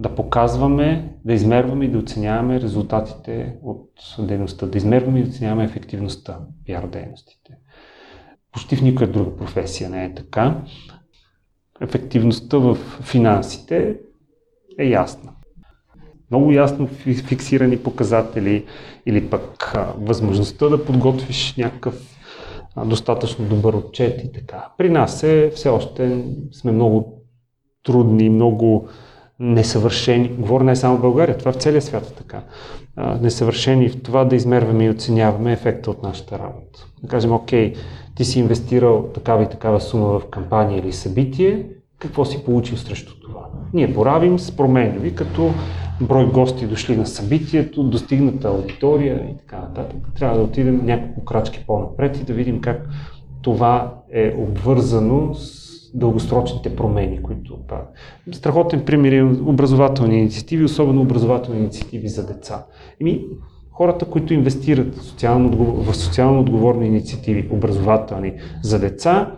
да 0.00 0.14
показваме, 0.14 1.14
да 1.24 1.32
измерваме 1.32 1.84
и 1.84 1.88
да 1.88 1.98
оценяваме 1.98 2.60
резултатите 2.60 3.56
от 3.62 3.90
дейността, 4.18 4.66
да 4.66 4.78
измерваме 4.78 5.20
и 5.20 5.22
да 5.22 5.28
оценяваме 5.28 5.64
ефективността 5.64 6.38
пиар 6.66 6.86
дейностите. 6.86 7.56
Почти 8.52 8.76
в 8.76 8.82
никоя 8.82 9.12
друга 9.12 9.36
професия 9.36 9.90
не 9.90 10.04
е 10.04 10.14
така 10.14 10.62
ефективността 11.80 12.58
в 12.58 12.74
финансите 13.02 13.96
е 14.78 14.84
ясна. 14.84 15.32
Много 16.30 16.52
ясно 16.52 16.86
фиксирани 17.26 17.78
показатели 17.78 18.66
или 19.06 19.30
пък 19.30 19.74
възможността 19.96 20.68
да 20.68 20.84
подготвиш 20.84 21.54
някакъв 21.56 22.18
достатъчно 22.86 23.48
добър 23.48 23.74
отчет 23.74 24.24
и 24.24 24.32
така. 24.32 24.68
При 24.78 24.90
нас 24.90 25.22
е 25.22 25.50
все 25.54 25.68
още 25.68 26.24
сме 26.52 26.72
много 26.72 27.22
трудни, 27.82 28.30
много 28.30 28.88
несъвършени. 29.40 30.28
Говоря 30.28 30.64
не 30.64 30.76
само 30.76 30.96
в 30.96 31.00
България, 31.00 31.38
това 31.38 31.52
в 31.52 31.56
целия 31.56 31.82
свят 31.82 32.06
е 32.06 32.14
така. 32.14 32.42
А, 32.96 33.18
несъвършени 33.22 33.88
в 33.88 34.02
това 34.02 34.24
да 34.24 34.36
измерваме 34.36 34.84
и 34.84 34.90
оценяваме 34.90 35.52
ефекта 35.52 35.90
от 35.90 36.02
нашата 36.02 36.38
работа. 36.38 36.86
Да 37.02 37.08
кажем, 37.08 37.32
окей, 37.32 37.74
ти 38.14 38.24
си 38.24 38.40
инвестирал 38.40 39.02
такава 39.14 39.42
и 39.42 39.48
такава 39.48 39.80
сума 39.80 40.18
в 40.18 40.26
кампания 40.30 40.78
или 40.78 40.92
събитие, 40.92 41.66
какво 41.98 42.24
си 42.24 42.44
получил 42.44 42.76
срещу 42.76 43.20
това? 43.20 43.46
Ние 43.74 43.88
боравим 43.88 44.38
с 44.38 44.56
променливи, 44.56 45.14
като 45.14 45.50
брой 46.00 46.26
гости 46.26 46.66
дошли 46.66 46.96
на 46.96 47.06
събитието, 47.06 47.82
достигната 47.82 48.48
аудитория 48.48 49.30
и 49.30 49.36
така 49.36 49.58
нататък. 49.58 49.98
Трябва 50.18 50.38
да 50.38 50.44
отидем 50.44 50.80
няколко 50.84 51.24
крачки 51.24 51.64
по-напред 51.66 52.20
и 52.20 52.24
да 52.24 52.32
видим 52.32 52.60
как 52.60 52.88
това 53.42 53.94
е 54.12 54.34
обвързано 54.38 55.34
с 55.34 55.69
дългосрочните 55.94 56.76
промени, 56.76 57.22
които 57.22 57.58
правят. 57.68 57.88
Страхотен 58.32 58.84
пример 58.84 59.12
е 59.12 59.22
образователни 59.22 60.18
инициативи, 60.18 60.64
особено 60.64 61.00
образователни 61.00 61.60
инициативи 61.60 62.08
за 62.08 62.26
деца. 62.26 62.66
Еми, 63.00 63.24
хората, 63.70 64.04
които 64.04 64.34
инвестират 64.34 64.96
социално, 64.96 65.50
в 65.82 65.94
социално 65.94 66.40
отговорни 66.40 66.86
инициативи, 66.86 67.48
образователни 67.52 68.32
за 68.62 68.78
деца, 68.78 69.36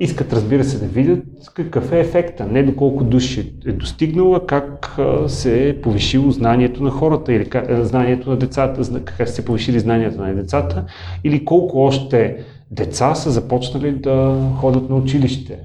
искат, 0.00 0.32
разбира 0.32 0.64
се, 0.64 0.78
да 0.78 0.86
видят 0.86 1.24
какъв 1.54 1.92
е 1.92 2.00
ефекта, 2.00 2.46
не 2.46 2.62
доколко 2.62 3.04
души 3.04 3.52
е 3.66 3.72
достигнала, 3.72 4.46
как 4.46 4.96
се 5.26 5.68
е 5.68 5.80
повишило 5.80 6.30
знанието 6.30 6.82
на 6.82 6.90
хората 6.90 7.32
или 7.32 7.50
знанието 7.68 8.30
на 8.30 8.36
децата, 8.36 9.04
как 9.04 9.28
се 9.28 9.44
повишили 9.44 9.78
знанията 9.78 10.22
на 10.22 10.34
децата 10.34 10.84
или 11.24 11.44
колко 11.44 11.80
още 11.80 12.44
деца 12.70 13.14
са 13.14 13.30
започнали 13.30 13.92
да 13.92 14.48
ходят 14.56 14.90
на 14.90 14.96
училище 14.96 15.58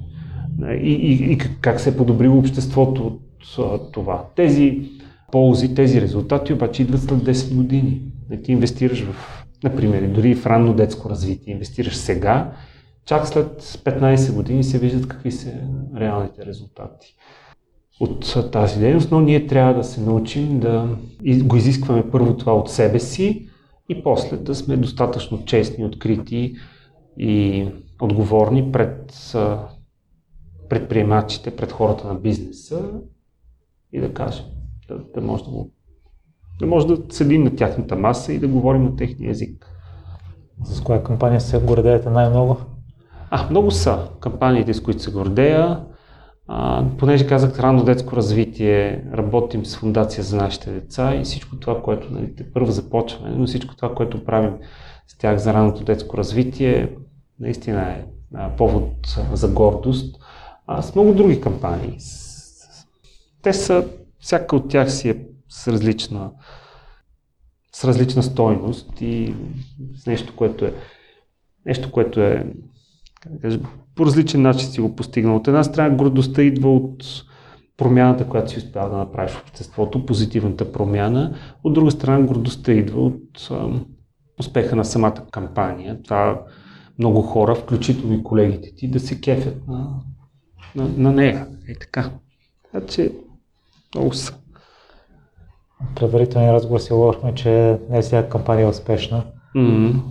и, 0.82 0.92
и, 0.92 1.32
и 1.32 1.38
как 1.62 1.80
се 1.80 1.90
е 1.90 1.98
подобрило 1.98 2.38
обществото 2.38 3.20
от 3.58 3.92
това. 3.92 4.26
Тези 4.36 4.82
ползи, 5.32 5.76
тези 5.76 6.02
резултати 6.02 6.54
обаче 6.54 6.82
идват 6.82 7.02
след 7.02 7.20
10 7.20 7.56
години. 7.56 8.02
Ти 8.44 8.52
инвестираш 8.52 9.04
в, 9.04 9.46
например, 9.64 10.08
дори 10.08 10.36
в 10.36 10.46
ранно 10.46 10.74
детско 10.74 11.10
развитие, 11.10 11.54
инвестираш 11.54 11.96
сега, 11.96 12.52
чак 13.06 13.28
след 13.28 13.62
15 13.62 14.34
години 14.34 14.64
се 14.64 14.80
виждат 14.80 15.08
какви 15.08 15.32
са 15.32 15.52
реалните 15.98 16.46
резултати 16.46 17.16
от 18.00 18.52
тази 18.52 18.80
дейност, 18.80 19.12
но 19.12 19.22
ние 19.22 19.48
трябва 19.48 19.74
да 19.74 19.84
се 19.84 20.02
научим 20.02 20.60
да 20.60 20.98
го 21.24 21.56
изискваме 21.56 22.12
първо 22.12 22.38
това 22.38 22.56
от 22.56 22.70
себе 22.70 23.00
си 23.00 23.48
и 23.90 24.04
после 24.04 24.38
да 24.38 24.56
сме 24.56 24.78
достатъчно 24.78 25.46
честни, 25.46 25.86
открити 25.86 26.56
и 27.18 27.68
отговорни 28.02 28.72
пред 28.72 29.14
предприемачите, 30.70 31.56
пред 31.56 31.72
хората 31.72 32.08
на 32.08 32.16
бизнеса 32.16 32.92
и 33.94 34.00
да 34.00 34.14
кажем, 34.14 34.46
да, 34.88 35.00
да 35.16 35.22
може 35.22 35.44
да, 35.44 35.50
го, 35.50 35.72
да 36.60 36.66
може 36.66 36.88
да 36.88 36.98
седим 37.10 37.44
на 37.44 37.56
тяхната 37.56 37.96
маса 37.96 38.34
и 38.34 38.40
да 38.40 38.48
говорим 38.48 38.84
на 38.84 38.96
техния 38.96 39.32
език. 39.32 39.68
С 40.64 40.82
коя 40.82 41.04
кампания 41.04 41.42
се 41.42 41.60
гордеете 41.60 42.10
най-много? 42.10 42.58
А, 43.30 43.50
много 43.50 43.72
са 43.72 44.10
кампаниите, 44.20 44.74
с 44.74 44.82
които 44.82 45.02
се 45.02 45.12
гордея. 45.12 45.84
А, 46.48 46.86
понеже 46.98 47.28
казах 47.28 47.60
ранно 47.60 47.84
детско 47.84 48.16
развитие, 48.16 49.06
работим 49.14 49.66
с 49.66 49.78
фундация 49.78 50.24
за 50.24 50.38
нашите 50.38 50.72
деца 50.72 51.16
и 51.16 51.24
всичко 51.24 51.60
това, 51.60 51.82
което 51.82 52.14
нали, 52.14 52.36
първо 52.54 52.72
започваме, 52.72 53.36
но 53.36 53.46
всичко 53.46 53.76
това, 53.76 53.96
което 53.96 54.26
правим 54.26 54.54
с 55.08 55.18
тях 55.18 55.38
за 55.38 55.54
ранното 55.54 55.84
детско 55.84 56.18
развитие, 56.18 56.96
наистина 57.40 57.82
е 57.82 58.06
повод 58.58 59.18
за 59.34 59.48
гордост. 59.48 60.16
А 60.68 60.82
с 60.82 60.96
много 60.96 61.14
други 61.14 61.42
кампании. 61.42 61.98
Те 63.42 63.54
са, 63.54 63.88
всяка 64.20 64.56
от 64.56 64.70
тях 64.70 64.92
си 64.92 65.10
е 65.10 65.26
с 65.50 65.68
различна, 65.68 66.32
с 67.76 67.86
различна 67.86 68.24
стойност 68.24 69.02
и 69.02 69.36
с 69.96 70.06
нещо, 70.06 70.36
което 70.36 70.66
е, 70.66 70.74
нещо, 71.66 71.92
което 71.92 72.22
е 72.22 72.54
по 73.96 74.06
различен 74.06 74.42
начин 74.42 74.70
си 74.70 74.82
го 74.82 74.96
постигнал. 74.96 75.36
От 75.36 75.48
една 75.48 75.64
страна 75.64 75.96
гордостта 75.96 76.42
идва 76.42 76.76
от 76.76 77.04
промяната, 77.78 78.28
която 78.28 78.52
си 78.52 78.58
успял 78.58 78.90
да 78.90 78.98
направиш 78.98 79.32
в 79.32 79.42
обществото, 79.42 80.06
позитивната 80.06 80.72
промяна. 80.72 81.36
От 81.64 81.74
друга 81.74 81.92
страна 81.92 82.28
гордостта 82.28 82.72
идва 82.72 83.02
от 83.02 83.48
а, 83.52 83.70
успеха 84.40 84.76
на 84.76 84.86
самата 84.86 85.26
кампания. 85.32 86.02
Това 86.04 86.42
много 87.00 87.22
хора, 87.22 87.56
включително 87.56 88.14
и 88.14 88.24
колегите 88.24 88.76
ти, 88.76 88.92
да 88.92 89.00
се 89.00 89.22
кефят 89.22 89.68
на, 89.68 90.02
на, 90.76 90.88
на 90.98 91.12
нея. 91.12 91.48
Е 91.68 91.76
така. 91.76 92.12
Значи, 92.72 93.12
много 93.96 94.14
са. 94.14 94.34
Предварителния 95.96 96.54
разговор 96.54 96.80
си 96.80 96.94
говорихме, 96.94 97.36
че 97.36 97.80
не 97.90 98.02
всяка 98.02 98.30
кампания 98.30 98.66
е 98.66 98.70
успешна. 98.70 99.24
Mm-hmm. 99.56 100.02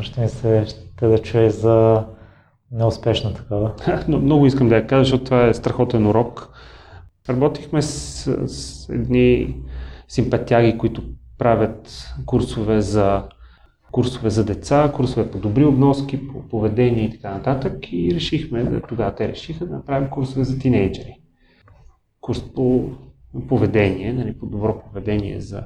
Ще 0.00 0.20
ми 0.20 0.28
се 0.28 0.66
ще 0.66 1.08
да 1.08 1.18
чуе 1.18 1.50
за 1.50 2.04
Неуспешна 2.72 3.34
такава. 3.34 3.72
Но, 4.08 4.18
много 4.18 4.46
искам 4.46 4.68
да 4.68 4.76
я 4.76 4.86
кажа, 4.86 5.04
защото 5.04 5.24
това 5.24 5.46
е 5.46 5.54
страхотен 5.54 6.06
урок. 6.06 6.48
Работихме 7.28 7.82
с, 7.82 8.48
с 8.48 8.88
едни 8.88 9.56
симпатяги, 10.08 10.78
които 10.78 11.02
правят 11.38 12.06
курсове 12.26 12.80
за, 12.80 13.22
курсове 13.92 14.30
за 14.30 14.44
деца, 14.44 14.92
курсове 14.96 15.30
по 15.30 15.38
добри 15.38 15.64
обноски, 15.64 16.28
по 16.28 16.48
поведение 16.48 17.04
и 17.04 17.10
така 17.10 17.30
нататък. 17.30 17.92
И 17.92 18.14
решихме, 18.14 18.80
тогава 18.88 19.14
те 19.14 19.28
решиха 19.28 19.66
да 19.66 19.74
направим 19.74 20.10
курсове 20.10 20.44
за 20.44 20.58
тинейджери. 20.58 21.20
Курс 22.20 22.44
по 22.54 22.90
поведение, 23.48 24.12
нали, 24.12 24.38
по 24.38 24.46
добро 24.46 24.80
поведение 24.80 25.40
за 25.40 25.64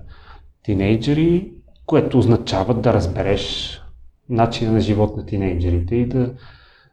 тинейджери, 0.62 1.52
което 1.86 2.18
означава 2.18 2.74
да 2.74 2.94
разбереш 2.94 3.80
начина 4.28 4.72
на 4.72 4.80
живот 4.80 5.16
на 5.16 5.26
тинейджерите 5.26 5.96
и 5.96 6.06
да 6.06 6.34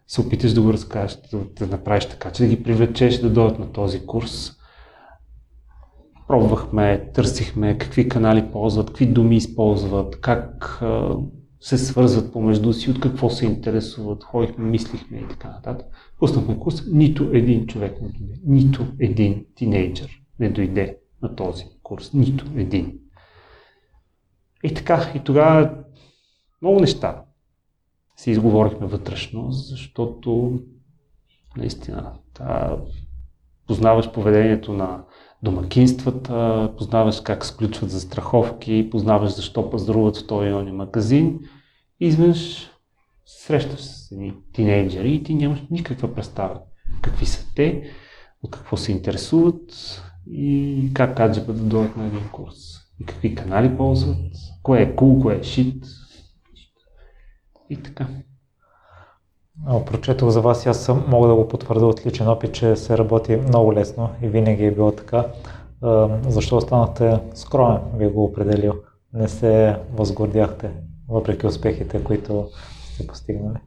се 0.07 0.21
опиташ 0.21 0.53
да 0.53 0.61
го 0.61 0.73
разкажеш, 0.73 1.17
да, 1.32 1.39
да 1.59 1.67
направиш 1.67 2.05
така, 2.05 2.32
че 2.32 2.43
да 2.43 2.49
ги 2.49 2.63
привлечеш 2.63 3.19
да 3.19 3.29
дойдат 3.29 3.59
на 3.59 3.71
този 3.71 4.05
курс. 4.05 4.51
Пробвахме, 6.32 7.11
търсихме 7.13 7.77
какви 7.77 8.09
канали 8.09 8.51
ползват, 8.51 8.88
какви 8.88 9.05
думи 9.05 9.36
използват, 9.36 10.21
как 10.21 10.79
се 11.59 11.77
свързват 11.77 12.34
помежду 12.34 12.73
си, 12.73 12.91
от 12.91 12.99
какво 12.99 13.29
се 13.29 13.45
интересуват, 13.45 14.23
ходихме, 14.23 14.65
мислихме 14.65 15.17
и 15.17 15.27
така 15.27 15.47
нататък. 15.47 15.88
Пуснахме 16.19 16.59
курс, 16.59 16.84
нито 16.91 17.29
един 17.34 17.67
човек 17.67 18.01
не 18.01 18.07
дойде, 18.07 18.34
нито 18.45 18.86
един 18.99 19.45
тинейджър 19.55 20.21
не 20.39 20.49
дойде 20.49 20.97
на 21.21 21.36
този 21.36 21.63
курс. 21.63 21.79
курс. 21.84 22.13
Нито 22.13 22.45
един. 22.55 22.99
И 24.63 24.73
така, 24.73 25.11
и 25.15 25.19
тогава 25.19 25.75
много 26.61 26.79
неща 26.79 27.23
си 28.17 28.32
изговорихме 28.32 28.88
вътрешно, 28.88 29.51
защото 29.51 30.59
наистина 31.57 32.13
та, 32.34 32.77
познаваш 33.67 34.11
поведението 34.11 34.73
на 34.73 35.03
домакинствата, 35.44 36.72
познаваш 36.78 37.22
как 37.22 37.46
сключват 37.46 37.89
застраховки, 37.89 38.88
познаваш 38.92 39.32
защо 39.36 39.70
пазаруват 39.70 40.18
в 40.18 40.28
този 40.28 40.50
и 40.50 40.72
магазин 40.72 41.39
и 42.00 42.08
изведнъж 42.08 42.70
срещаш 43.26 43.80
с 43.80 44.12
едни 44.12 44.34
тинейджери 44.54 45.14
и 45.14 45.24
ти 45.24 45.36
нямаш 45.36 45.60
никаква 45.72 46.14
представа 46.16 46.60
какви 47.02 47.26
са 47.26 47.54
те, 47.56 47.92
от 48.44 48.52
какво 48.52 48.78
се 48.78 48.92
интересуват 48.92 50.02
и 50.28 50.92
как 50.94 51.18
каджаба 51.18 51.54
да 51.54 51.64
дойдат 51.64 51.98
на 51.98 52.06
един 52.06 52.30
курс. 52.32 52.56
И 53.00 53.06
какви 53.06 53.36
канали 53.36 53.78
ползват, 53.78 54.18
кое 54.64 54.82
е 54.82 54.96
cool, 54.96 55.22
кое 55.22 55.36
е 55.36 55.44
шит. 55.44 55.86
И 57.70 57.78
така. 57.78 58.08
Прочетох 59.66 60.30
за 60.30 60.41
вас 60.41 60.66
и 60.66 60.70
аз 60.70 60.84
съм, 60.84 61.03
мога 61.07 61.28
да 61.28 61.36
го 61.36 61.47
потвърда 61.47 61.86
от 61.86 62.05
личен 62.05 62.28
опит, 62.28 62.53
че 62.53 62.76
се 62.76 62.97
работи 62.97 63.36
много 63.36 63.74
лесно 63.74 64.09
и 64.22 64.28
винаги 64.28 64.66
е 64.66 64.72
било 64.72 64.91
така. 64.91 65.26
Защо 66.28 66.57
останахте 66.57 67.20
скромен, 67.34 67.80
ви 67.95 68.07
го 68.07 68.24
определил? 68.24 68.74
Не 69.14 69.28
се 69.28 69.76
възгордяхте, 69.93 70.72
въпреки 71.09 71.47
успехите, 71.47 72.03
които 72.03 72.47
сте 72.93 73.07
постигнали? 73.07 73.57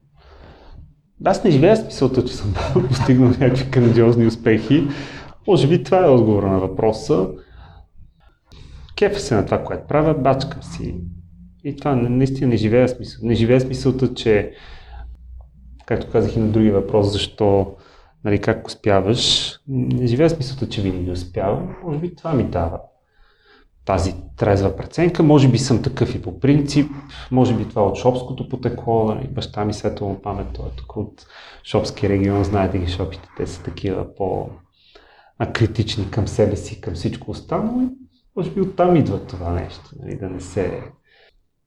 Аз 1.24 1.44
не 1.44 1.50
живея 1.50 1.76
с 1.76 1.84
мисълта, 1.84 2.24
че 2.24 2.34
съм 2.34 2.54
постигнал 2.88 3.28
някакви 3.28 3.70
грандиозни 3.70 4.26
успехи. 4.26 4.88
Може 5.46 5.68
би 5.68 5.84
това 5.84 6.06
е 6.06 6.08
отговора 6.08 6.50
на 6.50 6.58
въпроса. 6.58 7.28
Кефа 8.96 9.20
се 9.20 9.34
на 9.34 9.44
това, 9.44 9.64
което 9.64 9.86
правя, 9.86 10.14
бачкам 10.14 10.62
си. 10.62 10.94
И 11.64 11.76
това 11.76 11.94
наистина 11.94 12.48
не 12.50 12.56
живея 12.56 12.88
с 12.88 12.98
мисълта. 12.98 13.26
Не 13.26 13.34
живея 13.34 13.60
с 13.60 13.64
мисълта, 13.64 14.14
че, 14.14 14.52
както 15.86 16.10
казах 16.10 16.36
и 16.36 16.40
на 16.40 16.48
другия 16.48 16.72
въпрос, 16.72 17.12
защо, 17.12 17.74
нали, 18.24 18.40
как 18.40 18.66
успяваш, 18.66 19.52
не 19.68 20.06
живея 20.06 20.30
с 20.30 20.38
мисълта, 20.38 20.68
че 20.68 20.82
винаги 20.82 21.10
успявам. 21.10 21.76
Може 21.84 21.98
би 21.98 22.14
това 22.14 22.32
ми 22.32 22.44
дава 22.44 22.80
тази 23.84 24.14
трезва 24.36 24.76
преценка. 24.76 25.22
Може 25.22 25.48
би 25.48 25.58
съм 25.58 25.82
такъв 25.82 26.14
и 26.14 26.22
по 26.22 26.40
принцип, 26.40 26.90
може 27.30 27.56
би 27.56 27.68
това 27.68 27.86
от 27.86 27.96
Шопското 27.96 28.48
потекло, 28.48 29.04
нали, 29.04 29.28
баща 29.28 29.64
ми 29.64 29.74
светло 29.74 30.22
памет, 30.22 30.46
той 30.52 30.66
е 30.66 30.76
тук 30.76 30.96
от 30.96 31.26
Шопския 31.64 32.10
регион, 32.10 32.44
знаете 32.44 32.78
ги 32.78 32.92
Шопите, 32.92 33.28
те 33.36 33.46
са 33.46 33.62
такива 33.62 34.14
по 34.14 34.48
критични 35.52 36.10
към 36.10 36.28
себе 36.28 36.56
си, 36.56 36.80
към 36.80 36.94
всичко 36.94 37.30
останало 37.30 37.80
и 37.80 37.88
може 38.36 38.50
би 38.50 38.60
оттам 38.60 38.96
идва 38.96 39.26
това 39.26 39.52
нещо, 39.52 39.90
нали, 40.02 40.16
да 40.16 40.28
не 40.28 40.40
се 40.40 40.82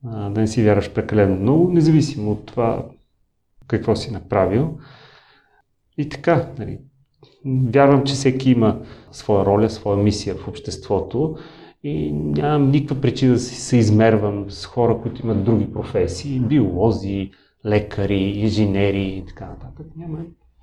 да 0.04 0.42
не 0.42 0.48
си 0.48 0.64
вярваш 0.64 0.94
прекалено 0.94 1.36
много, 1.36 1.72
независимо 1.74 2.32
от 2.32 2.46
това 2.46 2.86
какво 3.68 3.96
си 3.96 4.12
направил. 4.12 4.78
И 5.98 6.10
така, 6.10 6.50
нали, 6.60 6.80
вярвам, 7.46 8.04
че 8.04 8.14
всеки 8.14 8.52
има 8.52 8.82
своя 9.12 9.46
роля, 9.46 9.70
своя 9.70 9.98
мисия 9.98 10.36
в 10.36 10.48
обществото 10.48 11.38
и 11.84 12.12
нямам 12.12 12.72
никаква 12.72 13.02
причина 13.02 13.34
да 13.34 13.40
се 13.40 13.78
измервам 13.78 14.52
с 14.52 14.66
хора, 14.66 15.00
които 15.02 15.22
имат 15.24 15.44
други 15.44 15.74
професии, 15.74 16.40
биолози, 16.40 17.32
лекари, 17.66 18.20
инженери 18.20 19.04
и 19.04 19.26
така 19.26 19.46
нататък. 19.46 19.88
Няма, 19.96 20.18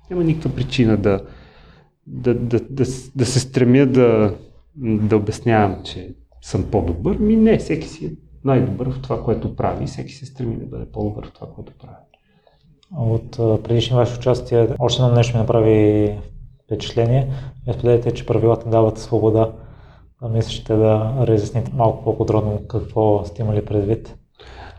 няма 0.09 0.23
никаква 0.23 0.55
причина 0.55 0.97
да, 0.97 1.25
да, 2.07 2.33
да, 2.33 2.59
да, 2.59 2.83
да 3.15 3.25
се 3.25 3.39
стремя 3.39 3.85
да, 3.85 4.37
да 4.75 5.17
обяснявам, 5.17 5.83
че 5.83 6.15
съм 6.41 6.71
по-добър. 6.71 7.17
Ми 7.17 7.35
не, 7.35 7.57
всеки 7.57 7.87
си 7.87 8.05
е 8.05 8.11
най-добър 8.43 8.91
в 8.91 9.01
това, 9.01 9.23
което 9.23 9.55
прави. 9.55 9.85
Всеки 9.85 10.13
се 10.13 10.25
стреми 10.25 10.57
да 10.57 10.65
бъде 10.65 10.85
по-добър 10.91 11.27
в 11.27 11.33
това, 11.33 11.47
което 11.55 11.73
прави. 11.79 12.04
От 12.97 13.31
предишни 13.63 13.95
ваше 13.95 14.17
участие, 14.17 14.67
още 14.79 15.01
едно 15.01 15.15
нещо 15.15 15.37
ми 15.37 15.41
направи 15.41 16.11
впечатление. 16.65 17.27
Вие 17.65 17.73
споделяте, 17.73 18.11
че 18.11 18.25
правилата 18.25 18.69
дават 18.69 18.97
свобода 18.97 19.51
Мислите 20.21 20.75
да 20.75 21.13
разясните 21.21 21.71
малко 21.75 22.03
по-подробно 22.03 22.61
какво 22.67 23.25
сте 23.25 23.41
имали 23.41 23.65
предвид? 23.65 24.15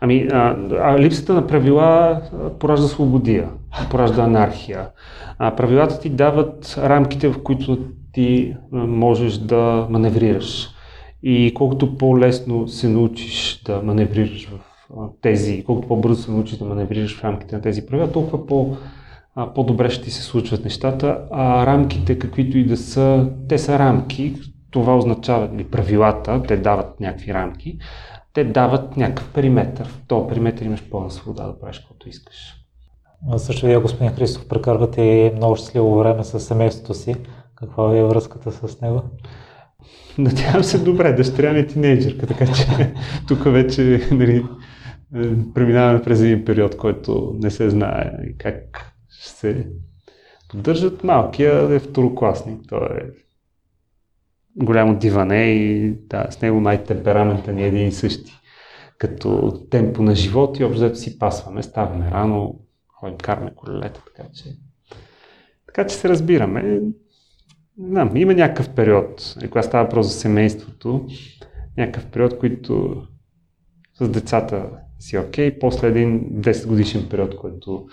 Ами, 0.01 0.27
а, 0.31 0.57
а, 0.79 0.99
липсата 0.99 1.33
на 1.33 1.47
правила 1.47 2.21
поражда 2.59 2.87
свободия, 2.87 3.49
поражда 3.91 4.23
анархия. 4.23 4.89
А, 5.37 5.55
правилата 5.55 5.99
ти 5.99 6.09
дават 6.09 6.75
рамките, 6.77 7.29
в 7.29 7.43
които 7.43 7.77
ти 8.13 8.55
можеш 8.71 9.37
да 9.37 9.87
маневрираш. 9.89 10.69
И 11.23 11.53
колкото 11.53 11.97
по-лесно 11.97 12.67
се 12.67 12.89
научиш 12.89 13.61
да 13.65 13.81
маневрираш 13.83 14.49
в 14.49 14.59
тези, 15.21 15.63
колкото 15.63 15.87
по-бързо 15.87 16.21
се 16.21 16.31
научиш 16.31 16.57
да 16.57 16.65
маневрираш 16.65 17.17
в 17.17 17.23
рамките 17.23 17.55
на 17.55 17.61
тези 17.61 17.85
правила, 17.85 18.11
толкова 18.11 18.47
по- 18.47 18.77
по-добре 19.55 19.89
ще 19.89 20.03
ти 20.03 20.11
се 20.11 20.23
случват 20.23 20.63
нещата, 20.63 21.27
а 21.31 21.65
рамките, 21.65 22.19
каквито 22.19 22.57
и 22.57 22.65
да 22.65 22.77
са, 22.77 23.29
те 23.49 23.57
са 23.57 23.79
рамки, 23.79 24.35
това 24.71 24.97
означава, 24.97 25.49
или 25.55 25.63
правилата, 25.63 26.43
те 26.47 26.57
дават 26.57 26.99
някакви 26.99 27.33
рамки, 27.33 27.77
те 28.33 28.43
дават 28.43 28.97
някакъв 28.97 29.33
периметр. 29.33 29.83
В 29.83 30.01
този 30.07 30.27
периметр 30.27 30.63
имаш 30.63 30.89
пълна 30.89 31.11
свобода 31.11 31.47
да 31.47 31.59
правиш 31.59 31.79
каквото 31.79 32.09
искаш. 32.09 32.35
Също 33.37 33.65
вие, 33.65 33.77
господин 33.77 34.11
Христов, 34.11 34.47
прекарвате 34.47 35.33
много 35.35 35.55
щастливо 35.55 35.99
време 35.99 36.23
с 36.23 36.39
семейството 36.39 36.93
си. 36.93 37.15
Каква 37.55 37.87
ви 37.87 37.99
е 37.99 38.03
връзката 38.03 38.51
с 38.51 38.81
него? 38.81 39.01
Надявам 40.17 40.63
се 40.63 40.79
добре, 40.79 41.13
дъщеря 41.13 41.53
ми 41.53 41.59
е 41.59 41.67
тинейджърка, 41.67 42.27
така 42.27 42.53
че 42.53 42.93
тук 43.27 43.43
вече 43.43 44.07
нали, 44.11 44.45
преминаваме 45.53 46.01
през 46.01 46.21
един 46.21 46.45
период, 46.45 46.77
който 46.77 47.35
не 47.39 47.51
се 47.51 47.69
знае 47.69 48.11
как 48.37 48.91
ще 49.09 49.29
се 49.29 49.67
поддържат. 50.49 51.03
Малкия 51.03 51.75
е 51.75 51.79
второкласник, 51.79 52.61
той 52.67 52.87
е 52.87 53.01
голямо 54.55 54.99
диване 54.99 55.43
и 55.43 55.93
да, 56.07 56.27
с 56.29 56.41
него 56.41 56.61
най-темперамента 56.61 57.53
ни 57.53 57.63
е 57.63 57.67
един 57.67 57.87
и 57.87 57.91
същи. 57.91 58.33
Като 58.97 59.61
темпо 59.71 60.03
на 60.03 60.15
живот 60.15 60.59
и 60.59 60.63
общо 60.63 60.95
си 60.95 61.19
пасваме, 61.19 61.63
ставаме 61.63 62.11
рано, 62.11 62.59
ходим, 62.87 63.17
караме 63.17 63.51
колелета, 63.55 64.03
така 64.05 64.29
че... 64.33 64.43
Така 65.67 65.87
че 65.87 65.95
се 65.95 66.09
разбираме. 66.09 66.61
Не 67.77 67.89
знам, 67.89 68.17
има 68.17 68.33
някакъв 68.33 68.75
период, 68.75 69.35
когато 69.49 69.67
става 69.67 69.83
въпрос 69.83 70.05
за 70.05 70.11
семейството, 70.11 71.07
някакъв 71.77 72.05
период, 72.11 72.37
който 72.37 73.03
с 73.99 74.09
децата 74.09 74.69
си 74.99 75.17
окей, 75.17 75.51
okay, 75.51 75.59
после 75.59 75.87
един 75.87 76.29
10 76.41 76.67
годишен 76.67 77.09
период, 77.09 77.35
който 77.35 77.87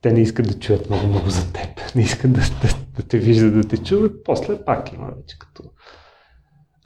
те 0.00 0.12
не 0.12 0.20
искат 0.20 0.48
да 0.48 0.58
чуят 0.58 0.90
много, 0.90 1.06
много 1.06 1.30
за 1.30 1.52
теб. 1.52 1.68
Не 1.94 2.02
искат 2.02 2.32
да, 2.32 2.40
да, 2.40 2.68
да 2.96 3.08
те 3.08 3.18
виждат, 3.18 3.54
да 3.54 3.68
те 3.68 3.76
чуват. 3.76 4.24
После 4.24 4.64
пак 4.64 4.92
има 4.92 5.06
вече 5.06 5.38
като... 5.38 5.62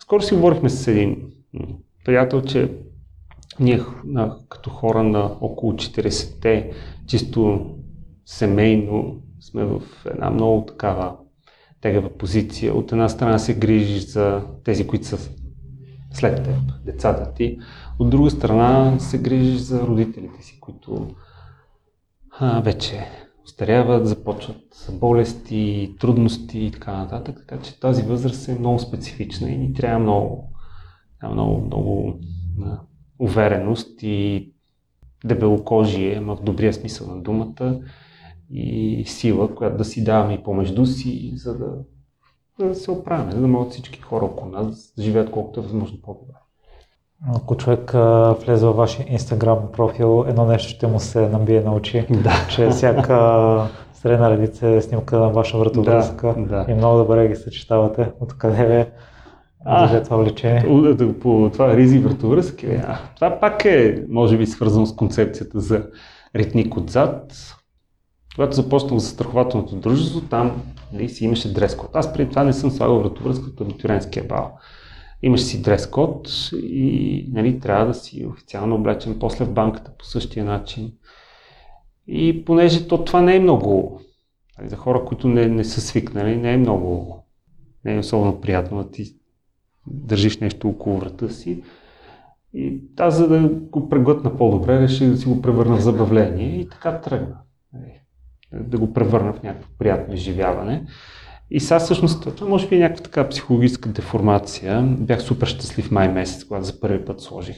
Скоро 0.01 0.22
си 0.22 0.34
говорихме 0.34 0.70
с 0.70 0.86
един 0.86 1.16
приятел, 2.05 2.42
че 2.42 2.72
ние 3.61 3.80
като 4.49 4.70
хора 4.70 5.03
на 5.03 5.30
около 5.40 5.72
40-те, 5.72 6.72
чисто 7.07 7.70
семейно, 8.26 9.22
сме 9.40 9.64
в 9.64 9.82
една 10.07 10.30
много 10.30 10.66
такава 10.66 11.16
тегава 11.80 12.09
позиция. 12.09 12.74
От 12.74 12.92
една 12.92 13.09
страна 13.09 13.38
се 13.38 13.59
грижиш 13.59 14.07
за 14.07 14.42
тези, 14.64 14.86
които 14.86 15.07
са 15.07 15.18
след 16.12 16.45
теб, 16.45 16.57
децата 16.84 17.34
ти. 17.34 17.59
От 17.99 18.11
друга 18.11 18.30
страна 18.30 18.99
се 18.99 19.18
грижиш 19.18 19.57
за 19.57 19.86
родителите 19.86 20.42
си, 20.42 20.61
които 20.61 21.09
а, 22.38 22.61
вече 22.61 23.07
устаряват, 23.45 24.07
започват 24.07 24.88
болести, 24.92 25.95
трудности 26.01 26.59
и 26.59 26.70
така 26.70 26.97
нататък. 26.97 27.45
Така 27.49 27.62
че 27.62 27.80
тази 27.80 28.03
възраст 28.03 28.49
е 28.49 28.59
много 28.59 28.78
специфична 28.78 29.51
и 29.51 29.59
ни 29.59 29.74
трябва 29.74 29.99
много, 29.99 30.53
много, 31.32 31.61
много 31.61 32.18
да, 32.59 32.80
увереност 33.18 34.03
и 34.03 34.53
дебелокожие, 35.24 36.20
в 36.20 36.38
добрия 36.42 36.72
смисъл 36.72 37.14
на 37.14 37.22
думата 37.22 37.80
и 38.51 39.05
сила, 39.07 39.55
която 39.55 39.76
да 39.76 39.84
си 39.84 40.05
даваме 40.05 40.34
и 40.34 40.42
помежду 40.42 40.86
си, 40.86 41.32
за 41.36 41.59
да, 41.59 41.84
да 42.59 42.74
се 42.74 42.90
оправяме, 42.90 43.32
за 43.32 43.40
да 43.40 43.49
могат 43.49 43.72
всички 43.72 44.01
хора 44.01 44.24
около 44.24 44.51
нас 44.51 44.92
да 44.97 45.03
живеят 45.03 45.30
колкото 45.30 45.61
е 45.61 45.62
възможно 45.62 46.03
по-добре. 46.03 46.34
Ако 47.33 47.57
човек 47.57 47.95
а, 47.95 48.37
влезе 48.45 48.66
във 48.66 48.77
вашия 48.77 49.07
инстаграм 49.09 49.59
профил, 49.72 50.25
едно 50.29 50.47
нещо 50.47 50.68
ще 50.68 50.87
му 50.87 51.01
се 51.01 51.29
набие 51.29 51.61
на 51.61 51.75
очи, 51.75 52.07
да. 52.11 52.47
че 52.51 52.68
всяка 52.68 53.68
средна 53.95 54.31
редица 54.31 54.68
е 54.68 54.81
снимка 54.81 55.18
на 55.18 55.29
ваша 55.29 55.59
вратовръзка 55.59 56.35
да, 56.39 56.64
да. 56.64 56.72
и 56.72 56.75
много 56.75 56.99
добре 56.99 57.29
ги 57.29 57.37
съчетавате. 57.37 58.11
Откъде 58.20 58.66
ви 58.66 58.87
а, 59.64 60.03
това 60.03 60.16
влечение? 60.16 60.89
По 61.20 61.51
това 61.53 61.77
ризи 61.77 61.99
вратовръзки, 61.99 62.66
а, 62.66 62.99
това 63.14 63.41
пак 63.41 63.64
е, 63.64 64.05
може 64.09 64.37
би, 64.37 64.47
свързано 64.47 64.87
с 64.87 64.97
концепцията 64.97 65.61
за 65.61 65.87
ритник 66.37 66.77
отзад. 66.77 67.33
Когато 68.35 68.57
започнах 68.57 69.01
за 69.01 69.09
страхователното 69.09 69.77
дружество, 69.77 70.20
там 70.20 70.62
нали, 70.93 71.09
си 71.09 71.25
имаше 71.25 71.53
дрес 71.53 71.77
код. 71.77 71.91
Аз 71.93 72.12
преди 72.12 72.31
това 72.31 72.45
не 72.45 72.53
съм 72.53 72.70
слагал 72.70 72.99
вратовръзката 72.99 73.64
на 73.64 73.70
абитуренския 73.70 74.25
бал. 74.25 74.59
Имаш 75.25 75.43
си 75.43 75.62
дрес 75.62 75.87
код 75.87 76.51
и 76.53 77.29
нали, 77.33 77.61
трябва 77.61 77.87
да 77.87 77.95
си 77.95 78.27
официално 78.27 78.75
облечен 78.75 79.18
после 79.20 79.45
в 79.45 79.53
банката 79.53 79.91
по 79.99 80.05
същия 80.05 80.45
начин. 80.45 80.93
И 82.07 82.45
понеже 82.45 82.89
то, 82.89 83.05
това 83.05 83.20
не 83.20 83.37
е 83.37 83.41
много, 83.41 84.01
нали, 84.59 84.68
за 84.68 84.77
хора, 84.77 85.05
които 85.05 85.29
не, 85.29 85.47
не 85.47 85.64
са 85.64 85.81
свикнали, 85.81 86.37
не 86.37 86.53
е 86.53 86.57
много, 86.57 87.18
не 87.85 87.95
е 87.95 87.99
особено 87.99 88.41
приятно 88.41 88.83
да 88.83 88.91
ти 88.91 89.16
държиш 89.87 90.39
нещо 90.39 90.68
около 90.68 90.99
врата 90.99 91.29
си. 91.29 91.62
И 92.55 92.81
аз, 92.99 93.16
за 93.16 93.29
да 93.29 93.49
го 93.49 93.89
преглътна 93.89 94.37
по-добре, 94.37 94.81
реших 94.81 95.09
да 95.09 95.16
си 95.16 95.27
го 95.27 95.43
превърна 95.43 95.77
в 95.77 95.83
забавление 95.83 96.61
и 96.61 96.68
така 96.68 97.01
тръгна. 97.01 97.39
Нали, 97.72 98.01
да 98.53 98.79
го 98.79 98.93
превърна 98.93 99.33
в 99.33 99.43
някакво 99.43 99.68
приятно 99.79 100.14
изживяване. 100.14 100.87
И 101.55 101.61
сега 101.61 101.78
всъщност, 101.78 102.34
това 102.36 102.48
може 102.48 102.68
би 102.68 102.76
е 102.76 102.78
някаква 102.78 103.05
така 103.05 103.28
психологическа 103.28 103.88
деформация. 103.88 104.82
Бях 104.82 105.22
супер 105.22 105.46
щастлив 105.46 105.90
май 105.90 106.09
месец, 106.09 106.44
когато 106.44 106.64
за 106.64 106.80
първи 106.80 107.05
път 107.05 107.20
сложих 107.20 107.57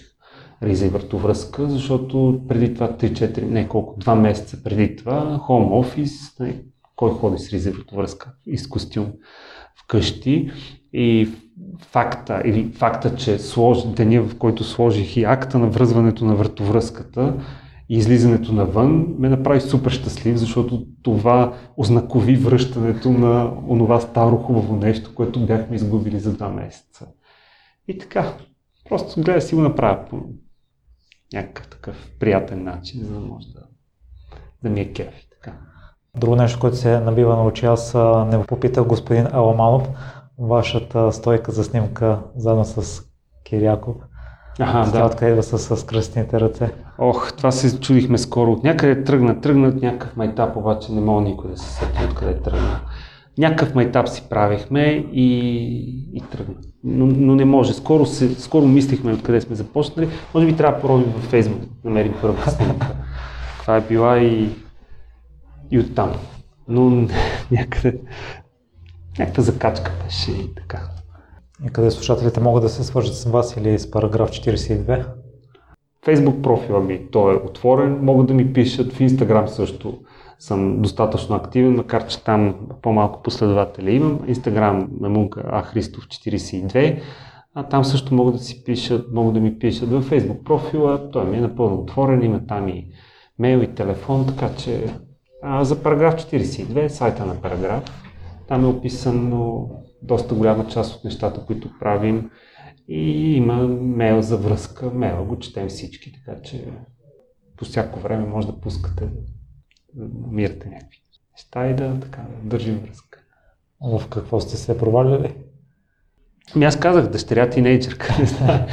риза 0.62 0.86
и 0.86 0.88
въртовръзка, 0.88 1.68
защото 1.68 2.40
преди 2.48 2.74
това 2.74 2.88
3-4, 2.88 3.42
не 3.42 3.68
колко, 3.68 4.00
2 4.00 4.14
месеца 4.14 4.62
преди 4.62 4.96
това, 4.96 5.40
home 5.48 5.84
office, 5.84 6.40
не, 6.40 6.62
кой 6.96 7.10
ходи 7.10 7.38
с 7.38 7.52
риза 7.52 7.68
и 7.68 7.72
въртовръзка 7.72 8.32
и 8.46 8.58
с 8.58 8.68
костюм 8.68 9.06
вкъщи 9.84 10.50
и 10.92 11.28
факта, 11.78 12.42
или 12.44 12.72
факта, 12.72 13.16
че 13.16 13.38
слож, 13.38 13.86
деня, 13.86 14.22
в 14.22 14.38
който 14.38 14.64
сложих 14.64 15.16
и 15.16 15.24
акта 15.24 15.58
на 15.58 15.66
връзването 15.66 16.24
на 16.24 16.34
въртовръзката, 16.34 17.34
и 17.88 17.96
излизането 17.96 18.52
навън 18.52 19.14
ме 19.18 19.28
направи 19.28 19.60
супер 19.60 19.90
щастлив, 19.90 20.36
защото 20.36 20.86
това 21.02 21.54
ознакови 21.76 22.36
връщането 22.36 23.10
на 23.10 23.52
онова 23.68 24.00
старо 24.00 24.36
хубаво 24.36 24.76
нещо, 24.76 25.14
което 25.14 25.46
бяхме 25.46 25.76
изгубили 25.76 26.18
за 26.18 26.32
два 26.32 26.48
месеца. 26.48 27.06
И 27.88 27.98
така, 27.98 28.36
просто 28.88 29.20
гледа 29.20 29.40
си 29.40 29.54
го 29.54 29.60
направя 29.60 30.04
по 30.10 30.20
някакъв 31.32 31.68
такъв 31.68 32.10
приятен 32.20 32.64
начин, 32.64 33.04
за 33.04 33.14
да 33.14 33.20
може 33.20 33.46
да, 33.48 33.60
да 34.62 34.70
ми 34.70 34.80
е 34.80 34.92
кеф. 34.92 35.26
Друго 36.16 36.36
нещо, 36.36 36.60
което 36.60 36.76
се 36.76 37.00
набива 37.00 37.36
на 37.36 37.44
очи, 37.44 37.66
аз 37.66 37.94
не 38.26 38.44
попитах 38.46 38.84
господин 38.84 39.26
Аламанов, 39.32 39.88
вашата 40.38 41.12
стойка 41.12 41.52
за 41.52 41.64
снимка 41.64 42.22
заедно 42.36 42.64
с 42.64 43.02
Киряков. 43.44 43.96
Ага, 44.58 44.90
да. 44.90 45.04
Откъде 45.04 45.30
идва 45.30 45.42
с, 45.42 45.76
с 45.76 45.86
кръстните 45.86 46.40
ръце. 46.40 46.72
Ох, 46.98 47.32
това 47.32 47.50
се 47.50 47.80
чудихме 47.80 48.18
скоро. 48.18 48.52
От 48.52 48.64
някъде 48.64 49.04
тръгна, 49.04 49.40
тръгна 49.40 49.68
от 49.68 49.82
някакъв 49.82 50.16
майтап, 50.16 50.56
обаче 50.56 50.92
не 50.92 51.00
мога 51.00 51.22
никой 51.22 51.50
да 51.50 51.56
се 51.56 51.70
сети 51.70 52.04
откъде 52.04 52.42
тръгна. 52.42 52.80
Някакъв 53.38 53.74
майтап 53.74 54.08
си 54.08 54.26
правихме 54.30 54.82
и, 55.12 55.28
и 56.14 56.20
тръгна. 56.20 56.54
Но, 56.84 57.06
но 57.06 57.34
не 57.34 57.44
може. 57.44 57.72
Скоро, 57.72 58.06
се, 58.06 58.34
скоро 58.34 58.66
мислихме 58.66 59.12
откъде 59.12 59.40
сме 59.40 59.56
започнали. 59.56 60.08
Може 60.34 60.46
би 60.46 60.56
трябва 60.56 60.76
да 60.76 60.80
поробим 60.80 61.12
във 61.12 61.24
Фейсбук 61.24 61.60
да 61.60 61.88
намерим 61.88 62.14
първата 62.20 62.50
снимка. 62.50 62.96
Това 63.60 63.76
е 63.76 63.80
била 63.80 64.18
и, 64.18 64.48
и 65.70 65.78
оттам. 65.78 66.12
Но 66.68 67.08
някъде 67.50 68.00
някаква 69.18 69.42
закачка 69.42 69.92
беше 70.04 70.30
и 70.30 70.54
така. 70.54 70.88
И 71.66 71.68
къде 71.68 71.90
слушателите 71.90 72.40
могат 72.40 72.62
да 72.62 72.68
се 72.68 72.84
свържат 72.84 73.14
с 73.14 73.24
вас 73.24 73.56
или 73.56 73.78
с 73.78 73.90
параграф 73.90 74.30
42? 74.30 75.06
Фейсбук 76.06 76.42
профила 76.42 76.80
ми, 76.80 77.10
той 77.10 77.34
е 77.34 77.36
отворен, 77.36 77.98
могат 78.04 78.26
да 78.26 78.34
ми 78.34 78.52
пишат, 78.52 78.92
в 78.92 79.00
Инстаграм 79.00 79.48
също 79.48 79.98
съм 80.38 80.82
достатъчно 80.82 81.36
активен, 81.36 81.74
макар 81.74 82.06
че 82.06 82.24
там 82.24 82.54
по-малко 82.82 83.22
последователи 83.22 83.94
имам. 83.94 84.20
Инстаграм 84.26 84.88
Мемунка 85.00 85.62
Ахристов 85.62 86.06
42, 86.06 87.00
а 87.54 87.62
там 87.62 87.84
също 87.84 88.14
могат 88.14 88.34
да 88.34 88.40
си 88.40 88.64
пишат, 88.64 89.12
могат 89.12 89.34
да 89.34 89.40
ми 89.40 89.58
пишат 89.58 89.90
във 89.90 90.04
Фейсбук 90.04 90.44
профила, 90.44 91.10
той 91.10 91.24
ми 91.24 91.36
е 91.36 91.40
напълно 91.40 91.76
отворен, 91.76 92.22
има 92.22 92.46
там 92.46 92.68
и 92.68 92.86
мейл 93.38 93.58
и 93.58 93.74
телефон, 93.74 94.26
така 94.26 94.48
че 94.56 94.94
а, 95.42 95.64
за 95.64 95.82
параграф 95.82 96.14
42, 96.14 96.88
сайта 96.88 97.26
на 97.26 97.34
параграф, 97.34 97.84
там 98.48 98.64
е 98.64 98.68
описано 98.68 99.70
доста 100.02 100.34
голяма 100.34 100.66
част 100.66 100.94
от 100.94 101.04
нещата, 101.04 101.40
които 101.46 101.68
правим 101.80 102.30
и 102.88 103.36
има 103.36 103.68
мейл 103.68 104.22
за 104.22 104.36
връзка. 104.36 104.90
Мейл 104.90 105.24
го 105.24 105.38
четем 105.38 105.68
всички, 105.68 106.12
така 106.12 106.42
че 106.42 106.64
по 107.56 107.64
всяко 107.64 108.00
време 108.00 108.26
може 108.26 108.46
да 108.46 108.60
пускате 108.60 109.08
да 109.94 110.04
намирате 110.26 110.68
някакви 110.68 110.98
неща 111.32 111.66
и 111.66 111.74
да, 111.74 112.00
така, 112.00 112.22
да 112.42 112.48
държим 112.48 112.78
връзка. 112.78 113.18
В 113.80 114.08
какво 114.08 114.40
сте 114.40 114.56
се 114.56 114.78
проваляли? 114.78 115.34
Ами 116.54 116.64
аз 116.64 116.80
казах 116.80 117.06
дъщеря 117.10 117.50
тинейджърка. 117.50 118.16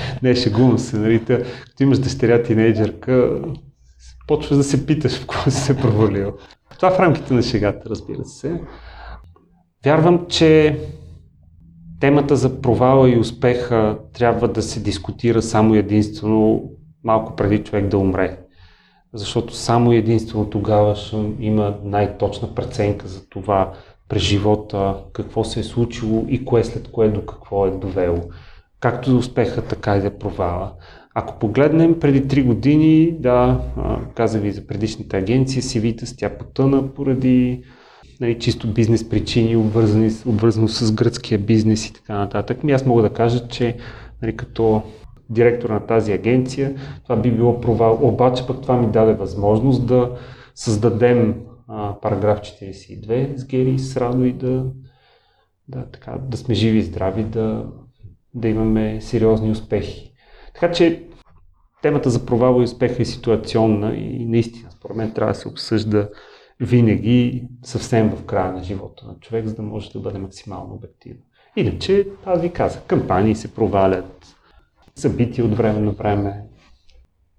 не, 0.23 0.35
шегувам 0.35 0.77
се. 0.77 0.97
Нали? 0.97 1.25
Като 1.25 1.83
имаш 1.83 1.99
дъщеря 1.99 2.43
тинейджърка, 2.43 3.41
почваш 4.27 4.57
да 4.57 4.63
се 4.63 4.85
питаш 4.85 5.17
в 5.17 5.19
какво 5.19 5.51
си 5.51 5.61
се 5.61 5.77
провалил. 5.77 6.37
Това 6.75 6.91
в 6.91 6.99
рамките 6.99 7.33
на 7.33 7.41
шегата, 7.41 7.89
разбира 7.89 8.25
се. 8.25 8.61
Вярвам, 9.85 10.25
че 10.27 10.79
темата 12.03 12.35
за 12.35 12.61
провала 12.61 13.09
и 13.09 13.17
успеха 13.17 13.97
трябва 14.13 14.47
да 14.47 14.61
се 14.61 14.79
дискутира 14.79 15.41
само 15.41 15.75
единствено 15.75 16.63
малко 17.03 17.35
преди 17.35 17.63
човек 17.63 17.87
да 17.87 17.97
умре. 17.97 18.37
Защото 19.13 19.55
само 19.55 19.93
единствено 19.93 20.49
тогава 20.49 20.95
ще 20.95 21.15
има 21.39 21.75
най-точна 21.83 22.55
преценка 22.55 23.07
за 23.07 23.29
това 23.29 23.73
през 24.09 24.21
живота, 24.21 24.95
какво 25.13 25.43
се 25.43 25.59
е 25.59 25.63
случило 25.63 26.25
и 26.27 26.45
кое 26.45 26.63
след 26.63 26.91
кое 26.91 27.07
до 27.07 27.25
какво 27.25 27.65
е 27.65 27.71
довело. 27.71 28.19
Както 28.79 29.09
за 29.09 29.17
успеха, 29.17 29.61
така 29.61 29.97
и 29.97 30.01
за 30.01 30.17
провала. 30.17 30.73
Ако 31.15 31.39
погледнем 31.39 31.99
преди 31.99 32.23
3 32.23 32.43
години, 32.45 33.11
да, 33.19 33.59
казах 34.15 34.41
ви 34.41 34.51
за 34.51 34.67
предишната 34.67 35.17
агенция, 35.17 35.61
CV-та 35.61 36.05
с 36.05 36.15
тя 36.15 36.29
потъна 36.29 36.93
поради 36.93 37.63
нали, 38.23 38.39
чисто 38.39 38.73
бизнес 38.73 39.09
причини, 39.09 39.55
обвързани, 39.55 40.11
обвързано 40.25 40.67
с 40.67 40.91
гръцкия 40.91 41.39
бизнес 41.39 41.87
и 41.87 41.93
така 41.93 42.17
нататък. 42.17 42.63
Ми 42.63 42.71
аз 42.71 42.85
мога 42.85 43.01
да 43.01 43.09
кажа, 43.09 43.47
че 43.47 43.77
нали, 44.21 44.37
като 44.37 44.81
директор 45.29 45.69
на 45.69 45.85
тази 45.85 46.11
агенция, 46.11 46.75
това 47.03 47.15
би 47.15 47.31
било 47.31 47.61
провал. 47.61 47.99
Обаче 48.01 48.47
пък 48.47 48.61
това 48.61 48.77
ми 48.77 48.91
даде 48.91 49.13
възможност 49.13 49.87
да 49.87 50.11
създадем 50.55 51.35
а, 51.67 51.99
параграф 52.01 52.39
42 52.39 53.37
с 53.37 53.45
Гери 53.45 53.69
и 53.69 53.79
с 53.79 53.97
Радо 53.97 54.23
и 54.23 54.33
да, 54.33 54.65
да, 55.67 55.85
така, 55.85 56.15
да 56.29 56.37
сме 56.37 56.55
живи 56.55 56.77
и 56.77 56.83
здрави, 56.83 57.23
да, 57.23 57.65
да 58.33 58.47
имаме 58.47 59.01
сериозни 59.01 59.51
успехи. 59.51 60.13
Така 60.53 60.71
че 60.71 61.03
темата 61.81 62.09
за 62.09 62.25
провал 62.25 62.61
и 62.61 62.63
успеха 62.63 63.01
е 63.01 63.05
ситуационна 63.05 63.95
и 63.95 64.25
наистина, 64.25 64.71
според 64.71 64.97
мен, 64.97 65.11
трябва 65.11 65.33
да 65.33 65.39
се 65.39 65.47
обсъжда 65.47 66.09
винаги 66.63 67.47
съвсем 67.63 68.09
в 68.09 68.25
края 68.25 68.51
на 68.51 68.63
живота 68.63 69.07
на 69.07 69.15
човек, 69.19 69.47
за 69.47 69.55
да 69.55 69.61
може 69.61 69.91
да 69.91 69.99
бъде 69.99 70.19
максимално 70.19 70.73
обективен. 70.73 71.23
Иначе, 71.55 72.07
аз 72.25 72.41
ви 72.41 72.53
казах, 72.53 72.83
кампании 72.83 73.35
се 73.35 73.53
провалят, 73.53 74.35
събития 74.95 75.45
от 75.45 75.57
време 75.57 75.79
на 75.79 75.91
време. 75.91 76.43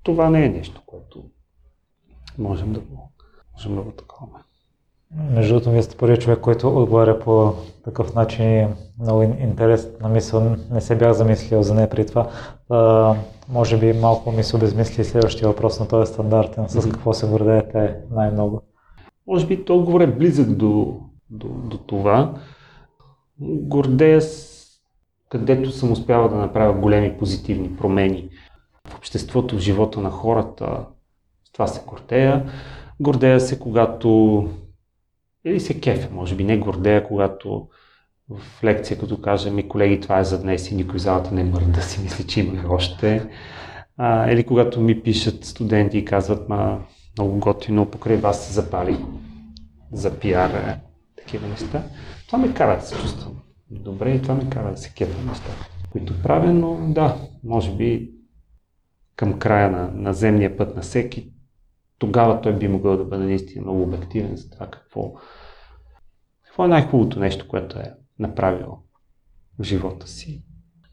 Това 0.03 0.31
не 0.31 0.45
е 0.45 0.49
нещо, 0.49 0.83
което 0.87 1.25
можем 2.39 2.72
да 2.72 2.81
го, 2.81 3.12
можем 3.55 3.75
да 3.75 3.83
го 3.83 3.91
такова. 3.91 4.39
Между 5.31 5.55
другото, 5.55 5.70
вие 5.70 5.83
сте 5.83 5.97
първият 5.97 6.20
човек, 6.20 6.41
който 6.41 6.68
отговаря 6.68 7.18
по 7.18 7.55
такъв 7.85 8.14
начин 8.14 8.75
много 9.01 9.22
интерес 9.22 9.89
на 10.01 10.09
мисъл. 10.09 10.57
Не 10.70 10.81
се 10.81 10.97
бях 10.97 11.12
замислил 11.12 11.62
за 11.62 11.75
нея 11.75 11.91
при 11.91 12.07
това. 12.07 12.31
А, 12.70 13.14
може 13.49 13.79
би 13.79 13.93
малко 13.93 14.33
ми 14.33 14.45
се 14.45 14.57
обезмисли 14.57 15.05
следващия 15.05 15.49
въпрос, 15.49 15.81
но 15.81 15.87
той 15.89 16.03
е 16.03 16.07
стандартен. 16.07 16.68
С 16.68 16.91
какво 16.91 17.12
се 17.12 17.27
гордеете 17.27 17.97
най-много? 18.11 18.62
Може 19.27 19.47
би 19.47 19.64
отговор 19.68 20.01
е 20.01 20.16
близък 20.16 20.57
до, 20.57 21.01
до, 21.31 21.49
до 21.49 21.79
това. 21.79 22.35
Гордея 23.41 24.22
с 24.22 24.55
където 25.29 25.70
съм 25.70 25.93
успял 25.93 26.29
да 26.29 26.37
направя 26.37 26.72
големи 26.72 27.18
позитивни 27.18 27.77
промени 27.77 28.29
в 28.89 28.97
обществото, 28.97 29.57
в 29.57 29.61
живота 29.61 30.01
на 30.01 30.11
хората. 30.11 30.87
С 31.45 31.53
това 31.53 31.66
се 31.66 31.85
гордея. 31.87 32.53
Гордея 33.01 33.41
се, 33.41 33.59
когато... 33.59 34.49
Или 35.45 35.61
се 35.61 35.81
кефе, 35.81 36.09
може 36.12 36.35
би 36.35 36.45
не 36.45 36.59
гордея, 36.59 37.09
когато 37.09 37.68
в 38.31 38.64
лекция, 38.64 38.99
като 38.99 39.20
кажа 39.20 39.51
ми 39.51 39.68
колеги, 39.68 40.01
това 40.01 40.18
е 40.18 40.25
за 40.25 40.43
днес 40.43 40.70
и 40.70 40.75
никой 40.75 40.99
в 40.99 41.03
залата 41.03 41.35
не 41.35 41.45
мърда 41.45 41.72
да 41.72 41.83
си 41.83 42.03
мисли, 42.03 42.27
че 42.27 42.41
има 42.41 42.75
още. 42.75 43.29
А, 43.97 44.31
или 44.31 44.45
когато 44.45 44.81
ми 44.81 45.03
пишат 45.03 45.45
студенти 45.45 45.99
и 45.99 46.05
казват, 46.05 46.49
ма 46.49 46.81
много 47.19 47.39
готино, 47.39 47.91
покрай 47.91 48.17
вас 48.17 48.47
се 48.47 48.53
запали 48.53 49.05
за 49.93 50.19
пиар, 50.19 50.51
е, 50.51 50.81
такива 51.17 51.49
неща. 51.49 51.83
Това 52.27 52.39
ме 52.39 52.55
кара 52.55 52.77
да 52.77 52.83
се 52.83 52.97
чувствам 52.97 53.37
добре 53.71 54.11
и 54.11 54.23
това 54.23 54.35
ме 54.35 54.51
кара 54.51 54.71
да 54.71 54.77
се 54.77 54.93
кефа 54.95 55.23
неща, 55.23 55.51
които 55.93 56.23
правя, 56.23 56.53
но 56.53 56.93
да, 56.93 57.17
може 57.45 57.77
би 57.77 58.11
към 59.17 59.39
края 59.39 59.71
на, 59.71 59.91
на 59.95 60.15
земния 60.15 60.57
път 60.57 60.77
на 60.77 60.83
всеки, 60.83 61.33
тогава 61.99 62.41
той 62.41 62.59
би 62.59 62.69
могъл 62.69 62.97
да 62.97 63.05
бъде 63.05 63.25
наистина 63.25 63.62
много 63.62 63.83
обективен 63.83 64.37
за 64.37 64.51
това 64.51 64.67
какво, 64.67 65.15
какво 66.47 66.65
е 66.65 66.69
най-хубавото 66.69 67.21
нещо, 67.21 67.49
което 67.49 67.79
е 67.79 67.95
направил 68.19 68.79
в 69.59 69.62
живота 69.62 70.09
си. 70.09 70.45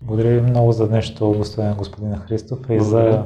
Благодаря 0.01 0.41
ви 0.41 0.41
много 0.41 0.72
за 0.72 0.88
днешното 0.88 1.38
гостуване, 1.38 1.76
господин 1.76 2.15
Христов, 2.15 2.59
и 2.59 2.78
Благодаря. 2.78 3.11
за 3.11 3.26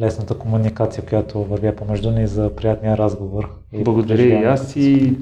лесната 0.00 0.38
комуникация, 0.38 1.06
която 1.06 1.44
вървя 1.44 1.76
помежду 1.76 2.10
ни, 2.10 2.26
за 2.26 2.56
приятния 2.56 2.98
разговор. 2.98 3.50
И 3.72 3.84
Благодаря 3.84 4.22
и 4.22 4.44
аз 4.44 4.76
и 4.76 5.18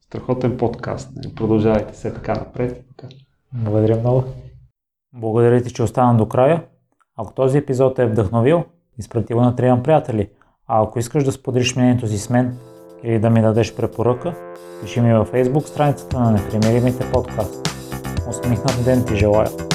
страхотен 0.00 0.56
подкаст. 0.56 1.10
нали. 1.16 1.34
Продължавайте 1.34 1.96
се 1.96 2.14
така 2.14 2.34
напред. 2.34 2.84
Благодаря 3.52 3.96
много. 3.96 4.24
Благодаря 5.12 5.62
ти, 5.62 5.72
че 5.72 5.82
остана 5.82 6.18
до 6.18 6.28
края. 6.28 6.62
Ако 7.16 7.34
този 7.34 7.58
епизод 7.58 7.96
те 7.96 8.02
е 8.02 8.06
вдъхновил, 8.06 8.64
изпрати 8.98 9.34
го 9.34 9.40
на 9.40 9.56
трима 9.56 9.82
приятели. 9.82 10.28
А 10.66 10.82
ако 10.82 10.98
искаш 10.98 11.24
да 11.24 11.32
споделиш 11.32 11.76
мнението 11.76 12.06
си 12.06 12.18
с 12.18 12.30
мен 12.30 12.56
или 13.02 13.18
да 13.18 13.30
ми 13.30 13.42
дадеш 13.42 13.74
препоръка, 13.76 14.34
пиши 14.82 15.00
ми 15.00 15.14
във 15.14 15.32
Facebook 15.32 15.66
страницата 15.66 16.20
на 16.20 16.30
Непримиримите 16.30 17.12
подкаст. 17.12 17.68
Усмихнат 18.28 18.84
ден 18.84 19.04
ти 19.04 19.16
желая! 19.16 19.67